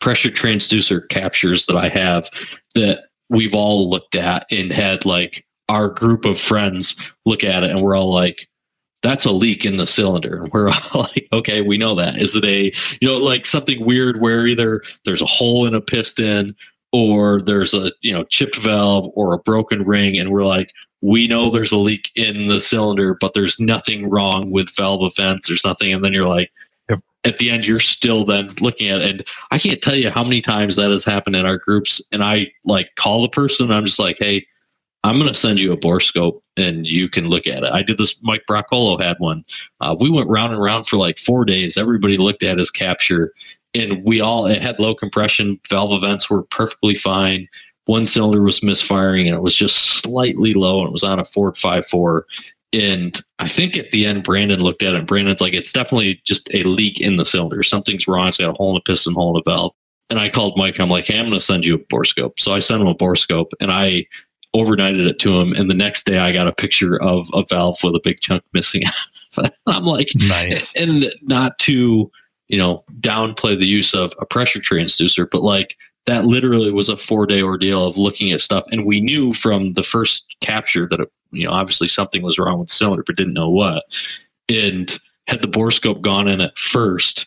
pressure 0.00 0.30
transducer 0.30 1.08
captures 1.08 1.66
that 1.66 1.76
I 1.76 1.88
have 1.88 2.28
that 2.74 3.04
we've 3.30 3.54
all 3.54 3.88
looked 3.88 4.16
at 4.16 4.46
and 4.50 4.70
had 4.70 5.04
like 5.06 5.44
our 5.68 5.88
group 5.88 6.24
of 6.24 6.38
friends 6.38 6.94
look 7.24 7.42
at 7.42 7.64
it 7.64 7.70
and 7.70 7.82
we're 7.82 7.96
all 7.96 8.12
like, 8.12 8.48
that's 9.02 9.24
a 9.24 9.32
leak 9.32 9.64
in 9.64 9.76
the 9.76 9.86
cylinder. 9.86 10.42
And 10.42 10.52
we're 10.52 10.68
all 10.68 11.02
like, 11.02 11.28
okay, 11.32 11.60
we 11.60 11.78
know 11.78 11.94
that. 11.94 12.20
Is 12.20 12.34
it 12.34 12.44
a, 12.44 12.72
you 13.00 13.08
know, 13.08 13.16
like 13.16 13.46
something 13.46 13.84
weird 13.84 14.20
where 14.20 14.46
either 14.46 14.82
there's 15.04 15.22
a 15.22 15.26
hole 15.26 15.66
in 15.66 15.74
a 15.74 15.80
piston 15.80 16.54
or 16.92 17.40
there's 17.40 17.74
a, 17.74 17.90
you 18.02 18.12
know, 18.12 18.24
chipped 18.24 18.56
valve 18.56 19.08
or 19.14 19.34
a 19.34 19.38
broken 19.38 19.84
ring. 19.84 20.18
And 20.18 20.30
we're 20.30 20.42
like, 20.42 20.70
we 21.00 21.26
know 21.26 21.50
there's 21.50 21.72
a 21.72 21.76
leak 21.76 22.10
in 22.14 22.48
the 22.48 22.60
cylinder, 22.60 23.16
but 23.20 23.34
there's 23.34 23.60
nothing 23.60 24.08
wrong 24.08 24.50
with 24.50 24.74
valve 24.74 25.02
events. 25.02 25.48
There's 25.48 25.64
nothing. 25.64 25.92
And 25.92 26.04
then 26.04 26.12
you're 26.12 26.28
like. 26.28 26.50
At 27.24 27.38
the 27.38 27.50
end, 27.50 27.66
you're 27.66 27.80
still 27.80 28.24
then 28.24 28.50
looking 28.60 28.88
at 28.88 29.00
it. 29.00 29.10
And 29.10 29.26
I 29.50 29.58
can't 29.58 29.80
tell 29.80 29.96
you 29.96 30.10
how 30.10 30.22
many 30.22 30.40
times 30.40 30.76
that 30.76 30.90
has 30.90 31.04
happened 31.04 31.36
in 31.36 31.46
our 31.46 31.58
groups. 31.58 32.00
And 32.12 32.22
I 32.22 32.52
like 32.64 32.94
call 32.96 33.22
the 33.22 33.28
person. 33.28 33.70
I'm 33.70 33.84
just 33.84 33.98
like, 33.98 34.16
hey, 34.18 34.46
I'm 35.04 35.18
going 35.18 35.28
to 35.28 35.38
send 35.38 35.60
you 35.60 35.72
a 35.72 35.76
borescope 35.76 36.40
and 36.56 36.86
you 36.86 37.08
can 37.08 37.28
look 37.28 37.46
at 37.46 37.62
it. 37.62 37.72
I 37.72 37.82
did 37.82 37.98
this. 37.98 38.16
Mike 38.22 38.44
Broccolo 38.46 38.96
had 38.98 39.16
one. 39.18 39.44
Uh, 39.80 39.94
we 40.00 40.10
went 40.10 40.30
round 40.30 40.52
and 40.52 40.62
round 40.62 40.86
for 40.86 40.96
like 40.96 41.18
four 41.18 41.44
days. 41.44 41.76
Everybody 41.76 42.16
looked 42.16 42.42
at 42.42 42.58
his 42.58 42.70
capture, 42.70 43.32
and 43.74 44.02
we 44.04 44.22
all 44.22 44.46
it 44.46 44.62
had 44.62 44.78
low 44.78 44.94
compression. 44.94 45.60
Valve 45.68 45.92
events 45.92 46.30
were 46.30 46.44
perfectly 46.44 46.94
fine. 46.94 47.48
One 47.84 48.06
cylinder 48.06 48.40
was 48.40 48.62
misfiring, 48.62 49.26
and 49.26 49.36
it 49.36 49.42
was 49.42 49.54
just 49.54 50.02
slightly 50.02 50.54
low, 50.54 50.80
and 50.80 50.88
it 50.88 50.92
was 50.92 51.02
on 51.02 51.18
a 51.18 51.24
Ford 51.24 51.54
5.4. 51.54 52.22
And 52.74 53.20
I 53.38 53.46
think 53.46 53.76
at 53.76 53.90
the 53.90 54.06
end, 54.06 54.24
Brandon 54.24 54.60
looked 54.60 54.82
at 54.82 54.94
it. 54.94 55.06
Brandon's 55.06 55.40
like, 55.40 55.54
"It's 55.54 55.72
definitely 55.72 56.20
just 56.24 56.48
a 56.52 56.64
leak 56.64 57.00
in 57.00 57.16
the 57.16 57.24
cylinder. 57.24 57.62
Something's 57.62 58.08
wrong. 58.08 58.28
It's 58.28 58.38
got 58.38 58.50
a 58.50 58.54
hole 58.54 58.70
in 58.70 58.74
the 58.74 58.80
piston, 58.80 59.14
hole 59.14 59.36
in 59.36 59.42
the 59.44 59.50
valve." 59.50 59.72
And 60.10 60.18
I 60.18 60.28
called 60.28 60.58
Mike. 60.58 60.80
I'm 60.80 60.90
like, 60.90 61.06
"Hey, 61.06 61.18
I'm 61.18 61.26
going 61.26 61.38
to 61.38 61.40
send 61.40 61.64
you 61.64 61.74
a 61.74 61.78
borescope." 61.78 62.38
So 62.38 62.52
I 62.52 62.58
sent 62.58 62.82
him 62.82 62.88
a 62.88 62.94
borescope, 62.94 63.52
and 63.60 63.70
I 63.70 64.06
overnighted 64.54 65.06
it 65.06 65.18
to 65.20 65.40
him. 65.40 65.52
And 65.52 65.68
the 65.70 65.74
next 65.74 66.04
day, 66.04 66.18
I 66.18 66.32
got 66.32 66.46
a 66.46 66.52
picture 66.52 67.00
of 67.02 67.28
a 67.32 67.44
valve 67.48 67.78
with 67.82 67.94
a 67.96 68.00
big 68.02 68.20
chunk 68.20 68.42
missing. 68.52 68.82
I'm 69.66 69.84
like, 69.84 70.08
Nice. 70.14 70.74
and 70.76 71.06
not 71.22 71.58
to 71.60 72.10
you 72.48 72.58
know 72.58 72.84
downplay 73.00 73.58
the 73.58 73.66
use 73.66 73.94
of 73.94 74.12
a 74.20 74.26
pressure 74.26 74.60
transducer, 74.60 75.26
but 75.30 75.42
like 75.42 75.76
that 76.06 76.26
literally 76.26 76.70
was 76.70 76.88
a 76.88 76.96
four 76.96 77.26
day 77.26 77.42
ordeal 77.42 77.86
of 77.86 77.96
looking 77.96 78.30
at 78.32 78.40
stuff, 78.40 78.64
and 78.70 78.84
we 78.84 79.00
knew 79.00 79.32
from 79.32 79.72
the 79.72 79.82
first 79.82 80.36
capture 80.40 80.86
that 80.88 81.00
it, 81.00 81.10
you 81.36 81.44
know 81.44 81.50
obviously 81.52 81.88
something 81.88 82.22
was 82.22 82.38
wrong 82.38 82.58
with 82.58 82.68
the 82.68 82.74
cylinder, 82.74 83.02
but 83.06 83.16
didn't 83.16 83.34
know 83.34 83.50
what. 83.50 83.84
And 84.48 84.96
had 85.26 85.40
the 85.42 85.48
borescope 85.48 86.02
gone 86.02 86.28
in 86.28 86.40
at 86.40 86.58
first, 86.58 87.26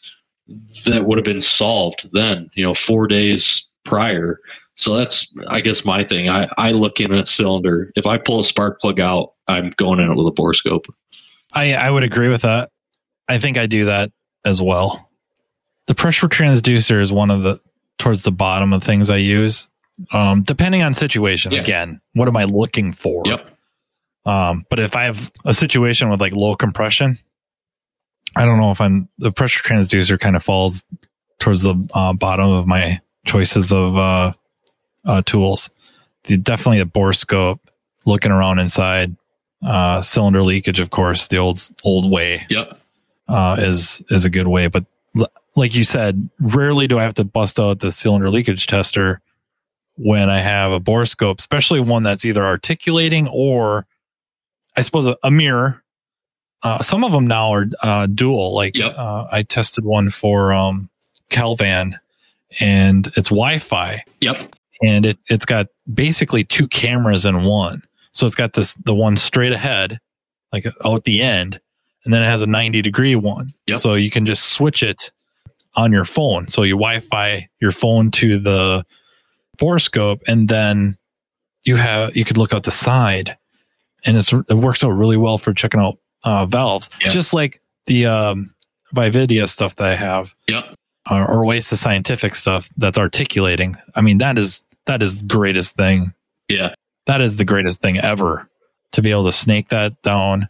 that 0.86 1.06
would 1.06 1.18
have 1.18 1.26
been 1.26 1.42
solved 1.42 2.10
then. 2.14 2.50
You 2.54 2.64
know, 2.64 2.74
four 2.74 3.08
days 3.08 3.66
prior. 3.86 4.40
So 4.76 4.96
that's, 4.96 5.34
I 5.48 5.62
guess, 5.62 5.84
my 5.84 6.04
thing. 6.04 6.30
I, 6.30 6.48
I 6.56 6.72
look 6.72 7.00
in 7.00 7.12
a 7.12 7.26
cylinder. 7.26 7.92
If 7.96 8.06
I 8.06 8.20
pull 8.20 8.42
a 8.42 8.44
spark 8.44 8.80
plug 8.80 9.00
out, 9.00 9.34
I'm 9.48 9.72
going 9.78 10.00
in 10.00 10.12
it 10.12 10.16
with 10.16 10.28
a 10.28 10.32
borescope. 10.32 10.86
I, 11.52 11.74
I 11.74 11.90
would 11.90 12.04
agree 12.04 12.30
with 12.30 12.44
that. 12.44 12.70
I 13.28 13.40
think 13.40 13.58
I 13.58 13.66
do 13.66 13.86
that 13.86 14.12
as 14.46 14.62
well. 14.62 15.10
The 15.88 15.96
pressure 15.96 16.28
transducer 16.28 17.02
is 17.02 17.12
one 17.12 17.32
of 17.32 17.42
the 17.42 17.60
towards 17.98 18.22
the 18.22 18.32
bottom 18.32 18.72
of 18.72 18.84
things 18.84 19.10
I 19.10 19.18
use. 19.18 19.68
Um, 20.12 20.44
depending 20.44 20.84
on 20.84 20.94
situation, 20.94 21.54
Yeah. 21.54 21.62
again, 21.62 22.00
what 22.14 22.28
am 22.28 22.38
I 22.38 22.44
looking 22.44 22.94
for? 22.94 23.24
Yep. 23.26 23.57
Um, 24.28 24.66
but 24.70 24.80
if 24.80 24.96
I 24.96 25.04
have 25.06 25.32
a 25.46 25.54
situation 25.54 26.10
with 26.10 26.20
like 26.20 26.34
low 26.34 26.56
compression, 26.56 27.18
I 28.36 28.46
don't 28.46 28.60
know 28.60 28.72
if 28.72 28.82
I'm 28.82 29.08
the 29.18 29.32
pressure 29.32 29.64
transducer 29.64 30.20
kind 30.20 30.36
of 30.36 30.44
falls 30.44 30.84
towards 31.40 31.62
the 31.64 31.76
uh, 31.94 32.14
bottom 32.14 32.50
of 32.50 32.68
my 32.68 33.00
choices 33.26 33.72
of 33.72 33.98
uh, 33.98 34.34
uh, 35.06 35.22
tools. 35.26 35.70
The, 36.26 36.36
definitely 36.38 36.82
a 36.82 36.86
bore 36.86 37.14
scope, 37.14 37.62
looking 38.06 38.32
around 38.32 38.60
inside, 38.60 39.16
uh, 39.66 40.02
cylinder 40.02 40.44
leakage, 40.44 40.80
of 40.82 40.90
course, 40.90 41.30
the 41.30 41.38
old 41.38 41.60
old 41.84 42.12
way 42.12 42.46
Yep. 42.50 42.78
uh, 43.30 43.56
is 43.60 44.02
is 44.10 44.26
a 44.26 44.30
good 44.30 44.48
way. 44.48 44.68
But 44.68 44.86
l- 45.18 45.32
like 45.56 45.74
you 45.74 45.84
said, 45.86 46.30
rarely 46.40 46.88
do 46.88 47.00
I 47.00 47.04
have 47.04 47.14
to 47.16 47.24
bust 47.24 47.60
out 47.60 47.80
the 47.80 47.92
cylinder 47.94 48.30
leakage 48.30 48.68
tester 48.68 49.22
when 49.96 50.30
I 50.30 50.40
have 50.40 50.72
a 50.74 50.80
bore 50.82 51.06
scope, 51.06 51.40
especially 51.40 51.80
one 51.80 52.04
that's 52.04 52.26
either 52.26 52.46
articulating 52.46 53.28
or, 53.30 53.88
I 54.78 54.82
suppose, 54.82 55.08
a, 55.08 55.18
a 55.24 55.32
mirror. 55.32 55.84
Uh, 56.64 56.82
some 56.82 57.04
of 57.04 57.12
them 57.12 57.28
now 57.28 57.52
are 57.52 57.66
uh, 57.84 58.06
dual. 58.08 58.54
Like 58.56 58.78
Yep. 58.78 58.94
uh, 58.98 59.28
I 59.32 59.44
tested 59.44 59.84
one 59.86 60.10
for 60.10 60.54
um, 60.54 60.90
Calvan, 61.30 62.00
and 62.60 63.08
it's 63.18 63.30
Wi-Fi, 63.30 64.04
Yep. 64.22 64.56
and 64.84 65.06
it 65.06 65.20
it's 65.30 65.46
got 65.46 65.68
basically 65.94 66.44
two 66.44 66.68
cameras 66.68 67.26
in 67.26 67.44
one. 67.44 67.84
So 68.14 68.26
it's 68.26 68.36
got 68.36 68.54
this 68.54 68.74
the 68.86 68.96
one 68.96 69.18
straight 69.18 69.52
ahead, 69.54 70.00
like 70.52 70.66
out 70.86 71.04
the 71.04 71.22
end, 71.22 71.60
and 72.06 72.14
then 72.14 72.22
it 72.24 72.26
has 72.26 72.42
a 72.42 72.48
90 72.48 72.82
degree 72.82 73.16
one. 73.16 73.54
Yep. 73.68 73.80
So 73.80 73.94
you 73.96 74.10
can 74.10 74.26
just 74.26 74.46
switch 74.54 74.82
it 74.82 75.12
on 75.76 75.92
your 75.92 76.06
phone. 76.06 76.48
So 76.48 76.64
you 76.64 76.74
Wi-Fi 76.76 77.50
your 77.60 77.72
phone 77.72 78.10
to 78.12 78.40
the 78.40 78.84
borescope, 79.58 80.22
and 80.28 80.48
then 80.48 80.98
you 81.64 81.76
have 81.76 82.16
you 82.18 82.26
could 82.26 82.38
look 82.38 82.54
out 82.54 82.64
the 82.64 82.72
side, 82.72 83.38
and 84.08 84.18
it's 84.18 84.34
it 84.34 84.54
works 84.56 84.84
out 84.84 84.90
really 84.90 85.18
well 85.18 85.38
for 85.38 85.54
checking 85.54 85.80
out 85.80 86.00
uh, 86.24 86.46
valves, 86.48 86.90
Yeah. 87.02 87.10
just 87.10 87.34
like 87.34 87.62
the 87.86 88.08
um, 88.08 88.54
Vividia 88.96 89.48
stuff 89.48 89.76
that 89.76 89.88
I 89.88 89.96
have 89.96 90.34
Yep. 90.48 90.76
or, 91.12 91.30
or 91.30 91.46
Oasis 91.46 91.80
Scientific 91.80 92.34
stuff 92.36 92.70
that's 92.78 92.98
articulating. 92.98 93.76
I 93.96 94.02
mean, 94.02 94.18
that 94.18 94.38
is 94.38 94.64
that 94.86 95.02
is 95.04 95.20
the 95.20 95.26
greatest 95.28 95.76
thing. 95.76 96.14
Yeah. 96.48 96.74
That 97.06 97.22
is 97.22 97.36
the 97.36 97.46
greatest 97.46 97.82
thing 97.82 97.98
ever 98.00 98.50
to 98.94 99.02
be 99.02 99.12
able 99.12 99.26
to 99.26 99.32
snake 99.32 99.70
that 99.70 100.02
down 100.02 100.50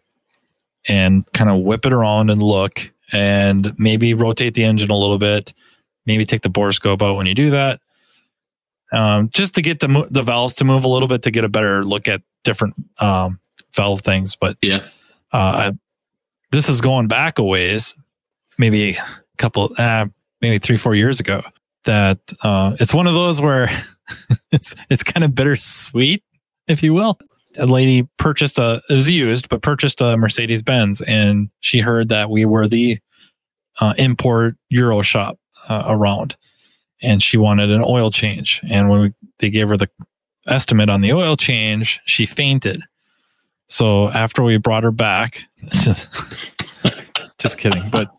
and 0.88 1.26
kind 1.34 1.50
of 1.50 1.62
whip 1.62 1.86
it 1.86 1.92
around 1.94 2.30
and 2.30 2.42
look 2.42 2.92
and 3.12 3.74
maybe 3.80 4.14
rotate 4.14 4.54
the 4.54 4.64
engine 4.64 4.90
a 4.92 4.96
little 4.98 5.18
bit. 5.18 5.54
Maybe 6.06 6.24
take 6.26 6.42
the 6.42 6.50
borescope 6.50 7.02
out 7.02 7.18
when 7.18 7.26
you 7.28 7.34
do 7.36 7.50
that. 7.52 7.82
Um, 8.94 9.30
just 9.30 9.56
to 9.56 9.62
get 9.62 9.80
the 9.80 10.08
the 10.10 10.24
valves 10.24 10.54
to 10.56 10.64
move 10.64 10.86
a 10.86 10.88
little 10.88 11.10
bit 11.10 11.24
to 11.24 11.32
get 11.32 11.44
a 11.44 11.50
better 11.50 11.84
look 11.84 12.08
at 12.08 12.22
different 12.46 12.76
um, 13.02 13.40
valve 13.78 14.02
things. 14.02 14.36
But 14.36 14.58
Yeah. 14.62 14.80
uh, 15.32 15.38
I, 15.38 15.72
this 16.52 16.68
is 16.68 16.82
going 16.82 17.08
back 17.08 17.40
a 17.40 17.44
ways, 17.44 17.96
maybe 18.58 18.92
a 18.92 18.98
couple, 19.38 19.72
uh, 19.78 20.08
maybe 20.42 20.58
three, 20.60 20.78
four 20.78 20.96
years 20.96 21.22
ago. 21.22 21.42
That 21.86 22.20
uh, 22.44 22.76
it's 22.82 22.94
one 22.94 23.08
of 23.08 23.14
those 23.14 23.40
where 23.40 23.70
it's 24.52 24.76
it's 24.90 25.04
kind 25.04 25.24
of 25.24 25.34
bittersweet, 25.34 26.22
if 26.68 26.84
you 26.84 26.94
will. 26.94 27.18
A 27.58 27.66
lady 27.66 28.06
purchased 28.18 28.58
a 28.60 28.82
it 28.90 28.94
was 28.94 29.10
used, 29.10 29.48
but 29.48 29.62
purchased 29.62 30.02
a 30.02 30.18
Mercedes 30.18 30.62
Benz, 30.64 31.00
and 31.02 31.50
she 31.62 31.80
heard 31.80 32.10
that 32.10 32.30
we 32.30 32.44
were 32.46 32.68
the 32.68 33.00
uh, 33.80 33.94
import 33.98 34.56
Euro 34.70 35.02
shop 35.02 35.40
uh, 35.70 35.84
around, 35.88 36.36
and 37.02 37.24
she 37.24 37.38
wanted 37.38 37.72
an 37.72 37.82
oil 37.86 38.12
change. 38.12 38.60
And 38.70 38.90
when 38.90 39.02
we, 39.02 39.14
they 39.40 39.50
gave 39.50 39.70
her 39.70 39.78
the 39.78 39.90
estimate 40.46 40.90
on 40.90 41.00
the 41.02 41.14
oil 41.14 41.38
change, 41.38 42.00
she 42.06 42.26
fainted. 42.26 42.82
So 43.68 44.10
after 44.10 44.44
we 44.44 44.58
brought 44.58 44.84
her 44.84 44.92
back, 44.92 45.44
just, 45.70 46.10
just 47.38 47.58
kidding, 47.58 47.90
but 47.90 48.10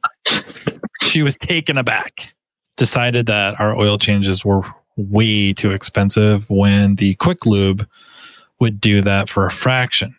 she 1.02 1.22
was 1.22 1.36
taken 1.36 1.78
aback. 1.78 2.34
Decided 2.76 3.26
that 3.26 3.58
our 3.60 3.76
oil 3.76 3.98
changes 3.98 4.44
were 4.44 4.62
way 4.96 5.52
too 5.52 5.72
expensive 5.72 6.48
when 6.50 6.96
the 6.96 7.14
quick 7.14 7.46
lube 7.46 7.88
would 8.60 8.80
do 8.80 9.00
that 9.00 9.28
for 9.28 9.46
a 9.46 9.50
fraction. 9.50 10.16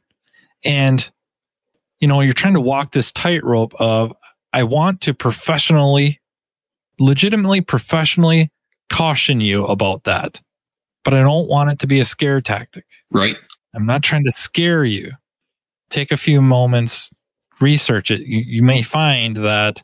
And, 0.66 1.10
you 2.00 2.08
know, 2.08 2.22
you're 2.22 2.34
trying 2.34 2.54
to 2.54 2.62
walk 2.62 2.92
this 2.92 3.12
tightrope 3.12 3.74
of, 3.80 4.14
I 4.52 4.64
want 4.64 5.02
to 5.02 5.14
professionally, 5.14 6.20
legitimately 7.00 7.62
professionally 7.62 8.52
caution 8.92 9.42
you 9.42 9.66
about 9.66 10.04
that, 10.06 10.42
but 11.04 11.14
I 11.14 11.22
don't 11.22 11.48
want 11.48 11.70
it 11.72 11.80
to 11.80 11.88
be 11.88 12.00
a 12.00 12.06
scare 12.06 12.42
tactic. 12.42 12.86
Right. 13.12 13.38
I'm 13.76 13.86
not 13.86 14.04
trying 14.04 14.26
to 14.26 14.32
scare 14.32 14.84
you. 14.84 15.12
Take 15.90 16.12
a 16.12 16.18
few 16.18 16.42
moments, 16.42 17.10
research 17.60 18.12
it. 18.12 18.22
You, 18.22 18.40
you 18.40 18.64
may 18.64 18.82
find 18.82 19.38
that 19.38 19.82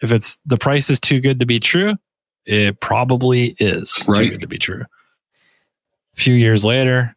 if 0.00 0.12
it's 0.12 0.38
the 0.44 0.58
price 0.58 0.90
is 0.90 1.00
too 1.00 1.20
good 1.20 1.40
to 1.40 1.46
be 1.46 1.60
true, 1.60 1.96
it 2.44 2.80
probably 2.80 3.56
is 3.58 3.92
too 3.92 4.30
good 4.30 4.40
to 4.40 4.46
be 4.46 4.58
true. 4.58 4.82
A 4.82 6.16
few 6.16 6.34
years 6.34 6.64
later, 6.64 7.16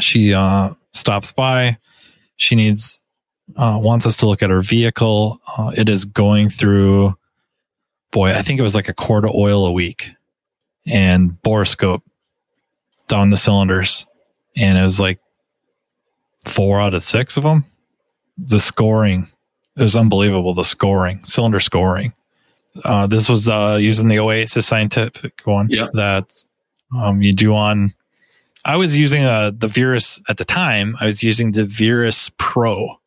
she 0.00 0.34
uh, 0.34 0.74
stops 0.92 1.32
by. 1.32 1.78
She 2.36 2.54
needs 2.54 3.00
uh, 3.56 3.78
wants 3.80 4.06
us 4.06 4.16
to 4.18 4.26
look 4.26 4.42
at 4.42 4.50
her 4.50 4.62
vehicle. 4.62 5.40
Uh, 5.56 5.72
it 5.76 5.88
is 5.88 6.04
going 6.04 6.48
through, 6.48 7.16
boy, 8.10 8.32
I 8.32 8.42
think 8.42 8.58
it 8.58 8.62
was 8.62 8.74
like 8.74 8.88
a 8.88 8.94
quart 8.94 9.24
of 9.24 9.32
oil 9.34 9.66
a 9.66 9.72
week, 9.72 10.10
and 10.86 11.30
borescope 11.42 12.02
down 13.06 13.30
the 13.30 13.36
cylinders, 13.36 14.06
and 14.56 14.78
it 14.78 14.82
was 14.82 14.98
like 14.98 15.18
four 16.44 16.80
out 16.80 16.94
of 16.94 17.02
six 17.02 17.36
of 17.36 17.42
them. 17.44 17.64
The 18.38 18.58
scoring 18.58 19.28
is 19.76 19.94
unbelievable. 19.96 20.54
The 20.54 20.64
scoring, 20.64 21.24
cylinder 21.24 21.60
scoring. 21.60 22.12
Uh, 22.84 23.06
this 23.06 23.28
was 23.28 23.48
uh, 23.48 23.78
using 23.80 24.08
the 24.08 24.18
Oasis 24.18 24.66
Scientific 24.66 25.40
one 25.44 25.68
Yeah. 25.70 25.86
that 25.94 26.32
um, 26.96 27.22
you 27.22 27.32
do 27.32 27.54
on. 27.54 27.92
I 28.64 28.76
was 28.76 28.96
using 28.96 29.24
uh, 29.24 29.52
the 29.56 29.68
Virus 29.68 30.20
at 30.28 30.38
the 30.38 30.44
time. 30.44 30.96
I 31.00 31.06
was 31.06 31.22
using 31.22 31.52
the 31.52 31.64
Virus 31.66 32.30
Pro 32.38 32.98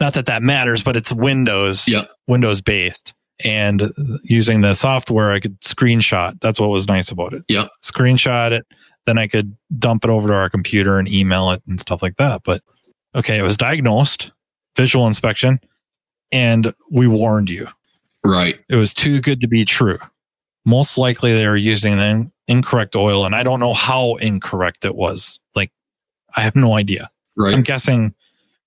not 0.00 0.14
that 0.14 0.26
that 0.26 0.42
matters, 0.44 0.80
but 0.82 0.94
it's 0.96 1.12
Windows, 1.12 1.88
Yeah. 1.88 2.04
Windows 2.28 2.60
based. 2.60 3.14
And 3.44 3.92
using 4.22 4.60
the 4.60 4.74
software, 4.74 5.32
I 5.32 5.40
could 5.40 5.60
screenshot. 5.60 6.40
That's 6.40 6.60
what 6.60 6.68
was 6.70 6.86
nice 6.86 7.10
about 7.10 7.34
it. 7.34 7.42
Yeah. 7.48 7.66
Screenshot 7.82 8.52
it. 8.52 8.64
Then 9.08 9.16
I 9.16 9.26
could 9.26 9.56
dump 9.78 10.04
it 10.04 10.10
over 10.10 10.28
to 10.28 10.34
our 10.34 10.50
computer 10.50 10.98
and 10.98 11.08
email 11.08 11.50
it 11.50 11.62
and 11.66 11.80
stuff 11.80 12.02
like 12.02 12.16
that. 12.18 12.42
But 12.44 12.62
okay, 13.14 13.38
it 13.38 13.42
was 13.42 13.56
diagnosed, 13.56 14.32
visual 14.76 15.06
inspection, 15.06 15.60
and 16.30 16.74
we 16.90 17.08
warned 17.08 17.48
you. 17.48 17.68
Right. 18.22 18.60
It 18.68 18.76
was 18.76 18.92
too 18.92 19.22
good 19.22 19.40
to 19.40 19.48
be 19.48 19.64
true. 19.64 19.98
Most 20.66 20.98
likely 20.98 21.32
they 21.32 21.48
were 21.48 21.56
using 21.56 21.96
the 21.96 22.30
incorrect 22.48 22.96
oil, 22.96 23.24
and 23.24 23.34
I 23.34 23.42
don't 23.42 23.60
know 23.60 23.72
how 23.72 24.16
incorrect 24.16 24.84
it 24.84 24.94
was. 24.94 25.40
Like, 25.54 25.72
I 26.36 26.42
have 26.42 26.54
no 26.54 26.74
idea. 26.74 27.10
Right. 27.34 27.54
I'm 27.54 27.62
guessing 27.62 28.14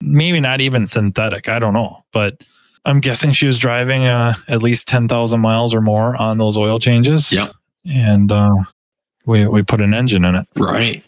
maybe 0.01 0.39
not 0.39 0.60
even 0.60 0.88
synthetic. 0.88 1.49
I 1.49 1.60
don't 1.60 1.75
know, 1.75 2.04
but 2.12 2.41
I'm 2.84 2.99
guessing 2.99 3.34
she 3.34 3.45
was 3.45 3.60
driving 3.60 4.06
uh, 4.06 4.34
at 4.47 4.63
least 4.63 4.88
10,000 4.88 5.39
miles 5.39 5.71
or 5.71 5.82
more 5.82 6.19
on 6.19 6.39
those 6.39 6.58
oil 6.58 6.80
changes. 6.80 7.32
Yeah. 7.32 7.49
And 7.86 8.32
uh, 8.32 8.56
we, 9.26 9.48
we 9.48 9.64
put 9.64 9.82
an 9.82 9.94
engine 9.94 10.26
in 10.26 10.36
it. 10.36 10.48
right. 10.58 11.04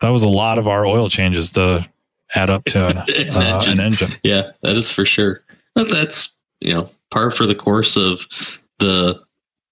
That 0.00 0.10
was 0.10 0.22
a 0.22 0.28
lot 0.28 0.58
of 0.58 0.68
our 0.68 0.86
oil 0.86 1.08
changes 1.08 1.50
to 1.52 1.88
add 2.34 2.50
up 2.50 2.64
to 2.66 2.86
uh, 2.86 3.04
An 3.08 3.28
an 3.28 3.42
engine. 3.42 3.80
engine. 3.80 4.12
Yeah, 4.22 4.50
that 4.62 4.76
is 4.76 4.90
for 4.90 5.04
sure. 5.04 5.42
But 5.74 5.90
that's 5.90 6.32
you 6.60 6.72
know 6.72 6.88
par 7.10 7.30
for 7.30 7.46
the 7.46 7.54
course 7.54 7.96
of 7.96 8.20
the 8.78 9.20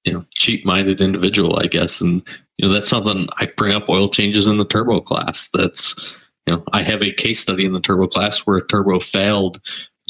you 0.05 0.13
know 0.13 0.25
cheap 0.35 0.65
minded 0.65 1.01
individual, 1.01 1.59
I 1.59 1.67
guess, 1.67 2.01
and 2.01 2.27
you 2.59 2.67
know 2.67 2.75
that's 2.75 2.91
something 2.91 3.29
I 3.37 3.47
bring 3.57 3.73
up 3.73 3.89
oil 3.89 4.09
changes 4.09 4.47
in 4.47 4.59
the 4.59 4.65
turbo 4.65 5.01
class. 5.01 5.49
That's 5.55 6.13
you 6.47 6.55
know 6.55 6.65
I 6.73 6.83
have 6.83 7.03
a 7.03 7.13
case 7.13 7.41
study 7.41 7.65
in 7.65 7.73
the 7.73 7.81
turbo 7.81 8.09
class 8.09 8.41
where 8.41 8.57
a 8.57 8.67
turbo 8.67 8.99
failed 8.99 9.61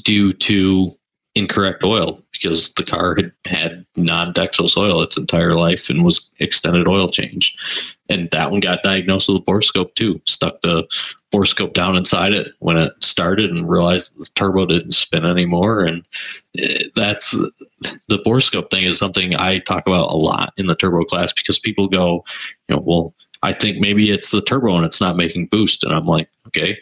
due 0.03 0.33
to 0.33 0.91
incorrect 1.35 1.85
oil 1.85 2.23
because 2.41 2.73
the 2.75 2.85
car 2.85 3.17
had 3.17 3.33
had 3.45 3.87
non-Dexos 3.97 4.77
oil 4.77 5.03
its 5.03 5.17
entire 5.17 5.55
life 5.55 5.89
and 5.91 6.05
was 6.05 6.29
extended 6.39 6.89
oil 6.89 7.09
change, 7.09 7.57
and 8.09 8.31
that 8.31 8.51
one 8.51 8.61
got 8.61 8.83
diagnosed 8.83 9.29
with 9.29 9.39
a 9.39 9.41
borescope 9.41 9.95
too. 9.95 10.21
Stuck 10.27 10.61
the 10.63 10.87
borescope 11.33 11.75
down 11.75 11.97
inside 11.97 12.33
it 12.33 12.53
when 12.61 12.77
it 12.77 12.93
started 13.01 13.51
and 13.51 13.69
realized 13.69 14.13
the 14.17 14.29
turbo 14.35 14.67
didn't 14.67 14.93
spin 14.93 15.25
anymore. 15.25 15.85
And 15.85 16.05
that's 16.95 17.33
the 18.09 18.19
borescope 18.25 18.71
thing 18.71 18.85
is 18.85 18.99
something 18.99 19.35
I 19.35 19.59
talk 19.59 19.87
about 19.87 20.11
a 20.11 20.17
lot 20.17 20.53
in 20.57 20.67
the 20.67 20.77
turbo 20.77 21.05
class 21.05 21.33
because 21.33 21.59
people 21.59 21.89
go, 21.89 22.25
you 22.69 22.77
know, 22.77 22.83
well, 22.85 23.15
I 23.43 23.53
think 23.53 23.79
maybe 23.79 24.11
it's 24.11 24.31
the 24.31 24.43
turbo 24.43 24.77
and 24.77 24.85
it's 24.85 25.01
not 25.01 25.17
making 25.17 25.47
boost. 25.47 25.85
And 25.85 25.93
I'm 25.93 26.07
like, 26.07 26.29
okay, 26.47 26.79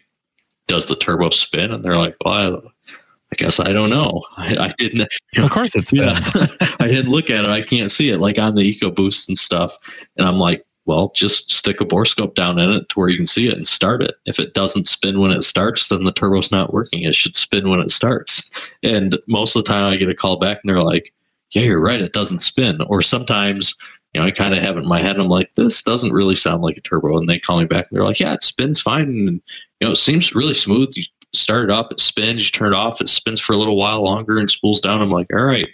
does 0.67 0.87
the 0.87 0.97
turbo 0.97 1.31
spin? 1.31 1.73
And 1.73 1.85
they're 1.85 1.97
like, 1.97 2.17
well, 2.25 2.35
I, 2.35 2.97
I 3.35 3.43
guess 3.43 3.59
I 3.59 3.73
don't 3.73 3.91
know. 3.91 4.23
I, 4.37 4.57
I 4.67 4.69
didn't. 4.79 5.09
you 5.33 5.41
know, 5.41 5.47
Of 5.47 5.51
course 5.51 5.75
it's 5.75 5.93
yeah. 5.93 6.15
I 6.79 6.87
didn't 6.87 7.11
look 7.11 7.31
at 7.31 7.45
it. 7.45 7.51
I 7.51 7.63
can't 7.63 7.91
see 7.91 8.11
it 8.11 8.21
like 8.21 8.39
on 8.39 8.55
the 8.55 8.73
EcoBoost 8.73 9.27
and 9.27 9.37
stuff. 9.37 9.77
And 10.17 10.29
I'm 10.29 10.37
like, 10.37 10.65
well, 10.87 11.11
just 11.17 11.51
stick 11.51 11.81
a 11.81 11.85
borescope 11.85 12.35
down 12.35 12.61
in 12.61 12.71
it 12.71 12.89
to 12.91 12.99
where 13.01 13.09
you 13.09 13.17
can 13.17 13.27
see 13.27 13.49
it 13.49 13.55
and 13.55 13.67
start 13.67 14.03
it. 14.03 14.15
If 14.27 14.39
it 14.39 14.55
doesn't 14.55 14.87
spin 14.87 15.19
when 15.19 15.33
it 15.33 15.43
starts, 15.43 15.89
then 15.89 16.05
the 16.05 16.13
turbo's 16.13 16.53
not 16.53 16.73
working. 16.73 17.03
It 17.03 17.17
should 17.17 17.35
spin 17.35 17.69
when 17.69 17.81
it 17.81 17.91
starts. 17.91 18.51
And 18.85 19.19
most 19.27 19.57
of 19.57 19.65
the 19.65 19.69
time 19.69 19.93
I 19.93 19.97
get 19.97 20.11
a 20.11 20.15
call 20.15 20.39
back 20.39 20.61
and 20.63 20.71
they're 20.71 20.83
like, 20.83 21.13
yeah, 21.51 21.63
you're 21.63 21.81
right. 21.81 22.01
It 22.01 22.13
doesn't 22.13 22.41
spin. 22.41 22.83
Or 22.83 23.01
sometimes, 23.01 23.75
you 24.13 24.21
know, 24.21 24.27
I 24.27 24.31
kind 24.31 24.55
of 24.55 24.63
have 24.63 24.77
it 24.77 24.83
in 24.83 24.89
my 24.89 25.01
head. 25.01 25.19
I'm 25.19 25.29
like, 25.29 25.53
this 25.57 25.83
doesn't 25.83 26.13
really 26.13 26.37
sound 26.37 26.63
like 26.63 26.77
a 26.77 26.83
turbo. 26.83 27.19
And 27.19 27.29
they 27.29 27.41
call 27.41 27.59
me 27.59 27.65
back 27.65 27.87
and 27.89 27.97
they're 27.97 28.07
like, 28.07 28.21
yeah, 28.21 28.35
it 28.35 28.45
spins 28.45 28.81
fine. 28.81 29.09
And, 29.09 29.43
you 29.81 29.87
know, 29.87 29.93
it 29.93 29.97
seems 29.97 30.35
really 30.35 30.55
smooth. 30.55 30.93
You 30.95 31.05
start 31.37 31.65
it 31.65 31.71
up, 31.71 31.91
it 31.93 32.01
spins, 32.01 32.45
you 32.45 32.51
turn 32.51 32.73
it 32.73 32.77
off, 32.77 33.01
it 33.01 33.09
spins 33.09 33.41
for 33.41 33.53
a 33.53 33.57
little 33.57 33.77
while 33.77 34.03
longer 34.03 34.39
and 34.39 34.51
spools 34.51 34.81
down. 34.81 35.01
I'm 35.03 35.11
like, 35.11 35.33
all 35.33 35.43
right, 35.45 35.69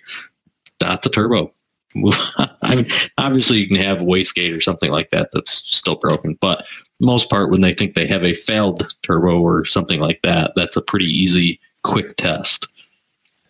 not 0.80 1.02
the 1.02 1.10
turbo. 1.10 1.50
Move 1.94 2.14
on. 2.38 2.50
I 2.62 2.76
mean, 2.76 2.86
obviously 3.18 3.58
you 3.58 3.66
can 3.68 3.76
have 3.78 4.00
a 4.02 4.04
wastegate 4.04 4.56
or 4.56 4.60
something 4.60 4.90
like 4.90 5.10
that 5.10 5.30
that's 5.32 5.52
still 5.52 5.96
broken, 5.96 6.36
but 6.40 6.64
most 7.00 7.28
part 7.30 7.50
when 7.50 7.60
they 7.62 7.72
think 7.72 7.94
they 7.94 8.06
have 8.06 8.22
a 8.24 8.34
failed 8.34 8.94
turbo 9.02 9.40
or 9.40 9.64
something 9.64 10.00
like 10.00 10.20
that, 10.22 10.52
that's 10.54 10.76
a 10.76 10.82
pretty 10.82 11.06
easy, 11.06 11.58
quick 11.82 12.16
test. 12.16 12.68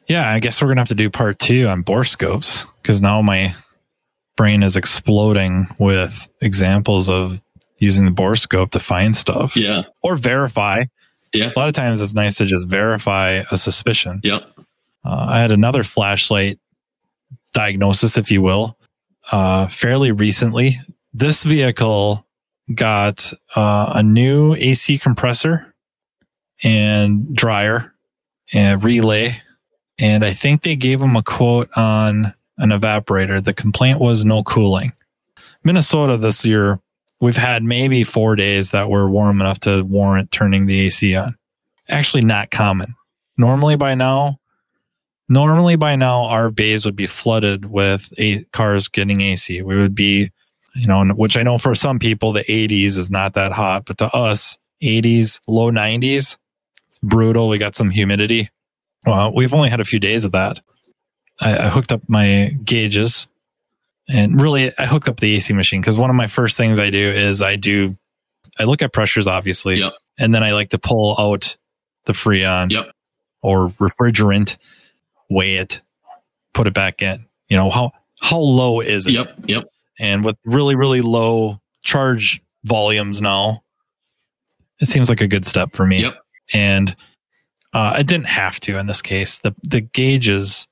Yeah, 0.06 0.28
I 0.30 0.38
guess 0.40 0.60
we're 0.62 0.68
gonna 0.68 0.80
have 0.80 0.88
to 0.88 0.94
do 0.94 1.10
part 1.10 1.38
two 1.38 1.66
on 1.68 1.84
borescopes 1.84 2.64
because 2.82 3.00
now 3.02 3.20
my 3.22 3.54
brain 4.36 4.62
is 4.62 4.76
exploding 4.76 5.68
with 5.78 6.26
examples 6.40 7.08
of 7.10 7.40
using 7.78 8.04
the 8.06 8.10
borescope 8.10 8.70
to 8.70 8.80
find 8.80 9.14
stuff 9.14 9.56
Yeah. 9.56 9.82
or 10.02 10.16
verify. 10.16 10.84
Yeah. 11.32 11.52
A 11.54 11.58
lot 11.58 11.68
of 11.68 11.74
times 11.74 12.00
it's 12.00 12.14
nice 12.14 12.36
to 12.36 12.46
just 12.46 12.68
verify 12.68 13.42
a 13.50 13.56
suspicion. 13.56 14.20
Yep. 14.24 14.42
Uh, 15.04 15.26
I 15.28 15.40
had 15.40 15.50
another 15.50 15.82
flashlight 15.82 16.58
diagnosis, 17.52 18.16
if 18.16 18.30
you 18.30 18.42
will, 18.42 18.76
uh, 19.32 19.68
fairly 19.68 20.12
recently. 20.12 20.78
This 21.12 21.42
vehicle 21.42 22.26
got 22.74 23.32
uh, 23.56 23.92
a 23.94 24.02
new 24.02 24.54
AC 24.54 24.98
compressor 24.98 25.74
and 26.62 27.34
dryer 27.34 27.92
and 28.52 28.82
relay. 28.82 29.40
And 29.98 30.24
I 30.24 30.32
think 30.32 30.62
they 30.62 30.76
gave 30.76 31.00
them 31.00 31.16
a 31.16 31.22
quote 31.22 31.68
on 31.76 32.34
an 32.58 32.70
evaporator. 32.70 33.42
The 33.42 33.54
complaint 33.54 34.00
was 34.00 34.24
no 34.24 34.42
cooling. 34.42 34.92
Minnesota 35.64 36.16
this 36.16 36.44
year, 36.44 36.80
we've 37.20 37.36
had 37.36 37.62
maybe 37.62 38.04
four 38.04 38.36
days 38.36 38.70
that 38.70 38.88
were 38.88 39.08
warm 39.08 39.40
enough 39.40 39.60
to 39.60 39.82
warrant 39.82 40.30
turning 40.30 40.66
the 40.66 40.80
AC 40.80 41.14
on. 41.14 41.36
Actually, 41.88 42.24
not 42.24 42.50
common. 42.50 42.94
Normally 43.36 43.76
by 43.76 43.94
now, 43.94 44.38
normally 45.28 45.76
by 45.76 45.96
now 45.96 46.24
our 46.24 46.50
bays 46.50 46.84
would 46.84 46.96
be 46.96 47.06
flooded 47.06 47.66
with 47.66 48.12
a 48.18 48.44
cars 48.52 48.88
getting 48.88 49.20
AC. 49.20 49.62
We 49.62 49.76
would 49.76 49.94
be, 49.94 50.30
you 50.74 50.86
know, 50.86 51.04
which 51.08 51.36
I 51.36 51.42
know 51.42 51.58
for 51.58 51.74
some 51.74 51.98
people 51.98 52.32
the 52.32 52.44
80s 52.44 52.96
is 52.96 53.10
not 53.10 53.34
that 53.34 53.52
hot, 53.52 53.84
but 53.86 53.98
to 53.98 54.06
us 54.14 54.58
80s, 54.82 55.40
low 55.46 55.70
90s, 55.70 56.36
it's 56.86 56.98
brutal. 57.02 57.48
We 57.48 57.58
got 57.58 57.76
some 57.76 57.90
humidity. 57.90 58.50
Well, 59.06 59.32
we've 59.34 59.54
only 59.54 59.70
had 59.70 59.80
a 59.80 59.84
few 59.84 59.98
days 59.98 60.24
of 60.24 60.32
that. 60.32 60.60
I, 61.40 61.66
I 61.66 61.68
hooked 61.68 61.92
up 61.92 62.02
my 62.08 62.52
gauges 62.64 63.26
and 64.10 64.40
really 64.40 64.72
I 64.78 64.86
hook 64.86 65.08
up 65.08 65.20
the 65.20 65.34
AC 65.36 65.52
machine 65.52 65.80
because 65.80 65.96
one 65.96 66.10
of 66.10 66.16
my 66.16 66.26
first 66.26 66.56
things 66.56 66.78
I 66.78 66.90
do 66.90 66.98
is 66.98 67.42
I 67.42 67.56
do 67.56 67.92
I 68.58 68.64
look 68.64 68.82
at 68.82 68.92
pressures 68.92 69.26
obviously, 69.26 69.76
Yep. 69.78 69.92
and 70.18 70.34
then 70.34 70.42
I 70.42 70.52
like 70.52 70.70
to 70.70 70.78
pull 70.78 71.14
out 71.18 71.56
the 72.06 72.12
freon 72.12 72.70
Yep. 72.70 72.90
or 73.42 73.68
refrigerant, 73.68 74.56
weigh 75.28 75.56
it, 75.56 75.80
put 76.54 76.66
it 76.66 76.74
back 76.74 77.02
in. 77.02 77.26
You 77.48 77.56
know 77.56 77.70
how 77.70 77.92
how 78.20 78.38
low 78.38 78.80
is 78.80 79.06
it? 79.06 79.12
Yep. 79.12 79.34
Yep. 79.46 79.64
And 79.98 80.24
with 80.24 80.36
really 80.44 80.74
really 80.74 81.00
low 81.02 81.60
charge 81.82 82.42
volumes 82.64 83.20
now, 83.20 83.62
it 84.80 84.86
seems 84.86 85.08
like 85.08 85.20
a 85.20 85.28
good 85.28 85.44
step 85.44 85.74
for 85.74 85.86
me. 85.86 86.02
Yep. 86.02 86.14
And 86.52 86.96
uh, 87.72 87.92
I 87.96 88.02
didn't 88.02 88.26
have 88.26 88.58
to 88.60 88.78
in 88.78 88.86
this 88.86 89.00
case. 89.02 89.38
The 89.38 89.54
the 89.62 89.80
gauges, 89.80 90.66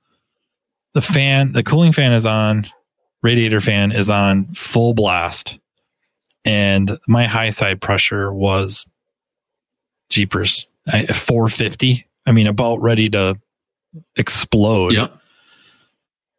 the 0.95 1.01
fan, 1.03 1.53
the 1.53 1.63
cooling 1.63 1.93
fan 1.93 2.13
is 2.13 2.27
on, 2.27 2.67
radiator 3.23 3.61
fan 3.61 3.93
is 3.93 4.09
on 4.11 4.47
full 4.47 4.95
blast, 4.95 5.59
and 6.45 6.99
my 7.07 7.25
high 7.25 7.51
side 7.51 7.81
pressure 7.81 8.33
was 8.33 8.87
jeepers 10.11 10.67
I, 10.87 11.07
450. 11.07 12.07
I 12.27 12.33
mean, 12.33 12.47
about 12.47 12.81
ready 12.81 13.09
to 13.11 13.37
explode. 14.17 14.95
Yep. 14.95 15.13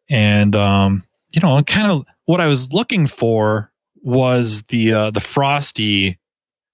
And 0.08 0.56
um, 0.56 1.04
you 1.30 1.40
know, 1.40 1.62
kind 1.62 1.90
of 1.90 2.04
what 2.24 2.40
I 2.40 2.46
was 2.46 2.72
looking 2.72 3.06
for 3.06 3.70
was 4.02 4.62
the 4.64 4.92
uh, 4.92 5.10
the 5.10 5.20
frosty 5.20 6.18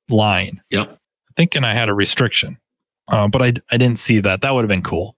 line 0.09 0.63
Yep. 0.71 0.99
thinking 1.37 1.65
I 1.65 1.75
had 1.75 1.89
a 1.89 1.95
restriction, 1.95 2.59
uh, 3.09 3.29
but 3.29 3.43
I, 3.43 3.53
I 3.71 3.77
didn't 3.77 3.99
see 3.99 4.21
that. 4.21 4.43
That 4.43 4.55
would 4.55 4.63
have 4.63 4.69
been 4.69 4.83
cool. 4.83 5.17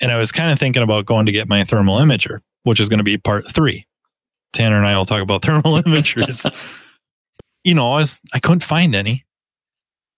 And 0.00 0.10
I 0.10 0.18
was 0.18 0.32
kind 0.32 0.50
of 0.50 0.58
thinking 0.58 0.82
about 0.82 1.06
going 1.06 1.26
to 1.26 1.32
get 1.32 1.48
my 1.48 1.62
thermal 1.64 1.98
imager, 1.98 2.40
which 2.64 2.80
is 2.80 2.88
going 2.88 2.98
to 2.98 3.04
be 3.04 3.18
part 3.18 3.48
three. 3.50 3.86
Tanner 4.54 4.76
and 4.78 4.86
I 4.86 4.96
will 4.96 5.04
talk 5.04 5.20
about 5.22 5.42
thermal 5.44 5.76
imagers. 5.82 6.50
you 7.64 7.74
know, 7.74 7.92
I 7.92 7.96
was 7.98 8.20
I 8.32 8.38
couldn't 8.38 8.62
find 8.64 8.94
any 8.94 9.24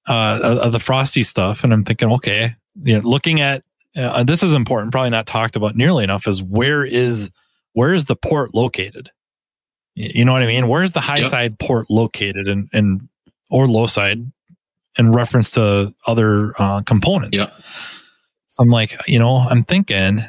uh, 0.08 0.38
of 0.42 0.58
of 0.58 0.72
the 0.72 0.80
frosty 0.80 1.22
stuff, 1.24 1.64
and 1.64 1.72
I'm 1.72 1.84
thinking, 1.84 2.10
okay, 2.12 2.54
you 2.82 2.94
know, 3.00 3.08
looking 3.08 3.40
at 3.40 3.64
uh, 3.96 4.22
this 4.24 4.42
is 4.42 4.54
important, 4.54 4.92
probably 4.92 5.10
not 5.10 5.26
talked 5.26 5.56
about 5.56 5.74
nearly 5.74 6.04
enough. 6.04 6.26
Is 6.26 6.42
where 6.42 6.84
is 6.84 7.30
where 7.72 7.92
is 7.92 8.04
the 8.04 8.16
port 8.16 8.54
located? 8.54 9.10
You 9.94 10.24
know 10.26 10.32
what 10.34 10.42
I 10.42 10.46
mean? 10.46 10.68
Where's 10.68 10.92
the 10.92 11.00
high 11.00 11.18
Yep. 11.18 11.30
side 11.30 11.58
port 11.58 11.90
located, 11.90 12.46
and 12.48 12.68
and 12.72 13.08
or 13.50 13.66
low 13.66 13.86
side 13.86 14.18
in 14.98 15.12
reference 15.12 15.50
to 15.52 15.94
other 16.06 16.52
uh, 16.60 16.82
components? 16.82 17.36
Yep. 17.38 17.52
So 18.50 18.62
I'm 18.62 18.68
like, 18.70 18.96
you 19.08 19.18
know, 19.18 19.36
I'm 19.38 19.62
thinking 19.62 20.22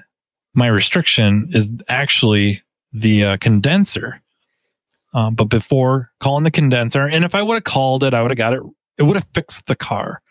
my 0.54 0.68
restriction 0.68 1.50
is 1.52 1.70
actually 1.90 2.62
the 3.02 3.24
uh, 3.24 3.38
condenser. 3.38 4.22
Um, 5.14 5.36
but 5.36 5.46
before 5.46 6.12
calling 6.20 6.44
the 6.44 6.52
condenser, 6.52 7.08
and 7.08 7.24
if 7.24 7.34
I 7.34 7.42
would 7.42 7.56
have 7.56 7.64
called 7.64 8.04
it, 8.04 8.14
I 8.14 8.22
would 8.22 8.32
have 8.32 8.38
got 8.38 8.54
it, 8.54 8.62
it 8.98 9.04
would 9.04 9.16
have 9.16 9.28
fixed 9.34 9.66
the 9.68 9.76
car. 9.76 10.22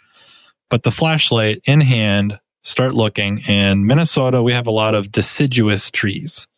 But 0.69 0.83
the 0.83 0.91
flashlight 0.91 1.61
in 1.65 1.81
hand 1.81 2.39
start 2.63 2.95
looking. 2.95 3.43
And 3.47 3.87
Minnesota, 3.87 4.43
we 4.43 4.53
have 4.53 4.67
a 4.67 4.73
lot 4.73 4.95
of 4.95 5.13
deciduous 5.13 5.91
trees, 5.91 6.49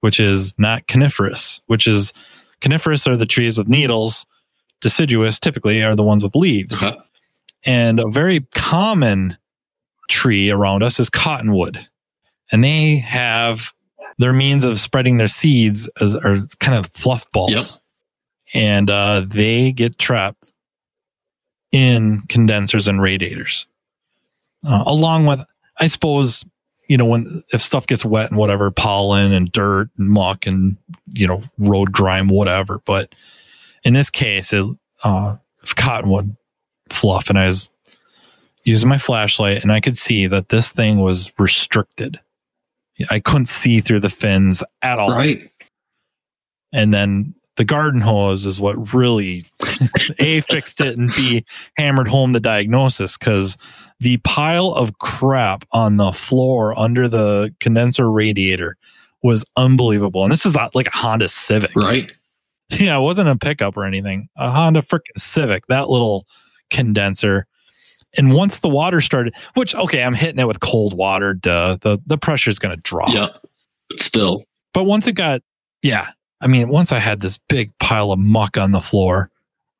which 0.00 0.18
is 0.18 0.54
not 0.58 0.86
coniferous, 0.88 1.60
which 1.66 1.86
is 1.86 2.12
coniferous 2.60 3.06
are 3.06 3.16
the 3.16 3.26
trees 3.26 3.58
with 3.58 3.68
needles. 3.68 4.26
Deciduous 4.80 5.38
typically 5.38 5.82
are 5.84 5.94
the 5.94 6.02
ones 6.02 6.24
with 6.24 6.34
leaves. 6.34 6.82
Okay. 6.82 6.96
And 7.64 8.00
a 8.00 8.08
very 8.08 8.40
common 8.54 9.36
tree 10.10 10.50
around 10.50 10.82
us 10.82 10.98
is 10.98 11.08
cottonwood. 11.08 11.88
And 12.50 12.64
they 12.64 12.96
have 12.96 13.72
their 14.18 14.32
means 14.32 14.64
of 14.64 14.78
spreading 14.78 15.16
their 15.16 15.28
seeds 15.28 15.88
as 16.00 16.14
are 16.14 16.36
kind 16.60 16.76
of 16.78 16.86
fluff 16.92 17.30
balls. 17.32 17.52
Yep. 17.52 17.64
And 18.54 18.90
uh, 18.90 19.24
they 19.26 19.72
get 19.72 19.98
trapped 19.98 20.52
in 21.70 22.22
condensers 22.28 22.86
and 22.86 23.00
radiators. 23.00 23.66
Uh, 24.64 24.84
along 24.86 25.26
with, 25.26 25.42
I 25.78 25.86
suppose, 25.86 26.44
you 26.88 26.96
know, 26.96 27.06
when 27.06 27.42
if 27.52 27.62
stuff 27.62 27.86
gets 27.86 28.04
wet 28.04 28.30
and 28.30 28.38
whatever, 28.38 28.70
pollen 28.70 29.32
and 29.32 29.50
dirt 29.50 29.88
and 29.96 30.10
muck 30.10 30.46
and, 30.46 30.76
you 31.12 31.26
know, 31.26 31.42
road 31.58 31.92
grime, 31.92 32.28
whatever. 32.28 32.80
But 32.84 33.14
in 33.84 33.94
this 33.94 34.10
case, 34.10 34.52
it, 34.52 34.66
uh, 35.02 35.36
cottonwood 35.76 36.36
fluff. 36.90 37.30
And 37.30 37.38
I 37.38 37.46
was 37.46 37.70
using 38.64 38.88
my 38.88 38.98
flashlight 38.98 39.62
and 39.62 39.72
I 39.72 39.80
could 39.80 39.96
see 39.96 40.26
that 40.26 40.50
this 40.50 40.68
thing 40.68 40.98
was 40.98 41.32
restricted. 41.38 42.20
I 43.10 43.20
couldn't 43.20 43.46
see 43.46 43.80
through 43.80 44.00
the 44.00 44.10
fins 44.10 44.62
at 44.82 44.98
all. 44.98 45.14
Right. 45.14 45.50
And 46.72 46.92
then 46.92 47.34
the 47.56 47.64
garden 47.64 48.00
hose 48.00 48.46
is 48.46 48.60
what 48.60 48.94
really 48.94 49.44
A 50.18 50.40
fixed 50.40 50.80
it 50.80 50.96
and 50.96 51.12
B 51.14 51.44
hammered 51.76 52.08
home 52.08 52.32
the 52.32 52.40
diagnosis 52.40 53.18
because 53.18 53.56
the 54.00 54.16
pile 54.18 54.68
of 54.68 54.98
crap 54.98 55.64
on 55.72 55.96
the 55.96 56.12
floor 56.12 56.78
under 56.78 57.08
the 57.08 57.54
condenser 57.60 58.10
radiator 58.10 58.76
was 59.22 59.44
unbelievable. 59.56 60.24
And 60.24 60.32
this 60.32 60.46
is 60.46 60.56
like 60.74 60.88
a 60.88 60.96
Honda 60.96 61.28
Civic. 61.28 61.74
Right. 61.76 62.12
Yeah, 62.78 62.96
it 62.96 63.02
wasn't 63.02 63.28
a 63.28 63.36
pickup 63.36 63.76
or 63.76 63.84
anything. 63.84 64.30
A 64.34 64.50
Honda 64.50 64.80
freaking 64.80 65.18
Civic, 65.18 65.66
that 65.66 65.90
little 65.90 66.26
condenser. 66.70 67.46
And 68.16 68.34
once 68.34 68.58
the 68.58 68.68
water 68.68 69.00
started, 69.00 69.34
which 69.54 69.74
okay, 69.74 70.02
I'm 70.02 70.14
hitting 70.14 70.38
it 70.38 70.46
with 70.46 70.60
cold 70.60 70.94
water, 70.94 71.34
duh. 71.34 71.78
The 71.80 71.98
the 72.06 72.18
pressure's 72.18 72.58
gonna 72.58 72.76
drop. 72.76 73.10
Yep. 73.10 73.38
But 73.88 74.00
still. 74.00 74.44
But 74.74 74.84
once 74.84 75.06
it 75.06 75.12
got, 75.12 75.42
yeah, 75.82 76.08
I 76.40 76.46
mean, 76.46 76.68
once 76.68 76.92
I 76.92 76.98
had 76.98 77.20
this 77.20 77.38
big 77.48 77.76
pile 77.78 78.10
of 78.10 78.18
muck 78.18 78.56
on 78.56 78.70
the 78.70 78.80
floor, 78.80 79.30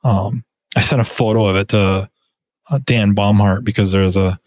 um, 0.04 0.44
I 0.76 0.80
sent 0.80 1.00
a 1.00 1.04
photo 1.04 1.46
of 1.46 1.56
it 1.56 1.68
to 1.68 2.08
uh, 2.70 2.78
Dan 2.84 3.14
Baumhart 3.14 3.64
because 3.64 3.90
there's 3.90 4.16
a, 4.16 4.38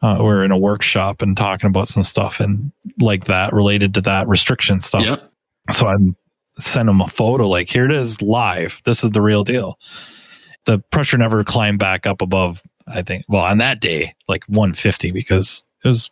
uh, 0.00 0.18
we're 0.20 0.44
in 0.44 0.50
a 0.50 0.58
workshop 0.58 1.20
and 1.20 1.36
talking 1.36 1.68
about 1.68 1.88
some 1.88 2.04
stuff 2.04 2.40
and 2.40 2.72
like 3.00 3.24
that 3.24 3.52
related 3.52 3.92
to 3.94 4.00
that 4.02 4.28
restriction 4.28 4.80
stuff. 4.80 5.04
Yep. 5.04 5.32
So 5.72 5.86
I 5.86 5.96
sent 6.58 6.88
him 6.88 7.00
a 7.00 7.08
photo 7.08 7.48
like, 7.48 7.68
here 7.68 7.84
it 7.84 7.92
is 7.92 8.22
live. 8.22 8.80
This 8.84 9.04
is 9.04 9.10
the 9.10 9.20
real 9.20 9.44
deal. 9.44 9.78
The 10.64 10.78
pressure 10.78 11.18
never 11.18 11.42
climbed 11.44 11.80
back 11.80 12.06
up 12.06 12.22
above, 12.22 12.62
I 12.94 13.02
think, 13.02 13.24
well, 13.28 13.42
on 13.42 13.58
that 13.58 13.80
day, 13.80 14.14
like 14.28 14.44
150 14.46 15.10
because 15.12 15.62
it 15.84 15.88
was, 15.88 16.10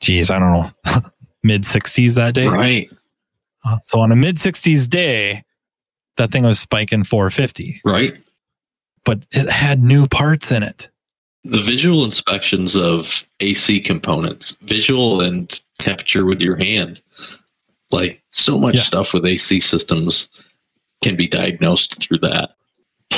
geez, 0.00 0.30
I 0.30 0.38
don't 0.38 0.52
know, 0.52 0.70
mid 1.42 1.62
60s 1.62 2.14
that 2.16 2.34
day. 2.34 2.46
Right. 2.48 2.90
Uh, 3.64 3.78
so 3.82 4.00
on 4.00 4.12
a 4.12 4.16
mid 4.16 4.36
60s 4.36 4.88
day, 4.88 5.44
that 6.16 6.30
thing 6.30 6.44
was 6.44 6.58
spiking 6.60 7.04
450, 7.04 7.80
Right. 7.84 8.16
but 9.04 9.24
it 9.32 9.48
had 9.50 9.80
new 9.80 10.06
parts 10.06 10.50
in 10.52 10.62
it. 10.62 10.90
The 11.44 11.62
visual 11.62 12.04
inspections 12.04 12.74
of 12.76 13.24
AC 13.40 13.80
components, 13.80 14.56
visual 14.62 15.20
and 15.20 15.60
temperature 15.78 16.24
with 16.26 16.40
your 16.40 16.56
hand, 16.56 17.00
like 17.90 18.20
so 18.30 18.58
much 18.58 18.74
Yeah. 18.76 18.82
stuff 18.82 19.14
with 19.14 19.24
AC 19.24 19.60
systems 19.60 20.28
can 21.02 21.14
be 21.16 21.26
diagnosed 21.28 22.00
through 22.02 22.18
that. 22.18 22.50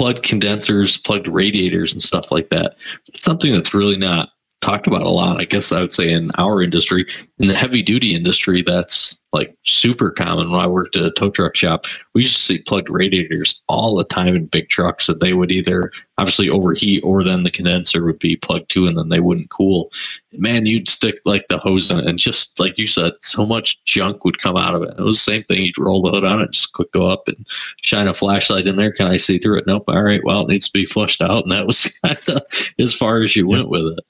Plugged 0.01 0.23
condensers, 0.23 0.97
plugged 0.97 1.29
radiators, 1.29 1.93
and 1.93 2.03
stuff 2.03 2.33
like 2.33 2.49
that. 2.49 2.77
It's 3.09 3.23
something 3.23 3.53
that's 3.53 3.75
really 3.75 3.99
not 3.99 4.31
talked 4.61 4.87
about 4.87 5.03
a 5.03 5.11
lot. 5.11 5.41
I 5.41 5.45
guess 5.45 5.73
I 5.73 5.81
would 5.81 5.93
say 5.93 6.11
in 6.13 6.31
our 6.37 6.63
industry, 6.63 7.07
in 7.39 7.49
the 7.49 7.55
heavy 7.55 7.83
duty 7.83 8.15
industry, 8.15 8.63
that's 8.63 9.17
like 9.33 9.57
super 9.65 10.11
common. 10.11 10.51
When 10.51 10.61
I 10.61 10.67
worked 10.67 10.97
at 10.97 11.05
a 11.05 11.11
tow 11.11 11.31
truck 11.31 11.55
shop, 11.55 11.85
we 12.15 12.23
used 12.23 12.37
to 12.37 12.43
see 12.43 12.59
plugged 12.59 12.91
radiators 12.91 13.63
all 13.69 13.97
the 13.97 14.05
time 14.05 14.35
in 14.35 14.47
big 14.47 14.69
trucks, 14.69 15.09
and 15.09 15.21
they 15.21 15.33
would 15.33 15.53
either 15.53 15.93
obviously 16.19 16.51
overheat 16.51 17.03
or 17.05 17.23
then 17.23 17.45
the 17.45 17.51
condenser 17.51 18.05
would 18.05 18.19
be 18.19 18.37
plugged 18.37 18.71
too, 18.71 18.87
and 18.87 18.99
then 18.99 19.09
they 19.09 19.21
wouldn't 19.21 19.51
cool. 19.51 19.91
Man, 20.33 20.67
you'd 20.67 20.89
stick 20.89 21.17
like 21.25 21.47
the 21.49 21.59
hose 21.59 21.91
in 21.91 22.01
it, 22.01 22.07
and 22.07 22.19
just 22.19 22.59
like 22.59 22.77
you 22.77 22.87
said, 22.87 23.13
so 23.23 23.47
much 23.47 23.83
junk 23.85 24.25
would 24.25 24.43
come 24.43 24.57
out 24.57 24.75
of 24.75 24.83
it. 24.83 24.95
It 24.99 25.03
was 25.03 25.17
the 25.17 25.33
same 25.33 25.45
thing. 25.45 25.63
You'd 25.63 25.79
roll 25.79 26.03
the 26.03 26.11
hood 26.11 26.25
on 26.25 26.41
it, 26.41 26.51
just 26.51 26.73
quick 26.73 26.93
go 26.93 27.09
up 27.09 27.29
and 27.29 27.47
shine 27.83 28.09
a 28.09 28.15
flashlight 28.15 28.67
in 28.67 28.77
there. 28.77 28.93
Can 28.93 29.07
I 29.07 29.17
see 29.17 29.39
through 29.39 29.59
it? 29.59 29.67
Nope. 29.67 29.85
All 29.89 30.03
right. 30.03 30.25
Well, 30.25 30.43
it 30.43 30.49
needs 30.49 30.67
to 30.67 30.73
be 30.73 30.87
flushed 30.87 31.23
out, 31.23 31.45
and 31.45 31.53
that 31.53 31.67
was 31.67 31.87
kind 32.05 32.19
of 32.29 32.43
as 32.79 32.95
far 32.95 33.23
as 33.23 33.37
you 33.37 33.47
went 33.47 33.69
with 33.71 33.87
it. 33.97 34.05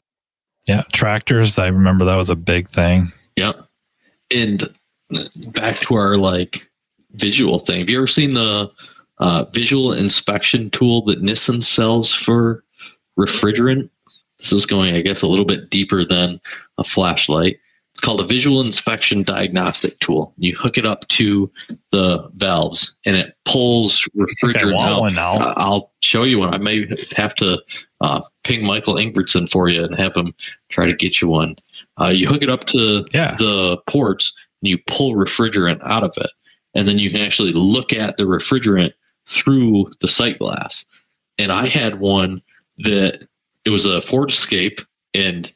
Yeah. 0.70 0.82
Tractors, 0.92 1.58
I 1.58 1.66
remember 1.66 2.04
that 2.04 2.14
was 2.14 2.30
a 2.30 2.36
big 2.36 2.68
thing. 2.68 3.10
Yep. 3.34 3.66
And 4.30 4.78
back 5.48 5.80
to 5.80 5.96
our 5.96 6.16
like 6.16 6.70
visual 7.14 7.58
thing. 7.58 7.80
Have 7.80 7.90
you 7.90 7.96
ever 7.96 8.06
seen 8.06 8.34
the 8.34 8.70
uh, 9.18 9.46
visual 9.52 9.92
inspection 9.92 10.70
tool 10.70 11.02
that 11.06 11.24
Nissens 11.24 11.64
sells 11.64 12.14
for 12.14 12.62
refrigerant? 13.18 13.90
This 14.38 14.52
is 14.52 14.64
going, 14.64 14.94
I 14.94 15.00
guess, 15.00 15.22
a 15.22 15.26
little 15.26 15.44
bit 15.44 15.70
deeper 15.70 16.04
than 16.04 16.40
a 16.78 16.84
flashlight. 16.84 17.58
It's 18.01 18.07
called 18.07 18.22
a 18.22 18.26
visual 18.26 18.62
inspection 18.62 19.22
diagnostic 19.24 19.98
tool. 20.01 20.32
You 20.38 20.57
hook 20.57 20.78
it 20.78 20.86
up 20.86 21.07
to 21.09 21.53
the 21.90 22.30
valves 22.32 22.94
and 23.05 23.14
it 23.14 23.34
pulls 23.44 24.09
I 24.18 24.24
think 24.40 24.57
I 24.57 24.61
refrigerant 24.62 25.18
out. 25.18 25.42
Uh, 25.42 25.55
I'll 25.59 25.92
show 26.01 26.22
you 26.22 26.38
one. 26.38 26.55
I 26.55 26.57
may 26.57 26.86
have 27.14 27.34
to 27.34 27.62
uh, 28.01 28.22
ping 28.42 28.64
Michael 28.64 28.94
Ingbertson 28.94 29.51
for 29.51 29.68
you 29.68 29.84
and 29.84 29.94
have 29.98 30.16
him 30.16 30.32
try 30.70 30.86
to 30.86 30.94
get 30.94 31.20
you 31.20 31.28
one. 31.28 31.57
Uh, 32.01 32.07
you 32.07 32.26
hook 32.26 32.40
it 32.40 32.48
up 32.48 32.64
to 32.68 33.05
Yeah. 33.12 33.34
the 33.34 33.76
ports 33.86 34.32
and 34.62 34.70
you 34.70 34.78
pull 34.86 35.14
refrigerant 35.14 35.80
out 35.84 36.03
of 36.03 36.14
it. 36.16 36.30
And 36.74 36.88
then 36.88 36.98
you 36.98 37.11
can 37.11 37.20
actually 37.20 37.53
look 37.53 37.92
at 37.92 38.16
the 38.16 38.24
refrigerant 38.24 38.94
through 39.26 39.90
the 40.01 40.09
sight 40.09 40.38
glass. 40.38 40.86
And 41.36 41.53
I 41.53 41.66
had 41.66 42.01
one 42.01 42.40
that 42.78 43.28
it 43.66 43.70
was 43.70 43.84
a 43.84 44.01
Ford 44.01 44.30
Escape, 44.30 44.80
and 45.12 45.53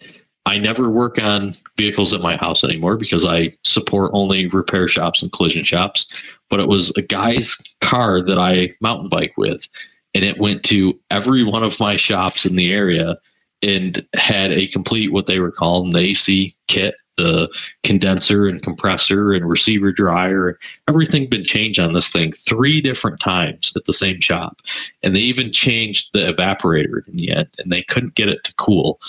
I 0.46 0.58
never 0.58 0.90
work 0.90 1.22
on 1.22 1.52
vehicles 1.76 2.12
at 2.12 2.20
my 2.20 2.36
house 2.36 2.64
anymore 2.64 2.96
because 2.96 3.24
I 3.24 3.56
support 3.64 4.10
only 4.12 4.46
repair 4.46 4.88
shops 4.88 5.22
and 5.22 5.32
collision 5.32 5.64
shops. 5.64 6.06
But 6.50 6.60
it 6.60 6.68
was 6.68 6.92
a 6.96 7.02
guy's 7.02 7.56
car 7.80 8.20
that 8.20 8.38
I 8.38 8.72
mountain 8.80 9.08
bike 9.08 9.32
with, 9.36 9.66
and 10.14 10.24
it 10.24 10.38
went 10.38 10.62
to 10.64 10.98
every 11.10 11.44
one 11.44 11.62
of 11.62 11.80
my 11.80 11.96
shops 11.96 12.44
in 12.44 12.56
the 12.56 12.72
area 12.72 13.16
and 13.62 14.06
had 14.14 14.52
a 14.52 14.68
complete 14.68 15.12
what 15.12 15.26
they 15.26 15.38
were 15.38 15.50
calling 15.50 15.90
the 15.90 15.98
AC 15.98 16.54
kit, 16.68 16.94
the 17.16 17.48
condenser 17.82 18.46
and 18.46 18.62
compressor 18.62 19.32
and 19.32 19.48
receiver 19.48 19.92
dryer, 19.92 20.58
everything 20.88 21.28
been 21.28 21.44
changed 21.44 21.78
on 21.78 21.94
this 21.94 22.08
thing 22.08 22.32
three 22.32 22.82
different 22.82 23.20
times 23.20 23.72
at 23.76 23.84
the 23.84 23.92
same 23.92 24.20
shop. 24.20 24.60
And 25.02 25.16
they 25.16 25.20
even 25.20 25.52
changed 25.52 26.10
the 26.12 26.32
evaporator 26.32 27.06
in 27.08 27.16
the 27.16 27.30
end, 27.30 27.48
and 27.58 27.72
they 27.72 27.82
couldn't 27.82 28.14
get 28.14 28.28
it 28.28 28.44
to 28.44 28.54
cool. 28.56 29.00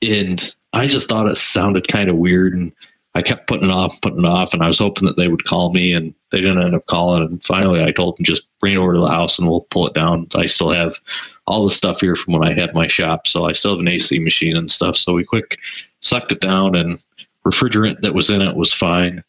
And 0.00 0.54
I 0.74 0.86
just 0.86 1.08
thought 1.08 1.28
it 1.28 1.36
sounded 1.36 1.88
kind 1.88 2.10
of 2.10 2.16
weird 2.16 2.54
and 2.54 2.72
I 3.16 3.22
kept 3.22 3.46
putting 3.46 3.68
it 3.68 3.72
off, 3.72 4.00
putting 4.00 4.20
it 4.20 4.24
off, 4.24 4.52
and 4.52 4.62
I 4.62 4.66
was 4.66 4.78
hoping 4.78 5.06
that 5.06 5.16
they 5.16 5.28
would 5.28 5.44
call 5.44 5.72
me, 5.72 5.92
and 5.92 6.12
they 6.30 6.40
didn't 6.40 6.64
end 6.64 6.74
up 6.74 6.86
calling. 6.86 7.22
And 7.22 7.44
finally, 7.44 7.82
I 7.82 7.92
told 7.92 8.16
them 8.16 8.24
just 8.24 8.46
bring 8.58 8.74
it 8.74 8.78
over 8.78 8.94
to 8.94 9.00
the 9.00 9.08
house, 9.08 9.38
and 9.38 9.48
we'll 9.48 9.68
pull 9.70 9.86
it 9.86 9.94
down. 9.94 10.26
I 10.34 10.46
still 10.46 10.70
have 10.70 10.98
all 11.46 11.62
the 11.62 11.70
stuff 11.70 12.00
here 12.00 12.16
from 12.16 12.34
when 12.34 12.44
I 12.44 12.52
had 12.52 12.74
my 12.74 12.88
shop, 12.88 13.28
so 13.28 13.44
I 13.44 13.52
still 13.52 13.72
have 13.72 13.80
an 13.80 13.88
AC 13.88 14.18
machine 14.18 14.56
and 14.56 14.68
stuff. 14.68 14.96
So 14.96 15.12
we 15.14 15.22
quick 15.22 15.58
sucked 16.00 16.32
it 16.32 16.40
down, 16.40 16.74
and 16.74 17.04
refrigerant 17.46 18.00
that 18.00 18.14
was 18.14 18.30
in 18.30 18.42
it 18.42 18.56
was 18.56 18.72
fine. 18.72 19.22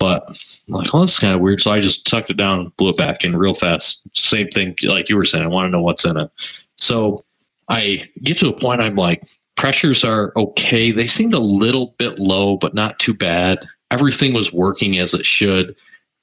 But 0.00 0.24
I'm 0.68 0.74
like, 0.74 0.90
this 0.90 1.12
is 1.12 1.18
kind 1.18 1.34
of 1.34 1.40
weird. 1.40 1.60
So 1.60 1.70
I 1.70 1.80
just 1.80 2.08
sucked 2.08 2.30
it 2.30 2.36
down 2.36 2.60
and 2.60 2.76
blew 2.76 2.90
it 2.90 2.96
back 2.96 3.24
in 3.24 3.36
real 3.36 3.54
fast. 3.54 4.00
Same 4.14 4.48
thing, 4.48 4.74
like 4.82 5.08
you 5.08 5.16
were 5.16 5.24
saying. 5.24 5.44
I 5.44 5.48
want 5.48 5.66
to 5.66 5.70
know 5.70 5.82
what's 5.82 6.04
in 6.04 6.16
it. 6.16 6.30
So 6.76 7.24
I 7.68 8.08
get 8.22 8.38
to 8.38 8.48
a 8.48 8.52
point. 8.52 8.80
I'm 8.80 8.96
like, 8.96 9.28
pressures 9.58 10.04
are 10.04 10.32
okay. 10.36 10.92
They 10.92 11.06
seemed 11.06 11.34
a 11.34 11.40
little 11.40 11.94
bit 11.98 12.18
low, 12.18 12.56
but 12.56 12.74
not 12.74 12.98
too 12.98 13.12
bad. 13.12 13.66
Everything 13.90 14.32
was 14.32 14.52
working 14.52 14.98
as 14.98 15.12
it 15.12 15.26
should. 15.26 15.74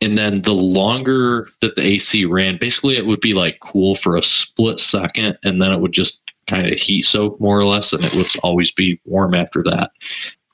And 0.02 0.18
then 0.18 0.42
the 0.42 0.54
longer 0.54 1.48
that 1.62 1.76
the 1.76 1.86
AC 1.86 2.26
ran, 2.26 2.58
basically 2.58 2.96
it 2.96 3.06
would 3.06 3.20
be 3.20 3.34
like 3.34 3.60
cool 3.60 3.96
for 3.96 4.16
a 4.16 4.22
split 4.22 4.80
second, 4.80 5.38
and 5.44 5.62
then 5.62 5.72
it 5.72 5.80
would 5.80 5.92
just 5.92 6.20
kind 6.48 6.72
of 6.72 6.80
heat 6.80 7.04
soak 7.04 7.40
more 7.40 7.60
or 7.60 7.66
less, 7.66 7.92
and 7.94 8.04
it 8.04 8.16
would 8.16 8.28
always 8.42 8.72
be 8.72 9.00
warm 9.06 9.34
after 9.34 9.62
that. 9.64 9.92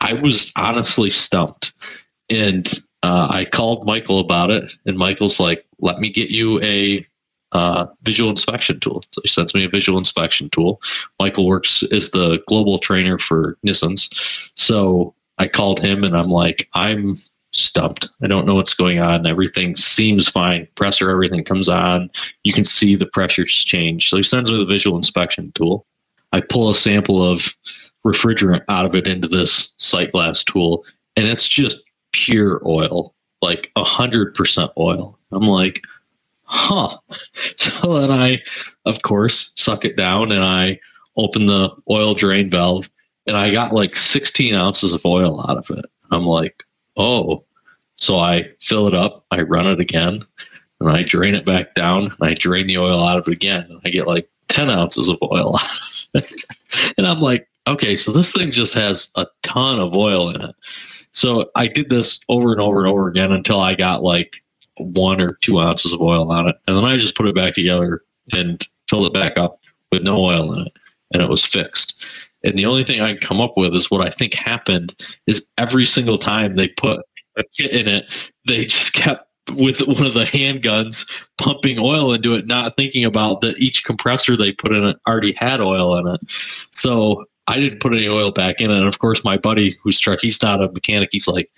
I 0.02 0.14
was 0.14 0.52
honestly 0.56 1.12
stumped. 1.12 1.74
And 2.30 2.68
uh, 3.04 3.28
I 3.30 3.46
called 3.46 3.86
Michael 3.86 4.20
about 4.20 4.52
it, 4.52 4.74
and 4.86 4.98
Michael's 4.98 5.40
like, 5.40 5.66
let 5.80 6.00
me 6.00 6.10
get 6.10 6.30
you 6.30 6.62
a 6.62 7.06
uh, 7.52 7.88
visual 8.04 8.30
inspection 8.30 8.80
tool. 8.80 9.04
So 9.12 9.22
he 9.22 9.28
sends 9.28 9.54
me 9.54 9.66
a 9.66 9.70
visual 9.70 9.98
inspection 9.98 10.50
tool. 10.50 10.82
Michael 11.20 11.48
works 11.48 11.84
is 11.84 12.10
the 12.12 12.42
global 12.48 12.80
trainer 12.80 13.18
for 13.18 13.58
Nissens. 13.66 14.10
So 14.56 15.14
I 15.38 15.48
called 15.48 15.80
him 15.80 16.04
and 16.04 16.16
I'm 16.16 16.30
like, 16.30 16.68
I'm 16.74 17.16
stumped. 17.52 18.08
I 18.24 18.28
don't 18.28 18.46
know 18.46 18.56
what's 18.56 18.74
going 18.74 19.00
on. 19.00 19.28
Everything 19.28 19.76
seems 19.76 20.28
fine. 20.28 20.68
Pressure, 20.76 21.10
everything 21.10 21.44
comes 21.44 21.68
on. 21.68 22.10
You 22.44 22.54
can 22.54 22.64
see 22.64 22.96
the 22.96 23.08
pressures 23.08 23.52
change. 23.52 24.10
So 24.10 24.18
he 24.18 24.24
sends 24.24 24.50
me 24.50 24.58
the 24.58 24.66
visual 24.66 24.96
inspection 24.96 25.52
tool. 25.54 25.86
I 26.32 26.42
pull 26.42 26.70
a 26.70 26.76
sample 26.76 27.22
of 27.22 27.54
refrigerant 28.06 28.64
out 28.70 28.86
of 28.86 28.96
it 28.96 29.08
into 29.08 29.28
this 29.28 29.74
sight 29.78 30.12
glass 30.12 30.44
tool, 30.44 30.86
and 31.16 31.28
it's 31.28 31.48
just 31.48 31.82
pure 32.14 32.62
oil, 32.66 33.14
like 33.42 33.70
a 33.76 33.84
hundred 33.84 34.34
percent 34.34 34.72
oil. 34.78 35.20
I'm 35.32 35.48
like, 35.48 35.82
huh. 36.52 36.98
So 37.58 38.00
then 38.00 38.12
I, 38.12 38.42
of 38.86 39.02
course, 39.02 39.54
suck 39.56 39.86
it 39.86 39.96
down 39.96 40.32
and 40.32 40.44
I 40.44 40.80
open 41.16 41.46
the 41.46 41.70
oil 41.90 42.14
drain 42.14 42.50
valve 42.50 42.90
and 43.28 43.38
I 43.38 43.52
got 43.52 43.74
like 43.74 43.96
16 43.96 44.54
ounces 44.54 44.94
of 44.94 45.06
oil 45.06 45.42
out 45.50 45.58
of 45.58 45.78
it. 45.78 45.86
I'm 46.12 46.26
like, 46.26 46.64
oh. 46.98 47.44
So 47.98 48.18
I 48.18 48.50
fill 48.60 48.88
it 48.88 48.96
up, 48.96 49.26
I 49.30 49.44
run 49.44 49.68
it 49.68 49.80
again, 49.80 50.24
and 50.80 50.90
I 50.90 51.04
drain 51.04 51.36
it 51.36 51.46
back 51.46 51.76
down, 51.76 52.06
and 52.06 52.16
I 52.20 52.34
drain 52.34 52.66
the 52.66 52.80
oil 52.80 53.00
out 53.00 53.20
of 53.20 53.28
it 53.28 53.34
again. 53.34 53.68
And 53.70 53.80
I 53.86 53.90
get 53.90 54.08
like 54.08 54.28
10 54.48 54.70
ounces 54.70 55.08
of 55.08 55.18
oil 55.22 55.56
of 56.16 56.32
and 56.98 57.06
I'm 57.06 57.20
like, 57.20 57.48
okay, 57.68 57.96
so 57.96 58.12
this 58.12 58.34
thing 58.34 58.52
just 58.52 58.74
has 58.74 59.10
a 59.16 59.28
ton 59.44 59.80
of 59.80 59.96
oil 59.96 60.30
in 60.30 60.42
it. 60.42 60.56
So 61.12 61.52
I 61.56 61.68
did 61.68 61.90
this 61.90 62.20
over 62.30 62.52
and 62.52 62.62
over 62.62 62.80
and 62.80 62.88
over 62.88 63.08
again 63.08 63.32
until 63.32 63.60
I 63.60 63.76
got 63.76 64.02
like 64.02 64.42
one 64.78 65.22
or 65.22 65.38
two 65.42 65.60
ounces 65.60 65.94
of 65.94 66.02
oil 66.02 66.32
on 66.32 66.48
it. 66.48 66.56
And 66.68 66.78
then 66.78 66.86
I 66.86 66.98
just 66.98 67.16
put 67.16 67.28
it 67.28 67.36
back 67.36 67.54
together 67.54 68.02
and 68.32 68.66
filled 68.90 69.08
it 69.08 69.14
back 69.14 69.38
up 69.38 69.60
with 69.92 70.04
no 70.04 70.18
oil 70.18 70.54
in 70.54 70.68
it. 70.68 70.74
And 71.14 71.22
it 71.22 71.30
was 71.30 71.46
fixed. 71.46 72.06
And 72.44 72.58
the 72.58 72.66
only 72.66 72.84
thing 72.84 73.02
I 73.02 73.12
can 73.12 73.22
come 73.22 73.42
up 73.42 73.54
with 73.56 73.76
is 73.76 73.92
what 73.92 74.06
I 74.06 74.10
think 74.10 74.34
happened 74.34 74.96
is 75.28 75.46
every 75.58 75.86
single 75.86 76.18
time 76.18 76.56
they 76.56 76.70
put 76.70 77.06
a 77.38 77.44
kit 77.56 77.72
in 77.72 77.88
it, 77.88 78.06
they 78.48 78.66
just 78.66 78.94
kept 78.94 79.28
with 79.56 79.82
one 79.82 80.06
of 80.06 80.14
the 80.14 80.26
handguns 80.26 81.10
pumping 81.38 81.78
oil 81.80 82.14
into 82.14 82.34
it, 82.34 82.48
not 82.48 82.78
thinking 82.78 83.04
about 83.04 83.42
that 83.42 83.58
each 83.58 83.84
compressor 83.84 84.36
they 84.36 84.52
put 84.52 84.72
in 84.72 84.84
it 84.84 84.98
already 85.08 85.34
had 85.34 85.60
oil 85.60 85.98
in 85.98 86.08
it. 86.08 86.22
So 86.72 87.26
I 87.48 87.60
didn't 87.60 87.82
put 87.82 87.94
any 87.94 88.08
oil 88.08 88.32
back 88.32 88.62
in 88.62 88.72
it. 88.72 88.78
And 88.78 88.88
of 88.88 89.00
course, 89.00 89.24
my 89.24 89.38
buddy 89.38 89.78
whose 89.84 90.00
truck, 90.00 90.20
he's 90.22 90.42
not 90.42 90.64
a 90.64 90.72
mechanic, 90.72 91.10
he's 91.12 91.28
like, 91.28 91.52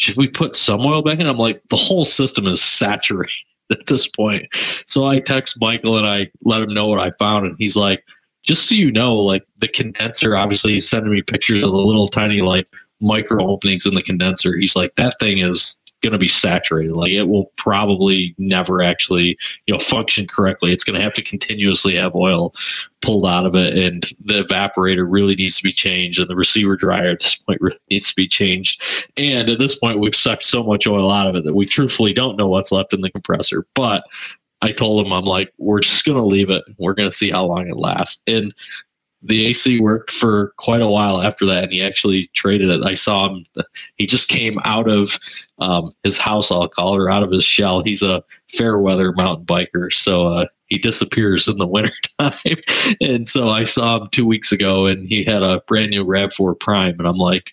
should 0.00 0.16
we 0.16 0.28
put 0.28 0.54
some 0.54 0.80
oil 0.80 1.02
back 1.02 1.20
in? 1.20 1.26
I'm 1.26 1.36
like, 1.36 1.62
the 1.68 1.76
whole 1.76 2.06
system 2.06 2.46
is 2.46 2.62
saturated 2.62 3.32
at 3.70 3.86
this 3.86 4.08
point. 4.08 4.46
So 4.86 5.04
I 5.06 5.20
text 5.20 5.58
Michael 5.60 5.98
and 5.98 6.06
I 6.06 6.30
let 6.42 6.62
him 6.62 6.72
know 6.72 6.88
what 6.88 6.98
I 6.98 7.10
found. 7.18 7.46
And 7.46 7.56
he's 7.58 7.76
like, 7.76 8.02
just 8.42 8.66
so 8.66 8.74
you 8.74 8.90
know, 8.90 9.14
like 9.14 9.44
the 9.58 9.68
condenser, 9.68 10.34
obviously 10.34 10.72
he's 10.72 10.88
sending 10.88 11.12
me 11.12 11.20
pictures 11.20 11.62
of 11.62 11.70
the 11.70 11.76
little 11.76 12.08
tiny 12.08 12.40
like 12.40 12.66
micro 13.02 13.46
openings 13.46 13.84
in 13.84 13.92
the 13.92 14.02
condenser. 14.02 14.56
He's 14.56 14.74
like, 14.74 14.94
that 14.96 15.16
thing 15.20 15.38
is 15.38 15.76
going 16.02 16.12
to 16.12 16.18
be 16.18 16.28
saturated. 16.28 16.94
Like 16.94 17.12
it 17.12 17.24
will 17.24 17.52
probably 17.56 18.34
never 18.38 18.82
actually, 18.82 19.38
you 19.66 19.74
know, 19.74 19.78
function 19.78 20.26
correctly. 20.26 20.72
It's 20.72 20.84
going 20.84 20.98
to 20.98 21.02
have 21.02 21.14
to 21.14 21.22
continuously 21.22 21.96
have 21.96 22.14
oil 22.14 22.54
pulled 23.02 23.26
out 23.26 23.46
of 23.46 23.54
it, 23.54 23.76
and 23.76 24.02
the 24.24 24.44
evaporator 24.44 25.06
really 25.08 25.34
needs 25.34 25.56
to 25.56 25.62
be 25.62 25.72
changed, 25.72 26.18
and 26.18 26.28
the 26.28 26.36
receiver 26.36 26.76
dryer 26.76 27.08
at 27.08 27.20
this 27.20 27.34
point 27.34 27.60
really 27.60 27.78
needs 27.90 28.08
to 28.08 28.16
be 28.16 28.28
changed. 28.28 28.82
And 29.16 29.48
at 29.48 29.58
this 29.58 29.78
point, 29.78 30.00
we've 30.00 30.14
sucked 30.14 30.44
so 30.44 30.62
much 30.62 30.86
oil 30.86 31.10
out 31.10 31.28
of 31.28 31.36
it 31.36 31.44
that 31.44 31.54
we 31.54 31.66
truthfully 31.66 32.12
don't 32.12 32.36
know 32.36 32.48
what's 32.48 32.72
left 32.72 32.92
in 32.92 33.00
the 33.00 33.10
compressor. 33.10 33.66
But 33.74 34.04
I 34.62 34.72
told 34.72 35.04
him, 35.04 35.12
I'm 35.12 35.24
like, 35.24 35.52
we're 35.56 35.80
just 35.80 36.04
going 36.04 36.18
to 36.18 36.24
leave 36.24 36.50
it. 36.50 36.62
We're 36.78 36.94
going 36.94 37.10
to 37.10 37.16
see 37.16 37.30
how 37.30 37.46
long 37.46 37.68
it 37.68 37.76
lasts. 37.76 38.20
And 38.26 38.54
the 39.22 39.46
AC 39.46 39.80
worked 39.80 40.10
for 40.10 40.54
quite 40.56 40.80
a 40.80 40.88
while 40.88 41.20
after 41.20 41.44
that, 41.46 41.64
and 41.64 41.72
he 41.72 41.82
actually 41.82 42.30
traded 42.34 42.70
it. 42.70 42.84
I 42.84 42.94
saw 42.94 43.28
him; 43.28 43.44
he 43.96 44.06
just 44.06 44.28
came 44.28 44.58
out 44.64 44.88
of 44.88 45.18
um, 45.58 45.92
his 46.04 46.16
house, 46.16 46.50
I'll 46.50 46.68
call 46.68 47.08
out 47.10 47.22
of 47.22 47.30
his 47.30 47.44
shell. 47.44 47.82
He's 47.82 48.02
a 48.02 48.24
fair 48.48 48.78
weather 48.78 49.12
mountain 49.12 49.44
biker, 49.44 49.92
so 49.92 50.28
uh, 50.28 50.46
he 50.66 50.78
disappears 50.78 51.48
in 51.48 51.58
the 51.58 51.66
wintertime. 51.66 52.60
and 53.00 53.28
so 53.28 53.48
I 53.48 53.64
saw 53.64 54.00
him 54.00 54.08
two 54.10 54.26
weeks 54.26 54.52
ago, 54.52 54.86
and 54.86 55.06
he 55.06 55.22
had 55.22 55.42
a 55.42 55.60
brand 55.66 55.90
new 55.90 56.04
Rav4 56.04 56.58
Prime, 56.58 56.96
and 56.98 57.06
I'm 57.06 57.16
like, 57.16 57.52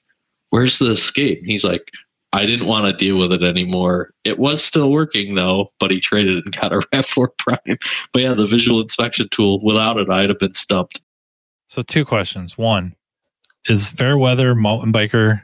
"Where's 0.52 0.80
the 0.80 0.92
escape?" 0.92 1.40
And 1.40 1.48
he's 1.48 1.64
like, 1.64 1.92
I 2.34 2.46
didn't 2.46 2.68
want 2.68 2.86
to 2.86 2.94
deal 2.94 3.18
with 3.18 3.32
it 3.32 3.44
anymore. 3.44 4.14
It 4.24 4.38
was 4.38 4.64
still 4.64 4.92
working 4.92 5.36
though, 5.36 5.72
but 5.80 5.92
he 5.92 6.00
traded 6.00 6.38
it 6.38 6.46
and 6.46 6.56
got 6.56 6.74
a 6.74 6.80
RAV4 6.94 7.30
Prime. 7.38 7.78
But 8.14 8.22
yeah, 8.22 8.34
the 8.34 8.46
visual 8.46 8.82
inspection 8.82 9.28
tool, 9.30 9.60
without 9.64 9.98
it, 9.98 10.10
I'd 10.10 10.30
have 10.30 10.40
been 10.40 10.54
stumped. 10.54 11.02
So 11.68 11.82
two 11.82 12.06
questions. 12.06 12.58
One, 12.58 12.96
is 13.70 13.88
fair 13.88 14.18
weather 14.18 14.56
mountain 14.56 14.94
biker 14.94 15.44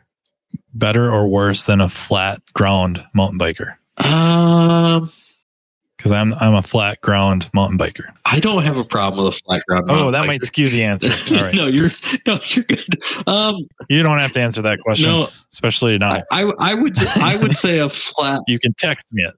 better 0.74 1.12
or 1.12 1.28
worse 1.28 1.66
than 1.66 1.82
a 1.82 1.90
flat 1.90 2.42
ground 2.54 3.06
mountain 3.14 3.38
biker? 3.40 3.76
Um, 3.98 5.06
Because 5.98 6.12
I'm 6.12 6.34
I'm 6.36 6.56
a 6.56 6.62
flat 6.62 7.02
ground 7.02 7.50
mountain 7.54 7.78
biker. 7.78 8.06
I 8.26 8.40
don't 8.40 8.64
have 8.64 8.78
a 8.78 8.84
problem 8.84 9.26
with 9.26 9.36
a 9.36 9.38
flat 9.46 9.64
ground. 9.68 9.86
Oh, 9.90 10.12
that 10.12 10.24
biker. 10.24 10.28
might 10.28 10.44
skew 10.44 10.70
the 10.70 10.84
answer. 10.84 11.10
All 11.36 11.44
right, 11.44 11.56
no, 11.56 11.68
you're 11.68 11.90
no, 12.26 12.40
you're 12.48 12.64
good. 12.66 12.86
Um, 13.28 13.56
you 13.90 14.02
don't 14.02 14.18
have 14.18 14.32
to 14.32 14.42
answer 14.42 14.62
that 14.62 14.80
question, 14.80 15.10
no, 15.10 15.30
especially 15.52 15.98
not. 15.98 16.24
I, 16.32 16.44
I, 16.44 16.52
I 16.60 16.74
would, 16.74 16.98
I 17.18 17.38
would 17.38 17.54
say 17.54 17.80
a 17.80 17.90
flat. 17.90 18.42
you 18.48 18.60
can 18.60 18.74
text 18.78 19.12
me 19.14 19.24
it. 19.24 19.36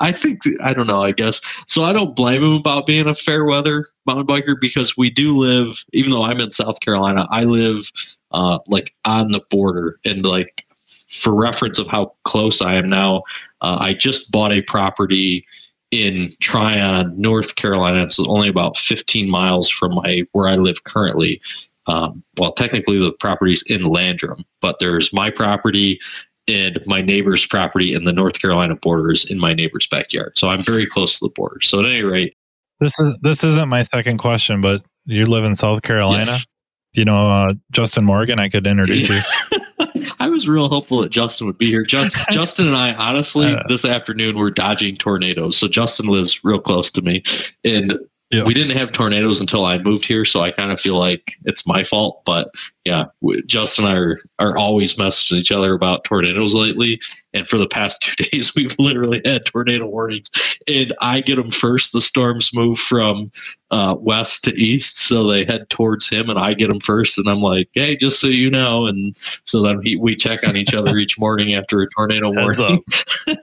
I, 0.00 0.12
think 0.12 0.40
I 0.60 0.74
don't 0.74 0.86
know. 0.86 1.02
I 1.02 1.12
guess 1.12 1.40
so. 1.66 1.84
I 1.84 1.92
don't 1.92 2.16
blame 2.16 2.42
him 2.42 2.54
about 2.54 2.86
being 2.86 3.06
a 3.06 3.14
fair 3.14 3.44
weather 3.44 3.84
mountain 4.04 4.26
biker 4.26 4.56
because 4.60 4.96
we 4.96 5.08
do 5.08 5.36
live. 5.36 5.84
Even 5.92 6.10
though 6.10 6.24
I'm 6.24 6.40
in 6.40 6.50
South 6.50 6.80
Carolina, 6.80 7.28
I 7.30 7.44
live 7.44 7.90
uh, 8.32 8.58
like 8.66 8.94
on 9.04 9.30
the 9.30 9.40
border, 9.48 10.00
and 10.04 10.24
like 10.24 10.64
for 11.08 11.34
reference 11.34 11.78
of 11.78 11.86
how 11.86 12.14
close 12.24 12.60
I 12.60 12.74
am 12.74 12.88
now, 12.88 13.22
uh, 13.60 13.78
I 13.80 13.94
just 13.94 14.30
bought 14.32 14.52
a 14.52 14.62
property 14.62 15.46
in 15.92 16.30
Tryon, 16.40 17.14
North 17.16 17.54
Carolina. 17.54 18.02
It's 18.02 18.18
only 18.18 18.48
about 18.48 18.76
15 18.76 19.30
miles 19.30 19.68
from 19.68 19.94
my 19.94 20.26
where 20.32 20.48
I 20.48 20.56
live 20.56 20.82
currently. 20.84 21.40
Um, 21.86 22.24
well, 22.38 22.52
technically 22.52 22.98
the 22.98 23.12
property's 23.12 23.62
in 23.62 23.84
Landrum, 23.84 24.44
but 24.60 24.80
there's 24.80 25.12
my 25.12 25.30
property 25.30 26.00
and 26.48 26.78
my 26.86 27.02
neighbor's 27.02 27.44
property 27.46 27.94
and 27.94 28.06
the 28.06 28.12
North 28.12 28.40
Carolina 28.40 28.76
border 28.76 29.10
is 29.12 29.24
in 29.30 29.38
my 29.38 29.52
neighbor's 29.54 29.86
backyard. 29.86 30.36
So 30.38 30.48
I'm 30.48 30.62
very 30.62 30.86
close 30.86 31.18
to 31.18 31.24
the 31.26 31.32
border. 31.34 31.60
So 31.60 31.80
at 31.80 31.86
any 31.86 32.02
rate, 32.02 32.34
This 32.80 32.98
is 33.00 33.14
this 33.22 33.42
isn't 33.44 33.68
my 33.68 33.82
second 33.82 34.18
question, 34.18 34.60
but 34.60 34.84
you 35.04 35.26
live 35.26 35.44
in 35.44 35.56
South 35.56 35.82
Carolina. 35.82 36.24
yes. 36.26 36.46
Do 36.94 37.00
you 37.00 37.04
know 37.04 37.28
uh, 37.30 37.54
Justin 37.72 38.04
Morgan? 38.04 38.38
I 38.38 38.48
could 38.48 38.66
introduce 38.66 39.08
you. 39.08 39.20
I 40.18 40.28
was 40.28 40.48
real 40.48 40.68
hopeful 40.70 41.02
that 41.02 41.10
Justin 41.10 41.46
would 41.46 41.58
be 41.58 41.66
here. 41.66 41.84
Just, 41.84 42.14
Justin 42.30 42.68
and 42.68 42.76
I, 42.76 42.94
honestly, 42.94 43.46
Uh. 43.54 43.62
this 43.68 43.84
afternoon 43.84 44.38
we're 44.38 44.50
dodging 44.50 44.96
tornadoes. 44.96 45.56
So 45.58 45.68
Justin 45.68 46.06
lives 46.06 46.42
real 46.42 46.58
close 46.60 46.90
to 46.92 47.02
me, 47.02 47.22
and 47.64 47.94
Yeah. 48.30 48.42
we 48.44 48.54
didn't 48.54 48.76
have 48.76 48.90
tornadoes 48.90 49.40
until 49.40 49.64
I 49.64 49.78
moved 49.78 50.04
here. 50.04 50.24
So 50.24 50.40
I 50.40 50.50
kind 50.50 50.72
of 50.72 50.80
feel 50.80 50.98
like 50.98 51.36
it's 51.44 51.64
my 51.64 51.84
fault. 51.84 52.22
But 52.24 52.48
yeah, 52.84 53.06
we, 53.20 53.40
Justin 53.42 53.84
and 53.84 53.94
I 53.94 54.00
are, 54.00 54.18
are 54.40 54.58
always 54.58 54.94
messaging 54.94 55.36
each 55.36 55.52
other 55.52 55.74
about 55.74 56.02
tornadoes 56.02 56.52
lately. 56.52 57.00
And 57.34 57.46
for 57.46 57.56
the 57.56 57.68
past 57.68 58.02
two 58.02 58.24
days, 58.24 58.52
we've 58.54 58.74
literally 58.80 59.22
had 59.24 59.46
tornado 59.46 59.86
warnings. 59.86 60.28
And 60.66 60.92
I 61.00 61.20
get 61.20 61.36
them 61.36 61.52
first. 61.52 61.92
The 61.92 62.00
storms 62.00 62.52
move 62.52 62.80
from 62.80 63.30
uh, 63.70 63.94
west 63.98 64.42
to 64.44 64.54
east, 64.54 64.98
so 64.98 65.28
they 65.28 65.44
head 65.44 65.70
towards 65.70 66.08
him, 66.08 66.28
and 66.28 66.38
I 66.38 66.54
get 66.54 66.70
them 66.70 66.80
first. 66.80 67.18
And 67.18 67.28
I'm 67.28 67.40
like, 67.40 67.68
hey, 67.74 67.96
just 67.96 68.20
so 68.20 68.26
you 68.26 68.50
know. 68.50 68.86
And 68.86 69.16
so 69.44 69.62
then 69.62 69.80
he, 69.82 69.96
we 69.96 70.16
check 70.16 70.46
on 70.46 70.56
each 70.56 70.74
other 70.74 70.96
each 70.96 71.18
morning 71.18 71.54
after 71.54 71.80
a 71.80 71.88
tornado 71.88 72.32
Heads 72.32 72.58
warning. 72.58 72.84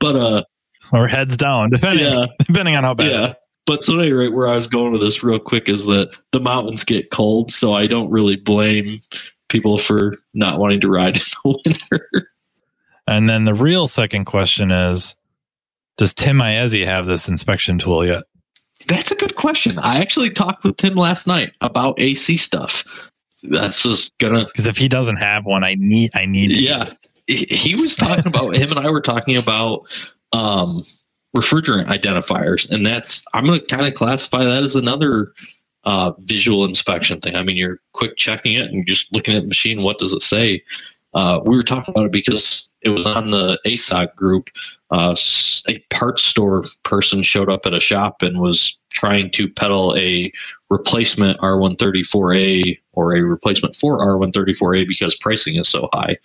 but 0.00 0.16
uh, 0.16 0.44
or 0.92 1.08
heads 1.08 1.36
down, 1.36 1.70
depending 1.70 2.06
yeah, 2.06 2.26
depending 2.38 2.76
on 2.76 2.84
how 2.84 2.94
bad. 2.94 3.10
yeah. 3.10 3.34
But 3.66 3.82
so 3.82 3.94
at 3.94 4.00
any 4.00 4.12
rate, 4.12 4.32
where 4.32 4.46
I 4.46 4.54
was 4.54 4.66
going 4.66 4.92
with 4.92 5.00
this 5.00 5.22
real 5.22 5.38
quick 5.38 5.68
is 5.68 5.84
that 5.86 6.10
the 6.32 6.40
mountains 6.40 6.84
get 6.84 7.10
cold, 7.10 7.50
so 7.50 7.72
I 7.72 7.86
don't 7.86 8.10
really 8.10 8.36
blame 8.36 8.98
people 9.48 9.78
for 9.78 10.14
not 10.34 10.58
wanting 10.58 10.80
to 10.80 10.88
ride 10.88 11.16
in 11.16 11.22
the 11.22 11.58
winter. 11.64 12.30
And 13.06 13.28
then 13.28 13.44
the 13.44 13.54
real 13.54 13.86
second 13.86 14.24
question 14.24 14.70
is, 14.70 15.14
does 15.96 16.12
Tim 16.12 16.38
Iezzi 16.38 16.84
have 16.84 17.06
this 17.06 17.28
inspection 17.28 17.78
tool 17.78 18.04
yet? 18.04 18.24
That's 18.86 19.10
a 19.10 19.14
good 19.14 19.36
question. 19.36 19.78
I 19.78 19.98
actually 19.98 20.30
talked 20.30 20.64
with 20.64 20.76
Tim 20.76 20.94
last 20.94 21.26
night 21.26 21.52
about 21.60 21.98
AC 21.98 22.36
stuff. 22.36 22.84
That's 23.42 23.82
just 23.82 24.16
gonna 24.18 24.44
Because 24.46 24.66
if 24.66 24.76
he 24.76 24.88
doesn't 24.88 25.16
have 25.16 25.46
one, 25.46 25.64
I 25.64 25.76
need 25.78 26.10
I 26.14 26.26
need. 26.26 26.50
Yeah 26.52 26.92
he 27.26 27.46
he 27.50 27.74
was 27.74 27.96
talking 27.96 28.26
about 28.26 28.56
him 28.56 28.70
and 28.70 28.78
i 28.78 28.90
were 28.90 29.00
talking 29.00 29.36
about 29.36 29.86
um 30.32 30.82
refrigerant 31.36 31.86
identifiers. 31.86 32.68
And 32.70 32.86
that's 32.86 33.22
i'm 33.34 33.44
going 33.44 33.60
to 33.60 33.66
kind 33.66 33.86
of 33.86 33.94
classify 33.94 34.44
that 34.44 34.62
as 34.62 34.76
another 34.76 35.32
uh, 35.84 36.12
visual 36.20 36.64
inspection 36.64 37.20
thing. 37.20 37.36
I 37.36 37.42
mean 37.42 37.56
you're 37.56 37.80
quick 37.92 38.16
checking 38.16 38.54
it 38.54 38.70
and 38.70 38.86
just 38.86 39.12
looking 39.12 39.34
at 39.34 39.42
the 39.42 39.48
machine 39.48 39.82
what 39.82 39.98
does 39.98 40.12
it 40.12 40.22
say? 40.22 40.62
Uh, 41.12 41.40
we 41.44 41.56
were 41.56 41.62
talking 41.62 41.92
about 41.92 42.06
it 42.06 42.12
because 42.12 42.68
it 42.84 42.90
was 42.90 43.06
on 43.06 43.30
the 43.30 43.58
ASOC 43.66 44.14
group. 44.14 44.50
Uh, 44.90 45.16
a 45.66 45.78
parts 45.90 46.22
store 46.22 46.62
person 46.84 47.22
showed 47.22 47.48
up 47.50 47.66
at 47.66 47.74
a 47.74 47.80
shop 47.80 48.22
and 48.22 48.38
was 48.38 48.76
trying 48.90 49.30
to 49.30 49.48
peddle 49.48 49.94
a 49.96 50.30
replacement 50.70 51.38
R134A 51.40 52.78
or 52.92 53.16
a 53.16 53.22
replacement 53.22 53.74
for 53.74 53.98
R134A 53.98 54.86
because 54.86 55.16
pricing 55.16 55.56
is 55.56 55.68
so 55.68 55.88
high, 55.92 56.16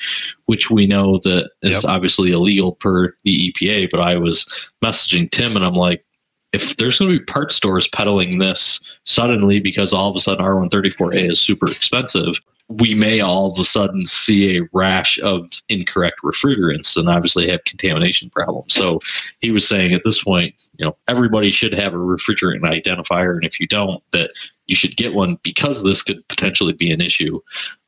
which 0.45 0.69
we 0.69 0.85
know 0.85 1.19
that 1.23 1.49
is 1.63 1.83
yep. 1.83 1.85
obviously 1.85 2.31
illegal 2.31 2.73
per 2.73 3.13
the 3.23 3.51
EPA. 3.51 3.89
But 3.89 4.01
I 4.01 4.17
was 4.17 4.45
messaging 4.83 5.31
Tim 5.31 5.55
and 5.55 5.65
I'm 5.65 5.73
like, 5.73 6.05
if 6.51 6.75
there's 6.77 6.99
going 6.99 7.11
to 7.11 7.19
be 7.19 7.25
part 7.25 7.51
stores 7.51 7.87
peddling 7.87 8.39
this 8.39 8.79
suddenly 9.05 9.59
because 9.59 9.93
all 9.93 10.09
of 10.09 10.15
a 10.15 10.19
sudden 10.19 10.45
R134A 10.45 11.31
is 11.31 11.39
super 11.39 11.69
expensive, 11.69 12.39
we 12.69 12.93
may 12.93 13.19
all 13.19 13.51
of 13.51 13.57
a 13.57 13.63
sudden 13.63 14.05
see 14.05 14.57
a 14.57 14.61
rash 14.73 15.19
of 15.19 15.49
incorrect 15.69 16.21
refrigerants 16.23 16.95
and 16.95 17.09
obviously 17.09 17.49
have 17.49 17.63
contamination 17.63 18.29
problems. 18.29 18.73
So 18.73 18.99
he 19.39 19.49
was 19.49 19.67
saying 19.67 19.93
at 19.93 20.03
this 20.03 20.23
point, 20.23 20.69
you 20.77 20.85
know, 20.85 20.95
everybody 21.07 21.49
should 21.49 21.73
have 21.73 21.93
a 21.95 21.97
refrigerant 21.97 22.61
identifier, 22.61 23.33
and 23.33 23.43
if 23.43 23.59
you 23.59 23.67
don't, 23.67 24.03
that 24.11 24.31
you 24.67 24.75
should 24.75 24.95
get 24.95 25.15
one 25.15 25.39
because 25.43 25.83
this 25.83 26.03
could 26.03 26.25
potentially 26.27 26.73
be 26.73 26.91
an 26.91 27.01
issue. 27.01 27.39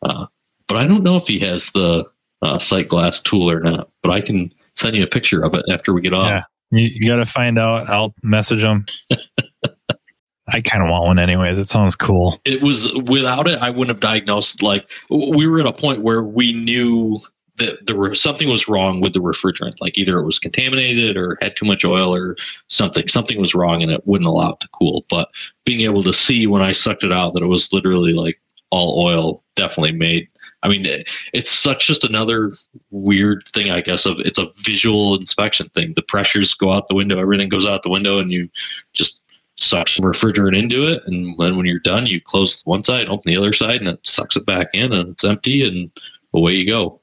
Uh, 0.01 0.25
but 0.67 0.77
I 0.77 0.87
don't 0.87 1.03
know 1.03 1.15
if 1.15 1.27
he 1.27 1.37
has 1.39 1.69
the 1.71 2.05
uh, 2.41 2.57
sight 2.57 2.87
glass 2.87 3.21
tool 3.21 3.49
or 3.49 3.59
not. 3.59 3.89
But 4.01 4.11
I 4.11 4.21
can 4.21 4.53
send 4.75 4.95
you 4.95 5.03
a 5.03 5.07
picture 5.07 5.43
of 5.43 5.53
it 5.53 5.63
after 5.69 5.93
we 5.93 6.01
get 6.01 6.13
off. 6.13 6.27
Yeah, 6.27 6.43
you, 6.71 6.89
you 6.93 7.07
got 7.07 7.17
to 7.17 7.25
find 7.25 7.59
out. 7.59 7.89
I'll 7.89 8.13
message 8.23 8.61
him. 8.61 8.85
I 10.51 10.61
kind 10.61 10.83
of 10.83 10.89
want 10.89 11.05
one 11.05 11.19
anyways. 11.19 11.57
It 11.57 11.69
sounds 11.69 11.95
cool. 11.95 12.39
It 12.45 12.61
was 12.61 12.93
without 12.93 13.47
it, 13.47 13.59
I 13.59 13.69
wouldn't 13.69 13.89
have 13.89 13.99
diagnosed. 13.99 14.61
Like 14.61 14.89
we 15.09 15.47
were 15.47 15.59
at 15.59 15.65
a 15.65 15.73
point 15.73 16.01
where 16.01 16.23
we 16.23 16.53
knew 16.53 17.19
that 17.57 17.85
there 17.85 17.95
were 17.95 18.13
something 18.15 18.49
was 18.49 18.67
wrong 18.67 19.01
with 19.01 19.13
the 19.13 19.19
refrigerant. 19.19 19.75
Like 19.81 19.97
either 19.97 20.19
it 20.19 20.25
was 20.25 20.39
contaminated 20.39 21.15
or 21.15 21.37
had 21.41 21.55
too 21.55 21.65
much 21.65 21.85
oil 21.85 22.13
or 22.13 22.35
something. 22.67 23.07
Something 23.07 23.39
was 23.39 23.55
wrong 23.55 23.81
and 23.81 23.91
it 23.91 24.05
wouldn't 24.05 24.27
allow 24.27 24.51
it 24.51 24.59
to 24.61 24.69
cool. 24.69 25.05
But 25.09 25.29
being 25.65 25.81
able 25.81 26.03
to 26.03 26.13
see 26.13 26.47
when 26.47 26.61
I 26.61 26.71
sucked 26.71 27.03
it 27.03 27.11
out 27.11 27.33
that 27.33 27.43
it 27.43 27.47
was 27.47 27.71
literally 27.71 28.13
like 28.13 28.39
all 28.71 29.05
oil 29.05 29.43
definitely 29.55 29.91
made 29.91 30.27
I 30.63 30.69
mean, 30.69 30.85
it's 31.33 31.51
such 31.51 31.87
just 31.87 32.03
another 32.03 32.51
weird 32.91 33.43
thing, 33.53 33.71
I 33.71 33.81
guess. 33.81 34.05
Of 34.05 34.19
it's 34.19 34.37
a 34.37 34.51
visual 34.57 35.15
inspection 35.15 35.69
thing. 35.69 35.93
The 35.95 36.03
pressures 36.03 36.53
go 36.53 36.71
out 36.71 36.87
the 36.87 36.95
window, 36.95 37.19
everything 37.19 37.49
goes 37.49 37.65
out 37.65 37.81
the 37.81 37.89
window, 37.89 38.19
and 38.19 38.31
you 38.31 38.47
just 38.93 39.20
suck 39.61 39.87
some 39.87 40.05
refrigerant 40.05 40.57
into 40.57 40.87
it. 40.87 41.03
And 41.05 41.37
then 41.37 41.57
when 41.57 41.65
you're 41.65 41.79
done, 41.79 42.05
you 42.05 42.19
close 42.21 42.61
one 42.65 42.83
side, 42.83 43.07
open 43.07 43.31
the 43.31 43.37
other 43.37 43.53
side, 43.53 43.79
and 43.79 43.89
it 43.89 43.99
sucks 44.03 44.35
it 44.35 44.45
back 44.45 44.67
in, 44.73 44.91
and 44.91 45.09
it's 45.09 45.23
empty, 45.23 45.67
and 45.67 45.91
away 46.33 46.53
you 46.53 46.67
go. 46.67 46.99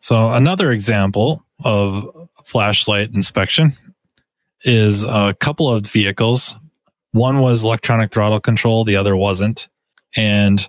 So 0.00 0.32
another 0.32 0.72
example 0.72 1.44
of 1.64 2.28
flashlight 2.44 3.12
inspection 3.12 3.72
is 4.64 5.04
a 5.04 5.34
couple 5.40 5.72
of 5.72 5.86
vehicles. 5.86 6.54
One 7.12 7.40
was 7.40 7.64
electronic 7.64 8.12
throttle 8.12 8.40
control, 8.40 8.84
the 8.84 8.96
other 8.96 9.16
wasn't, 9.16 9.68
and 10.16 10.68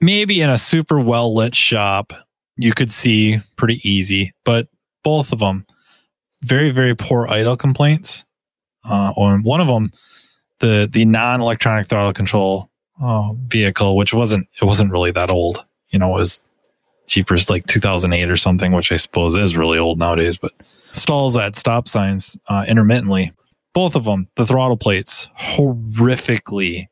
maybe 0.00 0.40
in 0.40 0.50
a 0.50 0.58
super 0.58 0.98
well 0.98 1.34
lit 1.34 1.54
shop, 1.54 2.12
you 2.56 2.72
could 2.72 2.90
see 2.90 3.38
pretty 3.56 3.80
easy, 3.88 4.34
but 4.44 4.68
both 5.02 5.32
of 5.32 5.38
them, 5.38 5.66
very, 6.42 6.70
very 6.70 6.94
poor 6.94 7.26
idle 7.28 7.56
complaints. 7.56 8.24
Uh, 8.84 9.12
on 9.16 9.42
one 9.42 9.60
of 9.60 9.66
them, 9.66 9.92
the, 10.60 10.88
the 10.90 11.04
non 11.04 11.40
electronic 11.40 11.88
throttle 11.88 12.12
control 12.12 12.70
uh, 13.02 13.32
vehicle, 13.48 13.96
which 13.96 14.14
wasn't, 14.14 14.46
it 14.60 14.64
wasn't 14.64 14.92
really 14.92 15.10
that 15.10 15.30
old, 15.30 15.64
you 15.90 15.98
know, 15.98 16.14
it 16.14 16.18
was 16.18 16.42
cheapers 17.06 17.50
like 17.50 17.66
2008 17.66 18.30
or 18.30 18.36
something, 18.36 18.72
which 18.72 18.92
I 18.92 18.96
suppose 18.96 19.34
is 19.34 19.56
really 19.56 19.78
old 19.78 19.98
nowadays, 19.98 20.38
but 20.38 20.52
stalls 20.92 21.36
at 21.36 21.56
stop 21.56 21.88
signs 21.88 22.38
uh, 22.48 22.64
intermittently. 22.66 23.32
Both 23.72 23.94
of 23.94 24.04
them, 24.04 24.28
the 24.36 24.46
throttle 24.46 24.76
plates, 24.76 25.28
horrifically, 25.38 26.88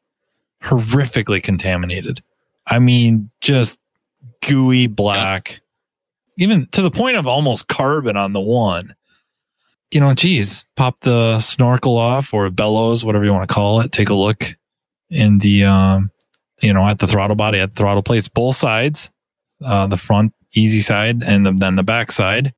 horrifically 0.62 1.42
contaminated. 1.42 2.22
I 2.66 2.78
mean, 2.78 3.30
just 3.40 3.80
gooey 4.46 4.86
black, 4.86 5.60
yeah. 6.36 6.44
even 6.44 6.66
to 6.66 6.82
the 6.82 6.90
point 6.90 7.16
of 7.16 7.26
almost 7.26 7.68
carbon 7.68 8.16
on 8.16 8.32
the 8.32 8.40
one. 8.40 8.94
You 9.90 10.00
know, 10.00 10.12
geez, 10.14 10.66
pop 10.76 11.00
the 11.00 11.38
snorkel 11.40 11.96
off 11.96 12.34
or 12.34 12.50
bellows, 12.50 13.04
whatever 13.04 13.24
you 13.24 13.32
want 13.32 13.48
to 13.48 13.54
call 13.54 13.80
it. 13.80 13.90
Take 13.90 14.10
a 14.10 14.14
look 14.14 14.54
in 15.08 15.38
the, 15.38 15.64
um, 15.64 16.10
you 16.60 16.74
know, 16.74 16.86
at 16.86 16.98
the 16.98 17.06
throttle 17.06 17.36
body, 17.36 17.58
at 17.58 17.70
the 17.70 17.76
throttle 17.76 18.02
plates, 18.02 18.28
both 18.28 18.56
sides, 18.56 19.10
uh, 19.64 19.86
the 19.86 19.96
front 19.96 20.34
easy 20.54 20.80
side 20.80 21.22
and 21.22 21.46
the, 21.46 21.52
then 21.52 21.76
the 21.76 21.82
back 21.82 22.12
side. 22.12 22.52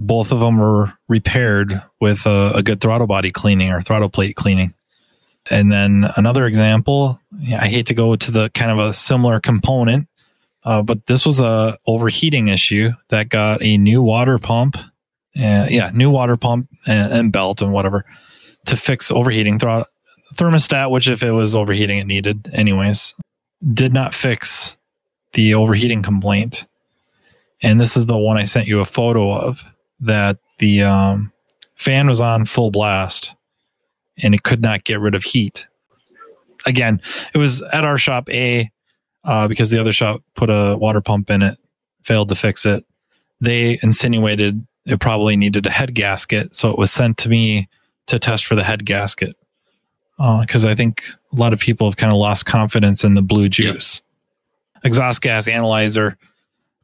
Both 0.00 0.32
of 0.32 0.40
them 0.40 0.58
were 0.58 0.92
repaired 1.08 1.82
with 2.00 2.26
a, 2.26 2.52
a 2.56 2.62
good 2.62 2.80
throttle 2.80 3.06
body 3.06 3.30
cleaning 3.30 3.70
or 3.70 3.80
throttle 3.80 4.10
plate 4.10 4.36
cleaning. 4.36 4.74
And 5.50 5.70
then 5.70 6.10
another 6.16 6.46
example, 6.46 7.20
I 7.52 7.68
hate 7.68 7.86
to 7.86 7.94
go 7.94 8.16
to 8.16 8.30
the 8.30 8.50
kind 8.50 8.70
of 8.70 8.78
a 8.78 8.92
similar 8.92 9.40
component, 9.40 10.08
uh, 10.64 10.82
but 10.82 11.06
this 11.06 11.24
was 11.24 11.38
a 11.38 11.78
overheating 11.86 12.48
issue 12.48 12.90
that 13.08 13.28
got 13.28 13.62
a 13.62 13.78
new 13.78 14.02
water 14.02 14.38
pump, 14.38 14.76
yeah, 15.36 15.90
new 15.92 16.10
water 16.10 16.36
pump 16.36 16.68
and, 16.86 17.12
and, 17.12 17.32
belt 17.32 17.60
and 17.60 17.72
whatever 17.72 18.04
to 18.66 18.76
fix 18.76 19.10
overheating 19.10 19.58
Th- 19.58 19.84
thermostat, 20.34 20.90
which 20.90 21.08
if 21.08 21.22
it 21.22 21.32
was 21.32 21.54
overheating, 21.54 21.98
it 21.98 22.06
needed 22.06 22.50
anyways, 22.52 23.14
did 23.72 23.92
not 23.92 24.14
fix 24.14 24.76
the 25.32 25.54
overheating 25.54 26.02
complaint. 26.02 26.66
And 27.62 27.80
this 27.80 27.96
is 27.96 28.06
the 28.06 28.16
one 28.16 28.36
I 28.36 28.44
sent 28.44 28.66
you 28.66 28.80
a 28.80 28.84
photo 28.84 29.32
of 29.32 29.62
that 30.00 30.38
the 30.58 30.82
um, 30.82 31.32
fan 31.74 32.08
was 32.08 32.20
on 32.20 32.44
full 32.44 32.70
blast 32.70 33.34
and 34.18 34.34
it 34.34 34.42
could 34.42 34.60
not 34.60 34.84
get 34.84 35.00
rid 35.00 35.14
of 35.14 35.22
heat. 35.22 35.66
Again, 36.66 37.00
it 37.34 37.38
was 37.38 37.62
at 37.62 37.84
our 37.84 37.98
shop 37.98 38.28
A 38.30 38.70
uh, 39.24 39.48
because 39.48 39.70
the 39.70 39.78
other 39.78 39.92
shop 39.92 40.22
put 40.34 40.50
a 40.50 40.76
water 40.76 41.00
pump 41.00 41.30
in 41.30 41.42
it, 41.42 41.58
failed 42.02 42.28
to 42.30 42.34
fix 42.34 42.64
it. 42.64 42.84
They 43.40 43.78
insinuated 43.82 44.66
it 44.86 45.00
probably 45.00 45.36
needed 45.36 45.66
a 45.66 45.70
head 45.70 45.94
gasket, 45.94 46.54
so 46.54 46.70
it 46.70 46.78
was 46.78 46.90
sent 46.90 47.18
to 47.18 47.28
me 47.28 47.68
to 48.06 48.18
test 48.18 48.46
for 48.46 48.54
the 48.54 48.64
head 48.64 48.84
gasket 48.86 49.36
because 50.16 50.64
uh, 50.64 50.70
I 50.70 50.74
think 50.74 51.02
a 51.32 51.36
lot 51.36 51.52
of 51.52 51.60
people 51.60 51.86
have 51.86 51.96
kind 51.96 52.12
of 52.12 52.18
lost 52.18 52.46
confidence 52.46 53.04
in 53.04 53.14
the 53.14 53.22
blue 53.22 53.48
juice. 53.48 54.00
Yep. 54.76 54.84
Exhaust 54.84 55.20
gas 55.20 55.48
analyzer. 55.48 56.16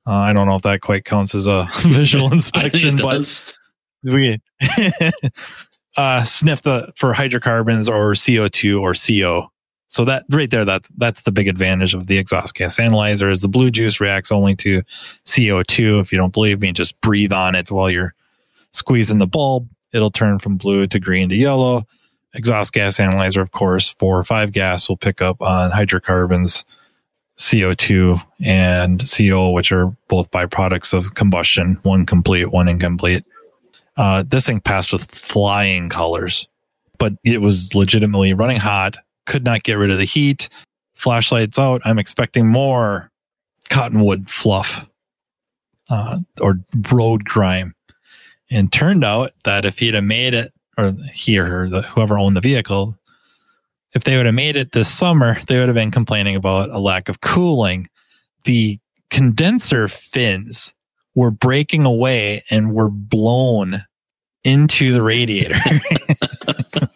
Uh, 0.07 0.13
I 0.13 0.33
don't 0.33 0.47
know 0.47 0.57
if 0.57 0.63
that 0.63 0.81
quite 0.81 1.05
counts 1.05 1.35
as 1.35 1.47
a 1.47 1.69
visual 1.83 2.33
inspection, 2.33 2.97
but 2.97 3.55
we 4.03 4.41
uh, 5.97 6.25
sniff 6.25 6.63
the 6.63 6.93
for 6.97 7.13
hydrocarbons 7.13 7.89
or 7.89 8.13
CO2 8.13 8.81
or 8.81 8.95
CO. 8.95 9.52
So 9.93 10.07
that 10.07 10.25
right 10.31 10.51
there, 10.51 10.65
that's 10.65 10.89
that's 10.97 11.25
the 11.25 11.33
big 11.33 11.49
advantage 11.49 11.93
of 11.93 12.07
the 12.07 12.17
exhaust 12.17 12.55
gas 12.55 12.79
analyzer 12.79 13.29
is 13.29 13.43
the 13.43 13.49
blue 13.49 13.71
juice 13.71 14.01
reacts 14.01 14.33
only 14.33 14.57
to 14.57 14.81
CO2. 15.27 16.01
If 16.01 16.13
you 16.13 16.17
don't 16.17 16.33
believe 16.33 16.63
me, 16.63 16.73
just 16.73 16.99
breathe 17.03 17.31
on 17.31 17.55
it 17.55 17.71
while 17.71 17.91
you're 17.91 18.15
squeezing 18.73 19.19
the 19.19 19.27
bulb. 19.27 19.69
It'll 19.93 20.11
turn 20.11 20.39
from 20.39 20.57
blue 20.57 20.87
to 20.87 20.99
green 20.99 21.29
to 21.29 21.35
yellow. 21.35 21.87
Exhaust 22.33 22.73
gas 22.73 22.99
analyzer, 22.99 23.43
of 23.43 23.51
course, 23.51 23.91
four 23.91 24.19
or 24.19 24.25
five 24.25 24.53
gas 24.53 24.89
will 24.89 24.97
pick 24.97 25.21
up 25.21 25.43
on 25.43 25.71
hydrocarbons, 25.71 26.65
CO2 27.37 28.19
and 28.43 29.05
CO, 29.07 29.51
which 29.51 29.73
are 29.73 29.95
both 30.09 30.31
byproducts 30.31 30.95
of 30.95 31.13
combustion, 31.13 31.79
one 31.83 32.07
complete, 32.07 32.51
one 32.51 32.67
incomplete. 32.67 33.27
Uh, 33.99 34.25
this 34.27 34.47
thing 34.47 34.59
passed 34.59 34.91
with 34.91 35.11
flying 35.15 35.91
colors, 35.91 36.49
but 36.97 37.13
it 37.25 37.43
was 37.43 37.75
legitimately 37.75 38.33
running 38.33 38.57
hot, 38.57 38.97
could 39.27 39.45
not 39.45 39.63
get 39.63 39.75
rid 39.75 39.91
of 39.91 39.99
the 39.99 40.05
heat. 40.05 40.49
Flashlights 40.95 41.59
out. 41.59 41.83
I'm 41.85 41.99
expecting 41.99 42.47
more 42.47 43.11
cottonwood 43.71 44.29
fluff 44.29 44.87
uh, 45.89 46.19
or 46.41 46.59
road 46.91 47.25
grime. 47.25 47.75
And 48.51 48.71
turned 48.71 49.03
out 49.03 49.33
that 49.45 49.65
if 49.65 49.79
he'd 49.79 49.95
have 49.95 50.05
made 50.05 50.35
it, 50.35 50.53
or 50.77 50.95
he 51.13 51.39
or 51.39 51.47
her, 51.47 51.69
the, 51.69 51.83
whoever 51.83 52.19
owned 52.19 52.37
the 52.37 52.41
vehicle, 52.41 52.99
if 53.95 54.05
they 54.05 54.17
would 54.17 54.27
have 54.27 54.35
made 54.35 54.57
it 54.57 54.73
this 54.73 54.89
summer, 54.89 55.39
they 55.47 55.59
would 55.59 55.69
have 55.69 55.75
been 55.75 55.91
complaining 55.91 56.37
about 56.37 56.71
a 56.71 56.79
lack 56.79 57.09
of 57.09 57.21
cooling. 57.21 57.87
The 58.45 58.79
condenser 59.11 59.89
fins 59.89 60.75
were 61.15 61.31
breaking 61.31 61.85
away 61.85 62.43
and 62.51 62.75
were 62.75 62.91
blown 62.91 63.85
into 64.45 64.93
the 64.93 65.03
radiator. 65.03 65.59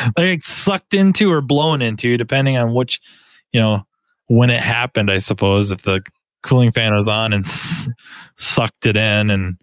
like 0.16 0.42
sucked 0.42 0.94
into 0.94 1.30
or 1.30 1.40
blown 1.40 1.82
into, 1.82 2.16
depending 2.16 2.56
on 2.56 2.74
which, 2.74 3.00
you 3.52 3.60
know, 3.60 3.86
when 4.26 4.50
it 4.50 4.60
happened, 4.60 5.10
I 5.10 5.18
suppose, 5.18 5.70
if 5.70 5.82
the 5.82 6.02
cooling 6.42 6.72
fan 6.72 6.94
was 6.94 7.08
on 7.08 7.32
and 7.32 7.44
s- 7.44 7.88
sucked 8.36 8.86
it 8.86 8.96
in 8.96 9.30
and, 9.30 9.60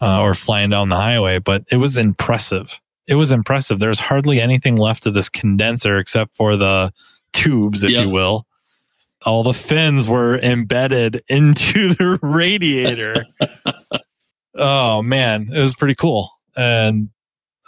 uh, 0.00 0.20
or 0.20 0.34
flying 0.34 0.70
down 0.70 0.88
the 0.88 0.96
highway, 0.96 1.38
but 1.38 1.64
it 1.70 1.76
was 1.76 1.96
impressive. 1.96 2.80
It 3.06 3.16
was 3.16 3.32
impressive. 3.32 3.78
There's 3.78 4.00
hardly 4.00 4.40
anything 4.40 4.76
left 4.76 5.06
of 5.06 5.14
this 5.14 5.28
condenser 5.28 5.98
except 5.98 6.36
for 6.36 6.56
the 6.56 6.92
tubes, 7.32 7.82
if 7.82 7.90
yep. 7.90 8.04
you 8.04 8.10
will 8.10 8.46
all 9.24 9.42
the 9.42 9.54
fins 9.54 10.08
were 10.08 10.38
embedded 10.38 11.22
into 11.28 11.94
the 11.94 12.18
radiator. 12.22 13.24
oh 14.54 15.02
man, 15.02 15.48
it 15.52 15.60
was 15.60 15.74
pretty 15.74 15.94
cool. 15.94 16.30
And 16.56 17.10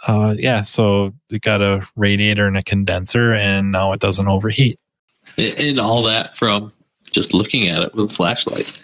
uh, 0.07 0.35
yeah, 0.37 0.61
so 0.61 1.13
it 1.29 1.41
got 1.41 1.61
a 1.61 1.87
radiator 1.95 2.47
and 2.47 2.57
a 2.57 2.63
condenser, 2.63 3.33
and 3.33 3.71
now 3.71 3.93
it 3.93 3.99
doesn't 3.99 4.27
overheat. 4.27 4.79
And 5.37 5.79
all 5.79 6.03
that 6.03 6.35
from 6.35 6.71
just 7.11 7.33
looking 7.33 7.67
at 7.67 7.83
it 7.83 7.93
with 7.93 8.11
a 8.11 8.13
flashlight. 8.13 8.81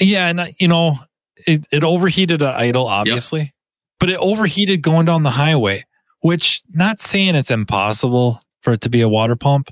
Yeah, 0.00 0.28
and 0.28 0.54
you 0.58 0.68
know, 0.68 0.96
it, 1.46 1.66
it 1.70 1.84
overheated 1.84 2.42
at 2.42 2.54
idle, 2.54 2.86
obviously, 2.86 3.40
yep. 3.40 3.50
but 4.00 4.10
it 4.10 4.18
overheated 4.18 4.82
going 4.82 5.06
down 5.06 5.22
the 5.22 5.30
highway. 5.30 5.84
Which, 6.20 6.62
not 6.70 7.00
saying 7.00 7.34
it's 7.34 7.50
impossible 7.50 8.40
for 8.62 8.72
it 8.72 8.80
to 8.80 8.88
be 8.88 9.02
a 9.02 9.08
water 9.10 9.36
pump, 9.36 9.70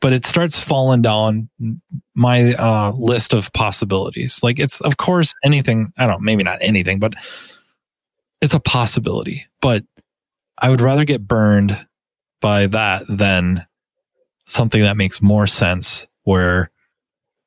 but 0.00 0.12
it 0.12 0.24
starts 0.24 0.60
falling 0.60 1.02
down 1.02 1.50
my 2.14 2.54
uh, 2.54 2.92
list 2.92 3.32
of 3.32 3.52
possibilities. 3.52 4.44
Like 4.44 4.60
it's, 4.60 4.80
of 4.80 4.96
course, 4.96 5.34
anything. 5.42 5.92
I 5.98 6.06
don't, 6.06 6.22
maybe 6.22 6.44
not 6.44 6.58
anything, 6.60 7.00
but 7.00 7.14
it's 8.42 8.52
a 8.52 8.60
possibility. 8.60 9.46
But 9.62 9.84
I 10.60 10.68
would 10.68 10.82
rather 10.82 11.06
get 11.06 11.26
burned 11.26 11.86
by 12.42 12.66
that 12.66 13.04
than 13.08 13.66
something 14.46 14.82
that 14.82 14.98
makes 14.98 15.22
more 15.22 15.46
sense 15.46 16.06
where 16.24 16.70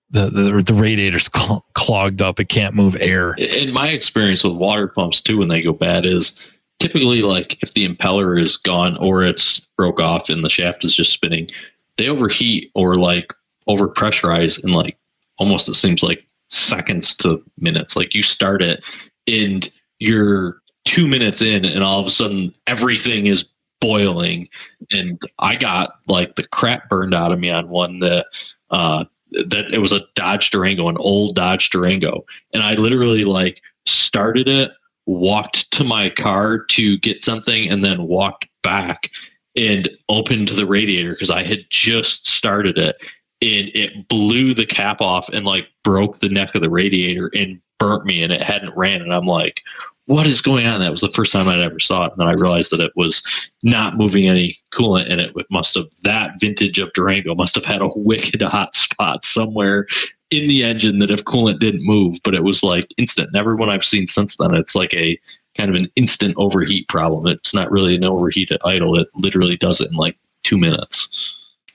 the 0.09 0.29
the, 0.29 0.63
the 0.63 0.73
radiator's 0.73 1.29
cl- 1.35 1.65
clogged 1.73 2.21
up. 2.21 2.39
It 2.39 2.49
can't 2.49 2.73
move 2.73 2.95
air. 2.99 3.35
In 3.37 3.73
my 3.73 3.89
experience 3.89 4.43
with 4.43 4.55
water 4.55 4.87
pumps 4.87 5.21
too, 5.21 5.37
when 5.37 5.49
they 5.49 5.61
go 5.61 5.73
bad, 5.73 6.05
is 6.05 6.33
typically 6.79 7.21
like 7.21 7.61
if 7.61 7.73
the 7.73 7.87
impeller 7.87 8.39
is 8.39 8.57
gone 8.57 8.97
or 8.97 9.23
it's 9.23 9.59
broke 9.77 9.99
off 9.99 10.29
and 10.29 10.43
the 10.43 10.49
shaft 10.49 10.85
is 10.85 10.95
just 10.95 11.11
spinning, 11.11 11.49
they 11.97 12.07
overheat 12.07 12.71
or 12.73 12.95
like 12.95 13.33
over 13.67 13.89
pressurize 13.89 14.63
in 14.63 14.71
like 14.71 14.97
almost 15.37 15.67
it 15.67 15.75
seems 15.75 16.01
like 16.01 16.25
seconds 16.49 17.15
to 17.17 17.43
minutes. 17.57 17.97
Like 17.97 18.15
you 18.15 18.23
start 18.23 18.61
it 18.61 18.83
and 19.27 19.69
you're 19.99 20.61
two 20.85 21.07
minutes 21.07 21.41
in 21.41 21.65
and 21.65 21.83
all 21.83 21.99
of 21.99 22.05
a 22.05 22.11
sudden 22.11 22.51
everything 22.67 23.25
is 23.27 23.45
boiling 23.81 24.47
and 24.91 25.21
I 25.39 25.55
got 25.55 25.95
like 26.07 26.35
the 26.35 26.47
crap 26.47 26.89
burned 26.89 27.13
out 27.13 27.33
of 27.33 27.39
me 27.39 27.49
on 27.49 27.69
one 27.69 27.99
that 27.99 28.27
uh 28.71 29.05
that 29.31 29.73
it 29.73 29.79
was 29.79 29.91
a 29.91 30.05
Dodge 30.15 30.49
Durango, 30.49 30.87
an 30.87 30.97
old 30.97 31.35
Dodge 31.35 31.69
Durango. 31.69 32.25
And 32.53 32.63
I 32.63 32.75
literally 32.75 33.25
like 33.25 33.61
started 33.85 34.47
it, 34.47 34.71
walked 35.05 35.69
to 35.71 35.83
my 35.83 36.09
car 36.09 36.59
to 36.59 36.97
get 36.99 37.23
something, 37.23 37.69
and 37.69 37.83
then 37.83 38.07
walked 38.07 38.47
back 38.63 39.11
and 39.55 39.89
opened 40.09 40.49
the 40.49 40.65
radiator 40.65 41.11
because 41.11 41.29
I 41.29 41.43
had 41.43 41.65
just 41.69 42.27
started 42.27 42.77
it. 42.77 42.97
And 43.41 43.69
it 43.75 44.07
blew 44.07 44.53
the 44.53 44.65
cap 44.65 45.01
off 45.01 45.29
and 45.29 45.45
like 45.45 45.67
broke 45.83 46.19
the 46.19 46.29
neck 46.29 46.55
of 46.55 46.61
the 46.61 46.69
radiator 46.69 47.29
and 47.35 47.61
burnt 47.79 48.05
me 48.05 48.23
and 48.23 48.31
it 48.31 48.41
hadn't 48.41 48.75
ran. 48.75 49.01
And 49.01 49.13
I'm 49.13 49.25
like, 49.25 49.61
what 50.07 50.27
is 50.27 50.41
going 50.41 50.67
on? 50.67 50.79
That 50.81 50.91
was 50.91 51.01
the 51.01 51.09
first 51.09 51.31
time 51.31 51.47
I'd 51.47 51.59
ever 51.59 51.79
saw 51.79 52.05
it. 52.05 52.11
And 52.11 52.21
then 52.21 52.27
I 52.27 52.33
realized 52.33 52.71
that 52.71 52.79
it 52.79 52.91
was 52.95 53.23
not 53.63 53.97
moving 53.97 54.27
any 54.27 54.55
coolant 54.71 55.11
and 55.11 55.19
it 55.19 55.33
must 55.49 55.75
have, 55.75 55.87
that 56.03 56.39
vintage 56.39 56.77
of 56.77 56.93
Durango 56.93 57.33
must 57.33 57.55
have 57.55 57.65
had 57.65 57.81
a 57.81 57.89
wicked 57.95 58.41
hot 58.41 58.75
spot 58.75 59.25
somewhere 59.25 59.87
in 60.29 60.47
the 60.47 60.63
engine 60.63 60.99
that 60.99 61.11
if 61.11 61.23
coolant 61.23 61.59
didn't 61.59 61.85
move, 61.85 62.17
but 62.23 62.35
it 62.35 62.43
was 62.43 62.61
like 62.61 62.87
instant. 62.97 63.29
And 63.29 63.37
everyone 63.37 63.69
I've 63.69 63.83
seen 63.83 64.05
since 64.05 64.35
then, 64.35 64.53
it's 64.53 64.75
like 64.75 64.93
a 64.93 65.19
kind 65.57 65.69
of 65.69 65.75
an 65.75 65.89
instant 65.95 66.35
overheat 66.37 66.87
problem. 66.87 67.25
It's 67.27 67.53
not 67.53 67.71
really 67.71 67.95
an 67.95 68.03
overheat 68.03 68.51
at 68.51 68.61
idle. 68.63 68.99
It 68.99 69.07
literally 69.15 69.57
does 69.57 69.81
it 69.81 69.89
in 69.89 69.95
like 69.95 70.17
two 70.43 70.57
minutes. 70.57 71.09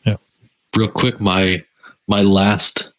Yeah. 0.04 0.16
Real 0.76 0.88
quick, 0.88 1.20
my, 1.20 1.64
my 2.06 2.22
last 2.22 2.89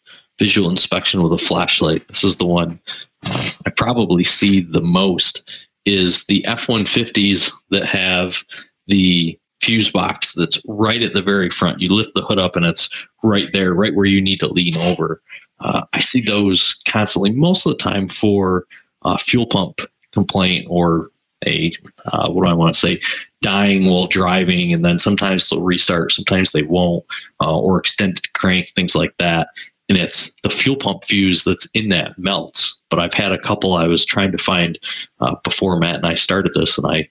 visual 0.42 0.68
inspection 0.68 1.22
with 1.22 1.32
a 1.32 1.38
flashlight. 1.38 2.08
This 2.08 2.24
is 2.24 2.34
the 2.34 2.46
one 2.46 2.80
I 3.24 3.70
probably 3.76 4.24
see 4.24 4.60
the 4.60 4.80
most 4.80 5.48
is 5.84 6.24
the 6.24 6.44
F 6.46 6.66
150s 6.66 7.48
that 7.70 7.86
have 7.86 8.42
the 8.88 9.38
fuse 9.60 9.88
box 9.88 10.32
that's 10.32 10.60
right 10.66 11.00
at 11.00 11.14
the 11.14 11.22
very 11.22 11.48
front. 11.48 11.80
You 11.80 11.94
lift 11.94 12.16
the 12.16 12.22
hood 12.22 12.40
up 12.40 12.56
and 12.56 12.66
it's 12.66 12.88
right 13.22 13.52
there, 13.52 13.72
right 13.72 13.94
where 13.94 14.04
you 14.04 14.20
need 14.20 14.40
to 14.40 14.48
lean 14.48 14.76
over. 14.78 15.22
Uh, 15.60 15.82
I 15.92 16.00
see 16.00 16.20
those 16.20 16.74
constantly, 16.88 17.30
most 17.30 17.64
of 17.64 17.70
the 17.70 17.78
time 17.78 18.08
for 18.08 18.66
uh, 19.02 19.18
fuel 19.18 19.46
pump 19.46 19.78
complaint 20.10 20.66
or 20.68 21.10
a 21.46 21.70
uh, 22.06 22.30
what 22.30 22.44
do 22.44 22.50
I 22.50 22.54
want 22.54 22.74
to 22.74 22.80
say, 22.80 23.00
dying 23.42 23.86
while 23.86 24.06
driving, 24.06 24.72
and 24.72 24.84
then 24.84 24.98
sometimes 24.98 25.48
they'll 25.48 25.64
restart, 25.64 26.12
sometimes 26.12 26.50
they 26.50 26.62
won't, 26.62 27.04
uh, 27.40 27.60
or 27.60 27.78
extended 27.78 28.32
crank, 28.32 28.70
things 28.74 28.94
like 28.94 29.14
that 29.18 29.48
and 29.92 30.00
it's 30.00 30.32
the 30.42 30.48
fuel 30.48 30.76
pump 30.76 31.04
fuse 31.04 31.44
that's 31.44 31.68
in 31.74 31.90
that 31.90 32.18
melts. 32.18 32.78
But 32.88 32.98
I've 32.98 33.12
had 33.12 33.30
a 33.30 33.38
couple 33.38 33.74
I 33.74 33.86
was 33.86 34.06
trying 34.06 34.32
to 34.32 34.38
find 34.38 34.78
uh, 35.20 35.36
before 35.44 35.78
Matt 35.78 35.96
and 35.96 36.06
I 36.06 36.14
started 36.14 36.54
this, 36.54 36.78
and 36.78 36.86
I 36.86 37.10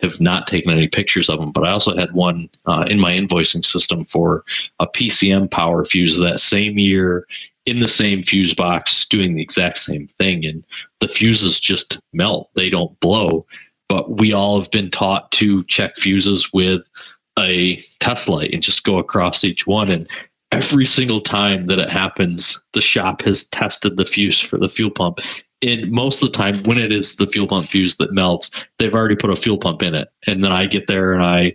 have 0.00 0.18
not 0.18 0.46
taken 0.46 0.70
any 0.70 0.88
pictures 0.88 1.28
of 1.28 1.38
them. 1.38 1.52
But 1.52 1.64
I 1.64 1.70
also 1.70 1.94
had 1.94 2.14
one 2.14 2.48
uh, 2.64 2.86
in 2.88 2.98
my 2.98 3.12
invoicing 3.12 3.62
system 3.62 4.06
for 4.06 4.44
a 4.80 4.86
PCM 4.86 5.50
power 5.50 5.84
fuse 5.84 6.18
that 6.20 6.40
same 6.40 6.78
year 6.78 7.26
in 7.66 7.80
the 7.80 7.88
same 7.88 8.22
fuse 8.22 8.54
box 8.54 9.04
doing 9.04 9.34
the 9.34 9.42
exact 9.42 9.76
same 9.76 10.06
thing. 10.06 10.46
And 10.46 10.64
the 11.00 11.08
fuses 11.08 11.60
just 11.60 12.00
melt, 12.14 12.48
they 12.54 12.70
don't 12.70 12.98
blow. 13.00 13.46
But 13.90 14.18
we 14.18 14.32
all 14.32 14.58
have 14.58 14.70
been 14.70 14.90
taught 14.90 15.30
to 15.32 15.64
check 15.64 15.96
fuses 15.96 16.50
with 16.54 16.80
a 17.38 17.76
test 18.00 18.26
light 18.26 18.54
and 18.54 18.62
just 18.62 18.84
go 18.84 18.96
across 18.96 19.44
each 19.44 19.66
one. 19.66 19.90
And 19.90 20.08
every 20.52 20.84
single 20.84 21.20
time 21.20 21.66
that 21.66 21.78
it 21.78 21.88
happens, 21.88 22.60
the 22.74 22.80
shop 22.80 23.22
has 23.22 23.44
tested 23.46 23.96
the 23.96 24.04
fuse 24.04 24.40
for 24.40 24.58
the 24.58 24.68
fuel 24.68 24.90
pump. 24.90 25.18
And 25.62 25.90
most 25.90 26.22
of 26.22 26.30
the 26.30 26.36
time, 26.36 26.62
when 26.64 26.78
it 26.78 26.92
is 26.92 27.16
the 27.16 27.26
fuel 27.26 27.46
pump 27.46 27.66
fuse 27.66 27.96
that 27.96 28.12
melts, 28.12 28.50
they've 28.78 28.94
already 28.94 29.16
put 29.16 29.30
a 29.30 29.36
fuel 29.36 29.58
pump 29.58 29.82
in 29.82 29.94
it. 29.94 30.08
And 30.26 30.44
then 30.44 30.52
I 30.52 30.66
get 30.66 30.86
there 30.86 31.12
and 31.12 31.22
I 31.22 31.54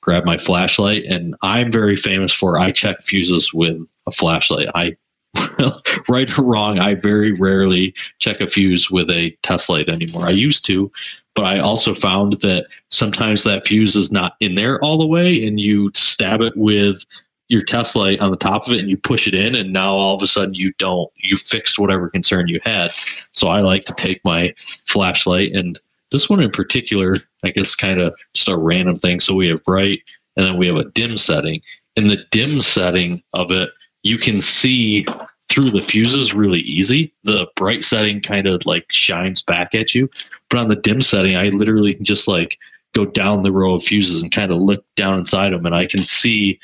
grab 0.00 0.24
my 0.24 0.38
flashlight. 0.38 1.04
And 1.04 1.36
I'm 1.42 1.70
very 1.70 1.96
famous 1.96 2.32
for 2.32 2.58
I 2.58 2.72
check 2.72 3.02
fuses 3.02 3.52
with 3.52 3.76
a 4.06 4.10
flashlight. 4.10 4.68
I 4.74 4.96
right 6.08 6.38
or 6.38 6.42
wrong, 6.42 6.78
I 6.78 6.94
very 6.94 7.32
rarely 7.32 7.94
check 8.18 8.40
a 8.40 8.46
fuse 8.46 8.90
with 8.90 9.10
a 9.10 9.30
test 9.42 9.68
light 9.68 9.88
anymore. 9.88 10.26
I 10.26 10.30
used 10.30 10.64
to, 10.66 10.92
but 11.34 11.44
I 11.44 11.58
also 11.58 11.94
found 11.94 12.34
that 12.40 12.66
sometimes 12.90 13.42
that 13.44 13.66
fuse 13.66 13.96
is 13.96 14.12
not 14.12 14.36
in 14.40 14.54
there 14.56 14.78
all 14.84 14.98
the 14.98 15.06
way, 15.06 15.46
and 15.46 15.58
you 15.58 15.90
stab 15.94 16.42
it 16.42 16.54
with 16.54 17.04
your 17.52 17.62
test 17.62 17.94
light 17.94 18.18
on 18.20 18.30
the 18.30 18.36
top 18.36 18.66
of 18.66 18.72
it 18.72 18.80
and 18.80 18.88
you 18.88 18.96
push 18.96 19.28
it 19.28 19.34
in 19.34 19.54
and 19.54 19.74
now 19.74 19.90
all 19.90 20.16
of 20.16 20.22
a 20.22 20.26
sudden 20.26 20.54
you 20.54 20.72
don't 20.78 21.10
you 21.16 21.36
fixed 21.36 21.78
whatever 21.78 22.08
concern 22.08 22.48
you 22.48 22.58
had. 22.64 22.90
So 23.32 23.48
i 23.48 23.60
like 23.60 23.84
to 23.84 23.94
take 23.94 24.24
my 24.24 24.54
flashlight 24.86 25.52
and 25.52 25.78
this 26.10 26.30
one 26.30 26.40
in 26.40 26.50
particular 26.50 27.12
i 27.44 27.50
guess 27.50 27.74
kind 27.74 28.00
of 28.00 28.14
just 28.34 28.48
a 28.48 28.56
random 28.56 28.96
thing. 28.96 29.20
So 29.20 29.34
we 29.34 29.48
have 29.48 29.62
bright 29.64 30.00
and 30.36 30.46
then 30.46 30.56
we 30.56 30.66
have 30.66 30.76
a 30.76 30.90
dim 30.90 31.18
setting. 31.18 31.60
In 31.94 32.08
the 32.08 32.24
dim 32.30 32.62
setting 32.62 33.22
of 33.34 33.50
it 33.50 33.68
you 34.02 34.16
can 34.16 34.40
see 34.40 35.04
through 35.50 35.70
the 35.70 35.82
fuses 35.82 36.32
really 36.32 36.60
easy. 36.60 37.12
The 37.24 37.46
bright 37.56 37.84
setting 37.84 38.22
kind 38.22 38.46
of 38.46 38.64
like 38.64 38.90
shines 38.90 39.42
back 39.42 39.74
at 39.74 39.94
you. 39.94 40.08
But 40.48 40.58
on 40.58 40.68
the 40.68 40.76
dim 40.76 41.02
setting 41.02 41.36
i 41.36 41.44
literally 41.46 41.92
can 41.92 42.06
just 42.06 42.26
like 42.26 42.58
go 42.94 43.04
down 43.04 43.42
the 43.42 43.52
row 43.52 43.74
of 43.74 43.82
fuses 43.82 44.22
and 44.22 44.32
kind 44.32 44.52
of 44.52 44.58
look 44.58 44.84
down 44.96 45.18
inside 45.18 45.52
them 45.52 45.64
and 45.64 45.74
i 45.74 45.86
can 45.86 46.00
see 46.00 46.58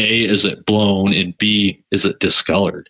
a, 0.00 0.24
is 0.24 0.44
it 0.44 0.66
blown? 0.66 1.12
And 1.12 1.36
B, 1.38 1.82
is 1.90 2.04
it 2.04 2.20
discolored? 2.20 2.88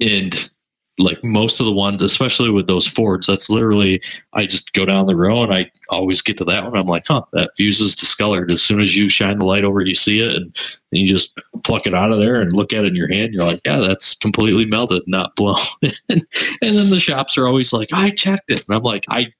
And 0.00 0.50
like 0.98 1.22
most 1.24 1.58
of 1.58 1.66
the 1.66 1.72
ones, 1.72 2.02
especially 2.02 2.50
with 2.50 2.66
those 2.66 2.86
Fords, 2.86 3.26
that's 3.26 3.48
literally 3.48 4.02
I 4.34 4.46
just 4.46 4.72
go 4.72 4.84
down 4.84 5.06
the 5.06 5.16
row 5.16 5.42
and 5.42 5.52
I 5.52 5.70
always 5.88 6.20
get 6.20 6.36
to 6.38 6.44
that 6.44 6.64
one. 6.64 6.76
I'm 6.76 6.86
like, 6.86 7.04
huh, 7.06 7.22
that 7.32 7.52
fuse 7.56 7.80
is 7.80 7.96
discolored. 7.96 8.50
As 8.50 8.62
soon 8.62 8.80
as 8.80 8.94
you 8.94 9.08
shine 9.08 9.38
the 9.38 9.46
light 9.46 9.64
over, 9.64 9.80
you 9.80 9.94
see 9.94 10.20
it, 10.20 10.34
and, 10.34 10.44
and 10.92 11.00
you 11.00 11.06
just 11.06 11.38
pluck 11.64 11.86
it 11.86 11.94
out 11.94 12.12
of 12.12 12.18
there 12.18 12.40
and 12.40 12.52
look 12.52 12.72
at 12.72 12.84
it 12.84 12.88
in 12.88 12.96
your 12.96 13.08
hand. 13.08 13.32
You're 13.32 13.44
like, 13.44 13.60
yeah, 13.64 13.78
that's 13.78 14.14
completely 14.16 14.66
melted, 14.66 15.02
not 15.06 15.34
blown. 15.34 15.56
and, 15.82 15.92
and 16.62 16.76
then 16.76 16.90
the 16.90 17.00
shops 17.00 17.38
are 17.38 17.46
always 17.46 17.72
like, 17.72 17.88
I 17.92 18.10
checked 18.10 18.50
it, 18.50 18.66
and 18.66 18.76
I'm 18.76 18.82
like, 18.82 19.04
I 19.08 19.32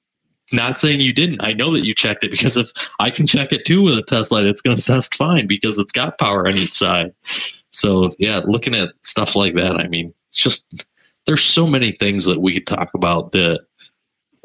not 0.53 0.79
saying 0.79 1.01
you 1.01 1.13
didn't. 1.13 1.43
I 1.43 1.53
know 1.53 1.71
that 1.73 1.85
you 1.85 1.93
checked 1.93 2.23
it 2.23 2.31
because 2.31 2.55
if 2.55 2.71
I 2.99 3.09
can 3.09 3.27
check 3.27 3.51
it 3.51 3.65
too 3.65 3.81
with 3.81 3.97
a 3.97 4.03
test 4.03 4.31
light, 4.31 4.45
it's 4.45 4.61
going 4.61 4.77
to 4.77 4.83
test 4.83 5.15
fine 5.15 5.47
because 5.47 5.77
it's 5.77 5.91
got 5.91 6.17
power 6.17 6.47
on 6.47 6.55
each 6.55 6.73
side. 6.73 7.13
So 7.71 8.09
yeah, 8.19 8.41
looking 8.45 8.75
at 8.75 8.89
stuff 9.01 9.35
like 9.35 9.55
that, 9.55 9.77
I 9.77 9.87
mean, 9.87 10.13
it's 10.29 10.41
just 10.41 10.85
there's 11.25 11.43
so 11.43 11.65
many 11.65 11.91
things 11.91 12.25
that 12.25 12.41
we 12.41 12.53
could 12.53 12.67
talk 12.67 12.93
about 12.93 13.31
that 13.31 13.65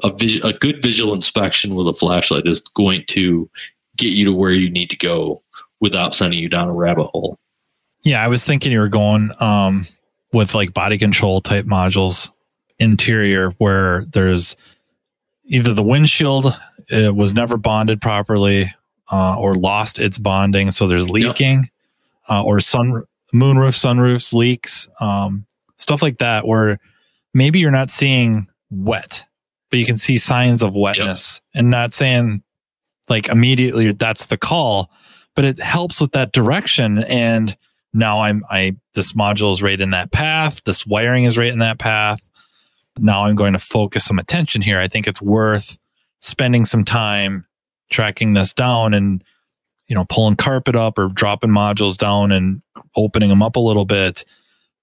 a, 0.03 0.13
vis- 0.13 0.41
a 0.45 0.53
good 0.53 0.83
visual 0.83 1.13
inspection 1.13 1.75
with 1.75 1.89
a 1.89 1.93
flashlight 1.93 2.47
is 2.47 2.61
going 2.61 3.05
to 3.09 3.51
get 3.97 4.09
you 4.09 4.27
to 4.27 4.33
where 4.33 4.53
you 4.53 4.71
need 4.71 4.91
to 4.91 4.97
go 4.97 5.43
without 5.81 6.15
sending 6.15 6.39
you 6.39 6.49
down 6.49 6.69
a 6.69 6.77
rabbit 6.77 7.07
hole. 7.07 7.39
Yeah, 8.03 8.23
I 8.23 8.29
was 8.29 8.45
thinking 8.45 8.73
you 8.73 8.79
were 8.79 8.89
going 8.89 9.31
um, 9.41 9.87
with 10.33 10.55
like 10.55 10.73
body 10.73 10.99
control 10.99 11.41
type 11.41 11.67
modules 11.67 12.31
interior 12.79 13.51
where 13.59 14.05
there's 14.07 14.57
either 15.49 15.75
the 15.75 15.83
windshield 15.83 16.47
uh, 16.93 17.13
was 17.13 17.35
never 17.35 17.57
bonded 17.57 18.01
properly 18.01 18.73
uh, 19.11 19.39
or 19.39 19.55
lost 19.55 19.99
its 19.99 20.19
bonding, 20.19 20.71
so 20.71 20.87
there's 20.87 21.11
leaking, 21.11 21.63
yep. 21.63 21.71
uh, 22.29 22.43
or 22.45 22.61
sun 22.61 23.05
moonroof 23.35 23.77
sunroofs 23.77 24.33
leaks, 24.33 24.89
um, 25.01 25.47
stuff 25.77 26.01
like 26.03 26.19
that, 26.19 26.47
where 26.47 26.79
maybe 27.35 27.59
you're 27.59 27.71
not 27.71 27.91
seeing 27.91 28.47
wet, 28.71 29.25
but 29.71 29.79
you 29.79 29.87
can 29.87 29.99
see 29.99 30.17
signs 30.17 30.63
of 30.63 30.75
wetness 30.75 31.41
and 31.55 31.71
not 31.71 31.93
saying 31.93 32.43
like 33.09 33.29
immediately 33.29 33.93
that's 33.93 34.27
the 34.27 34.37
call, 34.37 34.91
but 35.35 35.45
it 35.45 35.59
helps 35.59 36.01
with 36.01 36.13
that 36.13 36.33
direction. 36.33 36.99
And 36.99 37.57
now 37.95 38.21
I'm, 38.21 38.45
I, 38.51 38.77
this 38.95 39.13
module 39.13 39.53
is 39.53 39.63
right 39.63 39.81
in 39.81 39.91
that 39.91 40.13
path. 40.13 40.63
This 40.65 40.87
wiring 40.87 41.25
is 41.25 41.39
right 41.39 41.53
in 41.53 41.61
that 41.61 41.79
path. 41.79 42.29
Now 43.01 43.25
I'm 43.25 43.35
going 43.35 43.53
to 43.53 43.59
focus 43.59 44.05
some 44.05 44.19
attention 44.19 44.63
here. 44.63 44.79
I 44.79 44.89
think 44.89 45.07
it's 45.07 45.23
worth 45.23 45.79
spending 46.21 46.65
some 46.65 46.85
time 46.85 47.47
tracking 47.91 48.35
this 48.35 48.53
down 48.53 48.95
and, 48.95 49.23
you 49.87 49.95
know, 49.95 50.05
pulling 50.09 50.37
carpet 50.37 50.75
up 50.75 50.99
or 50.99 51.09
dropping 51.09 51.51
modules 51.51 51.97
down 51.97 52.33
and 52.33 52.63
opening 52.97 53.29
them 53.29 53.43
up 53.43 53.57
a 53.57 53.61
little 53.61 53.85
bit. 53.85 54.25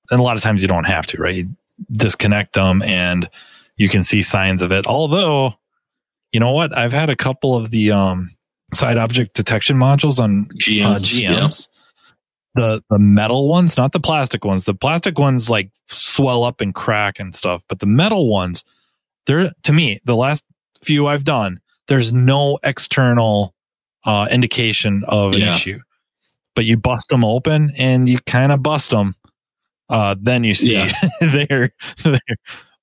And 0.10 0.20
a 0.20 0.24
lot 0.24 0.38
of 0.38 0.44
times 0.44 0.62
you 0.62 0.68
don't 0.68 0.86
have 0.86 1.08
to, 1.08 1.18
right? 1.18 1.36
You 1.36 1.50
disconnect 1.92 2.54
them 2.54 2.82
and 2.82 3.30
you 3.78 3.90
can 3.90 4.04
see 4.04 4.22
signs 4.22 4.62
of 4.62 4.72
it. 4.72 4.88
Although, 4.88 5.56
you 6.32 6.40
know 6.40 6.52
what? 6.52 6.76
I've 6.76 6.94
had 6.94 7.10
a 7.10 7.16
couple 7.16 7.56
of 7.56 7.72
the 7.72 7.92
um, 7.92 8.32
side 8.74 8.98
object 8.98 9.36
detection 9.36 9.78
modules 9.78 10.20
on 10.20 10.46
GMs. 10.46 10.86
Uh, 10.86 11.00
GMs. 11.00 11.68
Yeah. 11.68 11.72
The 12.56 12.82
the 12.90 13.00
metal 13.00 13.48
ones, 13.48 13.78
not 13.78 13.92
the 13.92 14.00
plastic 14.00 14.46
ones. 14.46 14.64
The 14.64 14.74
plastic 14.74 15.20
ones 15.20 15.50
like 15.50 15.70
swell 15.88 16.44
up 16.44 16.62
and 16.62 16.74
crack 16.74 17.20
and 17.20 17.36
stuff, 17.36 17.64
but 17.68 17.80
the 17.80 17.86
metal 17.86 18.30
ones, 18.30 18.64
they're 19.26 19.52
to 19.64 19.74
me 19.74 20.00
the 20.06 20.16
last 20.16 20.46
few 20.82 21.08
I've 21.08 21.24
done. 21.24 21.60
There's 21.88 22.12
no 22.12 22.58
external 22.64 23.54
uh, 24.06 24.28
indication 24.32 25.04
of 25.08 25.34
an 25.34 25.42
yeah. 25.42 25.56
issue, 25.56 25.80
but 26.56 26.66
you 26.66 26.78
bust 26.78 27.10
them 27.10 27.24
open 27.24 27.74
and 27.78 28.08
you 28.08 28.20
kind 28.26 28.52
of 28.52 28.64
bust 28.64 28.92
them. 28.92 29.16
Uh, 29.90 30.16
then 30.20 30.44
you 30.44 30.56
see 30.56 30.74
yeah. 30.74 30.92
they're, 31.22 31.72
they're 32.04 32.38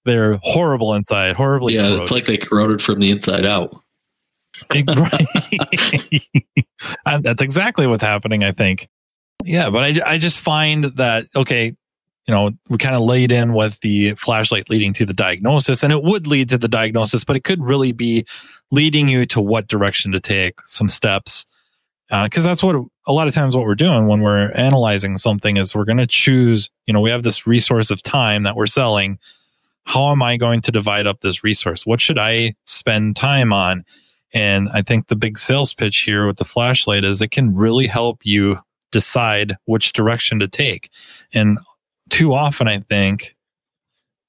they're 0.04 0.38
horrible 0.42 0.94
inside, 0.94 1.36
horribly. 1.36 1.74
Yeah, 1.74 1.82
corroded. 1.82 2.02
it's 2.02 2.10
like 2.10 2.26
they 2.26 2.36
corroded 2.36 2.82
from 2.82 2.98
the 3.00 3.10
inside 3.10 3.46
out. 3.46 3.74
That's 7.22 7.42
exactly 7.42 7.86
what's 7.86 8.02
happening. 8.02 8.44
I 8.44 8.52
think. 8.52 8.88
Yeah, 9.44 9.70
but 9.70 9.84
I 9.84 10.12
I 10.12 10.18
just 10.18 10.38
find 10.38 10.84
that 10.84 11.26
okay, 11.34 11.66
you 11.66 12.34
know, 12.34 12.50
we 12.68 12.78
kind 12.78 12.94
of 12.94 13.02
laid 13.02 13.32
in 13.32 13.54
with 13.54 13.80
the 13.80 14.14
flashlight 14.14 14.70
leading 14.70 14.92
to 14.94 15.06
the 15.06 15.14
diagnosis, 15.14 15.82
and 15.82 15.92
it 15.92 16.02
would 16.02 16.26
lead 16.26 16.48
to 16.50 16.58
the 16.58 16.68
diagnosis, 16.68 17.24
but 17.24 17.36
it 17.36 17.44
could 17.44 17.62
really 17.62 17.92
be 17.92 18.24
leading 18.70 19.08
you 19.08 19.26
to 19.26 19.40
what 19.40 19.68
direction 19.68 20.12
to 20.12 20.20
take, 20.20 20.54
some 20.66 20.88
steps, 20.88 21.46
because 22.08 22.44
uh, 22.44 22.48
that's 22.48 22.62
what 22.62 22.76
a 23.06 23.12
lot 23.12 23.28
of 23.28 23.34
times 23.34 23.56
what 23.56 23.66
we're 23.66 23.74
doing 23.74 24.06
when 24.06 24.20
we're 24.20 24.50
analyzing 24.52 25.18
something 25.18 25.56
is 25.56 25.74
we're 25.74 25.84
going 25.84 25.98
to 25.98 26.06
choose. 26.06 26.70
You 26.86 26.94
know, 26.94 27.00
we 27.00 27.10
have 27.10 27.22
this 27.22 27.46
resource 27.46 27.90
of 27.90 28.02
time 28.02 28.44
that 28.44 28.56
we're 28.56 28.66
selling 28.66 29.18
how 29.84 30.10
am 30.10 30.22
I 30.22 30.36
going 30.36 30.60
to 30.62 30.70
divide 30.72 31.06
up 31.06 31.20
this 31.20 31.42
resource? 31.42 31.84
What 31.84 32.00
should 32.00 32.18
I 32.18 32.54
spend 32.66 33.16
time 33.16 33.52
on? 33.52 33.84
And 34.32 34.68
I 34.72 34.82
think 34.82 35.08
the 35.08 35.16
big 35.16 35.38
sales 35.38 35.74
pitch 35.74 36.00
here 36.00 36.26
with 36.26 36.36
the 36.36 36.44
flashlight 36.44 37.04
is 37.04 37.20
it 37.20 37.30
can 37.30 37.54
really 37.54 37.86
help 37.86 38.20
you 38.24 38.58
decide 38.92 39.56
which 39.64 39.92
direction 39.92 40.38
to 40.38 40.46
take. 40.46 40.90
And 41.34 41.58
too 42.08 42.32
often, 42.32 42.68
I 42.68 42.78
think 42.78 43.34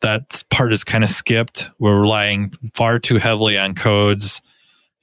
that 0.01 0.43
part 0.49 0.74
is 0.74 0.84
kind 0.84 1.03
of 1.03 1.09
skipped. 1.09 1.70
We're 1.80 2.01
relying 2.01 2.51
far 2.74 2.97
too 2.97 3.18
heavily 3.18 3.57
on 3.57 3.76
codes 3.76 4.41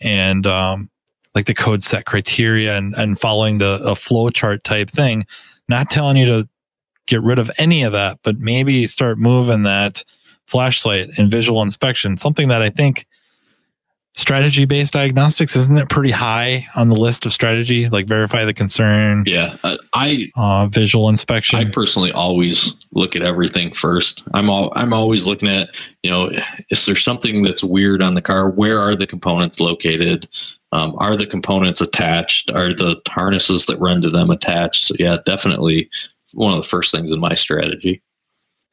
and, 0.00 0.46
um, 0.46 0.90
like 1.34 1.46
the 1.46 1.54
code 1.54 1.84
set 1.84 2.06
criteria 2.06 2.76
and, 2.76 2.94
and 2.96 3.18
following 3.18 3.58
the 3.58 3.80
a 3.84 3.94
flow 3.94 4.30
chart 4.30 4.64
type 4.64 4.90
thing, 4.90 5.26
not 5.68 5.88
telling 5.88 6.16
you 6.16 6.26
to 6.26 6.48
get 7.06 7.22
rid 7.22 7.38
of 7.38 7.50
any 7.56 7.84
of 7.84 7.92
that, 7.92 8.18
but 8.24 8.38
maybe 8.38 8.86
start 8.86 9.18
moving 9.18 9.62
that 9.62 10.02
flashlight 10.46 11.10
and 11.16 11.30
visual 11.30 11.62
inspection, 11.62 12.16
something 12.16 12.48
that 12.48 12.62
I 12.62 12.68
think 12.68 13.06
strategy 14.14 14.64
based 14.64 14.92
diagnostics 14.92 15.54
isn't 15.54 15.76
it 15.76 15.88
pretty 15.88 16.10
high 16.10 16.66
on 16.74 16.88
the 16.88 16.96
list 16.96 17.26
of 17.26 17.32
strategy? 17.32 17.88
Like 17.88 18.06
verify 18.06 18.44
the 18.44 18.54
concern 18.54 19.24
yeah 19.26 19.56
uh, 19.62 19.76
i 19.94 20.30
uh, 20.36 20.66
visual 20.66 21.08
inspection. 21.08 21.58
I 21.58 21.70
personally 21.70 22.12
always 22.12 22.74
look 22.92 23.14
at 23.14 23.22
everything 23.22 23.72
first. 23.72 24.24
I'm 24.34 24.50
all 24.50 24.72
i'm 24.74 24.92
always 24.92 25.26
looking 25.26 25.48
at 25.48 25.68
you 26.02 26.10
know 26.10 26.30
is 26.70 26.86
there 26.86 26.96
something 26.96 27.42
that's 27.42 27.62
weird 27.62 28.02
on 28.02 28.14
the 28.14 28.22
car? 28.22 28.50
Where 28.50 28.80
are 28.80 28.94
the 28.94 29.06
components 29.06 29.60
located? 29.60 30.28
Um, 30.72 30.94
are 30.98 31.16
the 31.16 31.26
components 31.26 31.80
attached? 31.80 32.50
Are 32.52 32.72
the 32.72 33.00
harnesses 33.08 33.66
that 33.66 33.78
run 33.78 34.00
to 34.02 34.10
them 34.10 34.30
attached? 34.30 34.84
So 34.84 34.94
yeah 34.98 35.18
definitely 35.24 35.88
one 36.32 36.56
of 36.56 36.62
the 36.62 36.68
first 36.68 36.92
things 36.92 37.10
in 37.10 37.20
my 37.20 37.34
strategy 37.34 38.02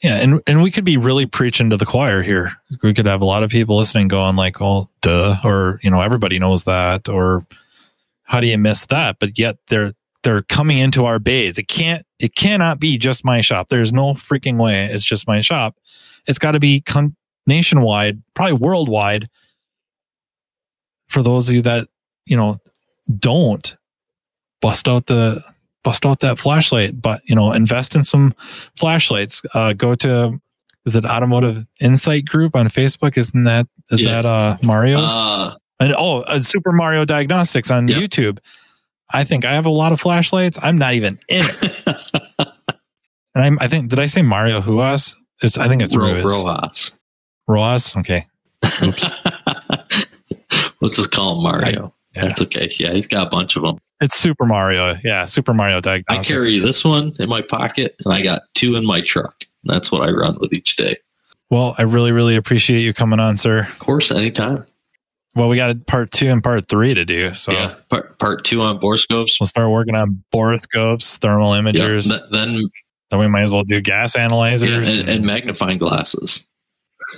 yeah, 0.01 0.17
and 0.17 0.41
and 0.45 0.61
we 0.61 0.69
could 0.69 0.85
be 0.85 0.97
really 0.97 1.25
preaching 1.25 1.71
to 1.71 1.77
the 1.77 1.85
choir 1.85 2.21
here. 2.21 2.53
We 2.83 2.93
could 2.93 3.07
have 3.07 3.21
a 3.21 3.25
lot 3.25 3.43
of 3.43 3.49
people 3.49 3.77
listening 3.77 4.07
going 4.07 4.35
like, 4.35 4.59
"Well, 4.59 4.91
duh," 5.01 5.37
or 5.43 5.79
you 5.81 5.89
know, 5.89 6.01
everybody 6.01 6.37
knows 6.37 6.65
that, 6.65 7.09
or 7.09 7.43
how 8.23 8.39
do 8.39 8.47
you 8.47 8.57
miss 8.57 8.85
that? 8.85 9.17
But 9.19 9.39
yet 9.39 9.57
they're 9.67 9.93
they're 10.23 10.43
coming 10.43 10.77
into 10.77 11.05
our 11.05 11.17
bays. 11.17 11.57
It 11.57 11.67
can't 11.67 12.05
it 12.19 12.35
cannot 12.35 12.79
be 12.79 12.97
just 12.97 13.25
my 13.25 13.41
shop. 13.41 13.69
There's 13.69 13.91
no 13.91 14.13
freaking 14.13 14.61
way 14.61 14.85
it's 14.85 15.05
just 15.05 15.27
my 15.27 15.41
shop. 15.41 15.75
It's 16.27 16.39
got 16.39 16.51
to 16.51 16.59
be 16.59 16.81
con- 16.81 17.15
nationwide, 17.47 18.21
probably 18.35 18.53
worldwide. 18.53 19.29
For 21.07 21.23
those 21.23 21.49
of 21.49 21.55
you 21.55 21.61
that 21.63 21.87
you 22.25 22.37
know 22.37 22.59
don't 23.17 23.77
bust 24.61 24.87
out 24.87 25.07
the 25.07 25.43
bust 25.87 26.05
out 26.05 26.19
that 26.19 26.37
flashlight, 26.37 27.01
but 27.01 27.21
you 27.23 27.33
know, 27.33 27.53
invest 27.53 27.95
in 27.95 28.03
some 28.03 28.35
flashlights. 28.75 29.41
Uh, 29.53 29.71
go 29.71 29.95
to 29.95 30.37
is 30.85 30.97
it 30.97 31.05
Automotive 31.05 31.65
Insight 31.79 32.25
Group 32.25 32.57
on 32.57 32.67
Facebook? 32.67 33.15
Isn't 33.15 33.45
that 33.45 33.69
is 33.89 34.01
yeah. 34.01 34.21
that 34.21 34.25
uh 34.25 34.57
Mario's? 34.61 35.09
Uh, 35.09 35.55
and 35.79 35.95
oh, 35.97 36.23
uh, 36.23 36.41
Super 36.41 36.73
Mario 36.73 37.05
Diagnostics 37.05 37.71
on 37.71 37.87
yep. 37.87 38.01
YouTube. 38.01 38.39
I 39.13 39.23
think 39.23 39.45
I 39.45 39.53
have 39.53 39.65
a 39.65 39.69
lot 39.69 39.93
of 39.93 40.01
flashlights. 40.01 40.59
I'm 40.61 40.77
not 40.77 40.93
even 40.95 41.19
in 41.29 41.45
it. 41.47 42.27
and 43.33 43.45
I'm, 43.45 43.57
I 43.61 43.69
think, 43.69 43.89
did 43.89 43.99
I 43.99 44.07
say 44.07 44.21
Mario 44.21 44.59
Huas? 44.59 45.15
It's, 45.41 45.57
I 45.57 45.69
think 45.69 45.81
it's 45.81 45.95
Ro- 45.95 46.21
Rojas. 46.21 46.91
Rojas? 47.47 47.95
Okay. 47.95 48.27
Oops. 48.83 49.05
Let's 50.81 50.97
just 50.97 51.11
call 51.11 51.37
him 51.37 51.43
Mario. 51.43 51.85
I, 51.85 52.19
yeah. 52.19 52.27
That's 52.27 52.41
okay. 52.41 52.69
Yeah, 52.77 52.91
he's 52.91 53.07
got 53.07 53.27
a 53.27 53.29
bunch 53.29 53.55
of 53.55 53.63
them. 53.63 53.77
It's 53.99 54.15
Super 54.15 54.45
Mario. 54.45 54.97
Yeah, 55.03 55.25
Super 55.25 55.53
Mario 55.53 55.81
Diagnostics. 55.81 56.29
I 56.29 56.33
carry 56.33 56.59
this 56.59 56.83
one 56.83 57.13
in 57.19 57.29
my 57.29 57.41
pocket, 57.41 57.95
and 58.03 58.13
I 58.13 58.21
got 58.21 58.43
two 58.53 58.75
in 58.75 58.85
my 58.85 59.01
truck. 59.01 59.43
That's 59.63 59.91
what 59.91 60.07
I 60.07 60.11
run 60.11 60.37
with 60.39 60.53
each 60.53 60.75
day. 60.75 60.97
Well, 61.49 61.75
I 61.77 61.83
really, 61.83 62.11
really 62.11 62.35
appreciate 62.35 62.81
you 62.81 62.93
coming 62.93 63.19
on, 63.19 63.37
sir. 63.37 63.61
Of 63.61 63.79
course, 63.79 64.11
anytime. 64.11 64.65
Well, 65.35 65.49
we 65.49 65.55
got 65.55 65.85
part 65.85 66.11
two 66.11 66.27
and 66.27 66.43
part 66.43 66.67
three 66.67 66.93
to 66.93 67.05
do. 67.05 67.33
So 67.35 67.51
yeah, 67.51 67.75
part, 67.89 68.17
part 68.17 68.43
two 68.43 68.61
on 68.61 68.79
borescopes. 68.79 69.39
We'll 69.39 69.47
start 69.47 69.69
working 69.69 69.95
on 69.95 70.23
borescopes, 70.33 71.17
thermal 71.17 71.51
imagers. 71.51 72.09
Yep. 72.09 72.21
Then 72.31 72.63
then 73.09 73.19
we 73.19 73.27
might 73.27 73.43
as 73.43 73.51
well 73.51 73.63
do 73.63 73.79
gas 73.79 74.15
analyzers 74.15 74.69
yeah, 74.69 74.91
and, 74.91 74.99
and, 75.01 75.09
and 75.09 75.25
magnifying 75.25 75.77
glasses. 75.77 76.43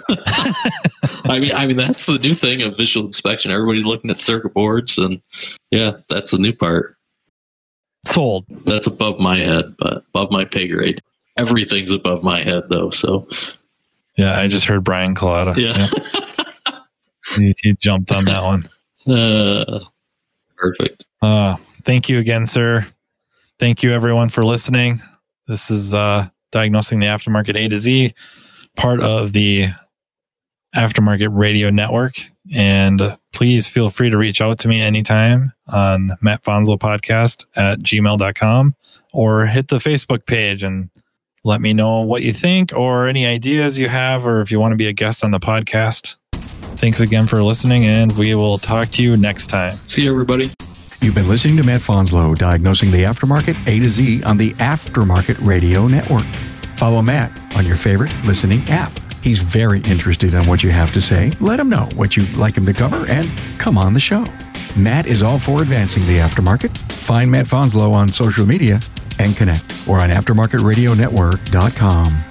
I 0.10 1.40
mean, 1.40 1.52
I 1.54 1.66
mean 1.68 1.78
that's 1.78 2.06
the 2.06 2.20
new 2.20 2.34
thing 2.34 2.62
of 2.62 2.78
visual 2.78 3.06
inspection. 3.06 3.52
Everybody's 3.52 3.86
looking 3.86 4.10
at 4.12 4.18
circuit 4.18 4.54
boards, 4.54 4.98
and 4.98 5.22
yeah, 5.72 5.98
that's 6.10 6.32
the 6.32 6.38
new 6.38 6.54
part. 6.54 6.96
Sold. 8.06 8.46
That's 8.66 8.88
above 8.88 9.20
my 9.20 9.38
head, 9.38 9.76
but 9.78 10.06
above 10.10 10.32
my 10.32 10.46
pay 10.46 10.68
grade. 10.68 11.02
Everything's 11.38 11.92
above 11.92 12.24
my 12.24 12.44
head, 12.44 12.64
though. 12.70 12.90
So, 12.90 13.28
yeah, 14.18 14.40
I 14.40 14.48
just 14.48 14.66
heard 14.66 14.84
Brian 14.84 15.16
Collada. 15.16 15.56
Yeah, 15.56 15.88
yeah. 16.68 16.80
he, 17.36 17.56
he, 17.62 17.74
jumped 17.76 18.12
on 18.12 18.26
that 18.26 18.44
one. 18.44 18.70
Uh, 19.08 19.86
perfect. 20.56 21.06
Uh, 21.22 21.58
thank 21.84 22.10
you 22.10 22.20
again, 22.20 22.46
sir. 22.46 22.88
Thank 23.58 23.84
you, 23.84 23.92
everyone, 23.92 24.30
for 24.30 24.44
listening. 24.44 25.02
This 25.48 25.70
is 25.70 25.94
uh, 25.94 26.28
diagnosing 26.52 27.00
the 27.00 27.08
aftermarket 27.08 27.56
A 27.56 27.68
to 27.68 27.78
Z 27.78 28.14
part 28.76 29.02
of 29.02 29.34
the 29.34 29.68
Aftermarket 30.76 31.30
Radio 31.32 31.70
Network. 31.70 32.16
And 32.54 33.18
please 33.34 33.68
feel 33.68 33.90
free 33.90 34.10
to 34.10 34.18
reach 34.18 34.42
out 34.42 34.60
to 34.60 34.68
me 34.68 34.82
anytime 34.82 35.54
on 35.68 36.12
Matt 36.22 36.44
Fanslow 36.44 36.78
podcast 36.78 37.46
at 37.56 37.80
gmail.com 37.80 38.76
or 39.14 39.46
hit 39.46 39.68
the 39.68 39.78
Facebook 39.78 40.26
page 40.26 40.64
and 40.64 40.90
let 41.44 41.62
me 41.62 41.74
know 41.74 42.02
what 42.02 42.22
you 42.22 42.34
think 42.34 42.74
or 42.74 43.08
any 43.08 43.26
ideas 43.26 43.80
you 43.80 43.88
have, 43.88 44.28
or 44.28 44.42
if 44.42 44.52
you 44.52 44.60
want 44.60 44.74
to 44.74 44.78
be 44.78 44.88
a 44.88 44.94
guest 44.94 45.24
on 45.24 45.32
the 45.32 45.40
podcast. 45.40 46.18
Thanks 46.34 47.00
again 47.00 47.28
for 47.28 47.42
listening, 47.44 47.86
and 47.86 48.12
we 48.18 48.36
will 48.36 48.58
talk 48.58 48.90
to 48.90 49.04
you 49.04 49.18
next 49.18 49.48
time. 49.48 49.74
See 49.88 50.04
you, 50.04 50.12
everybody. 50.12 50.52
You've 51.02 51.16
been 51.16 51.30
listening 51.30 51.58
to 51.58 51.64
Matt 51.64 51.80
Fanslow, 51.80 52.38
diagnosing 52.38 52.92
the 52.92 53.04
aftermarket 53.04 53.56
A 53.68 53.80
to 53.80 53.90
Z 53.90 54.24
on 54.24 54.38
the 54.38 54.52
Aftermarket 54.54 55.46
Radio 55.46 55.88
Network. 55.88 56.26
Follow 56.80 57.02
Matt 57.02 57.38
on 57.58 57.66
your 57.66 57.76
favorite 57.76 58.14
listening 58.24 58.64
app. 58.70 58.94
He's 59.22 59.40
very 59.40 59.82
interested 59.82 60.34
in 60.34 60.48
what 60.48 60.64
you 60.64 60.72
have 60.72 60.94
to 60.94 61.02
say. 61.02 61.34
Let 61.42 61.60
him 61.60 61.68
know 61.68 61.90
what 61.94 62.16
you'd 62.16 62.38
like 62.38 62.56
him 62.56 62.66
to 62.66 62.74
cover 62.74 63.06
and 63.08 63.30
come 63.60 63.78
on 63.78 63.94
the 63.94 64.00
show. 64.00 64.26
Matt 64.78 65.06
is 65.06 65.22
all 65.22 65.38
for 65.38 65.62
advancing 65.62 66.08
the 66.08 66.20
aftermarket. 66.20 66.78
Find 66.94 67.30
Matt 67.30 67.48
Fanslow 67.48 67.92
on 67.92 68.08
social 68.08 68.46
media 68.46 68.80
and 69.20 69.36
connect 69.36 69.66
or 69.90 70.00
on 70.00 70.10
aftermarketradionetwork.com. 70.10 72.24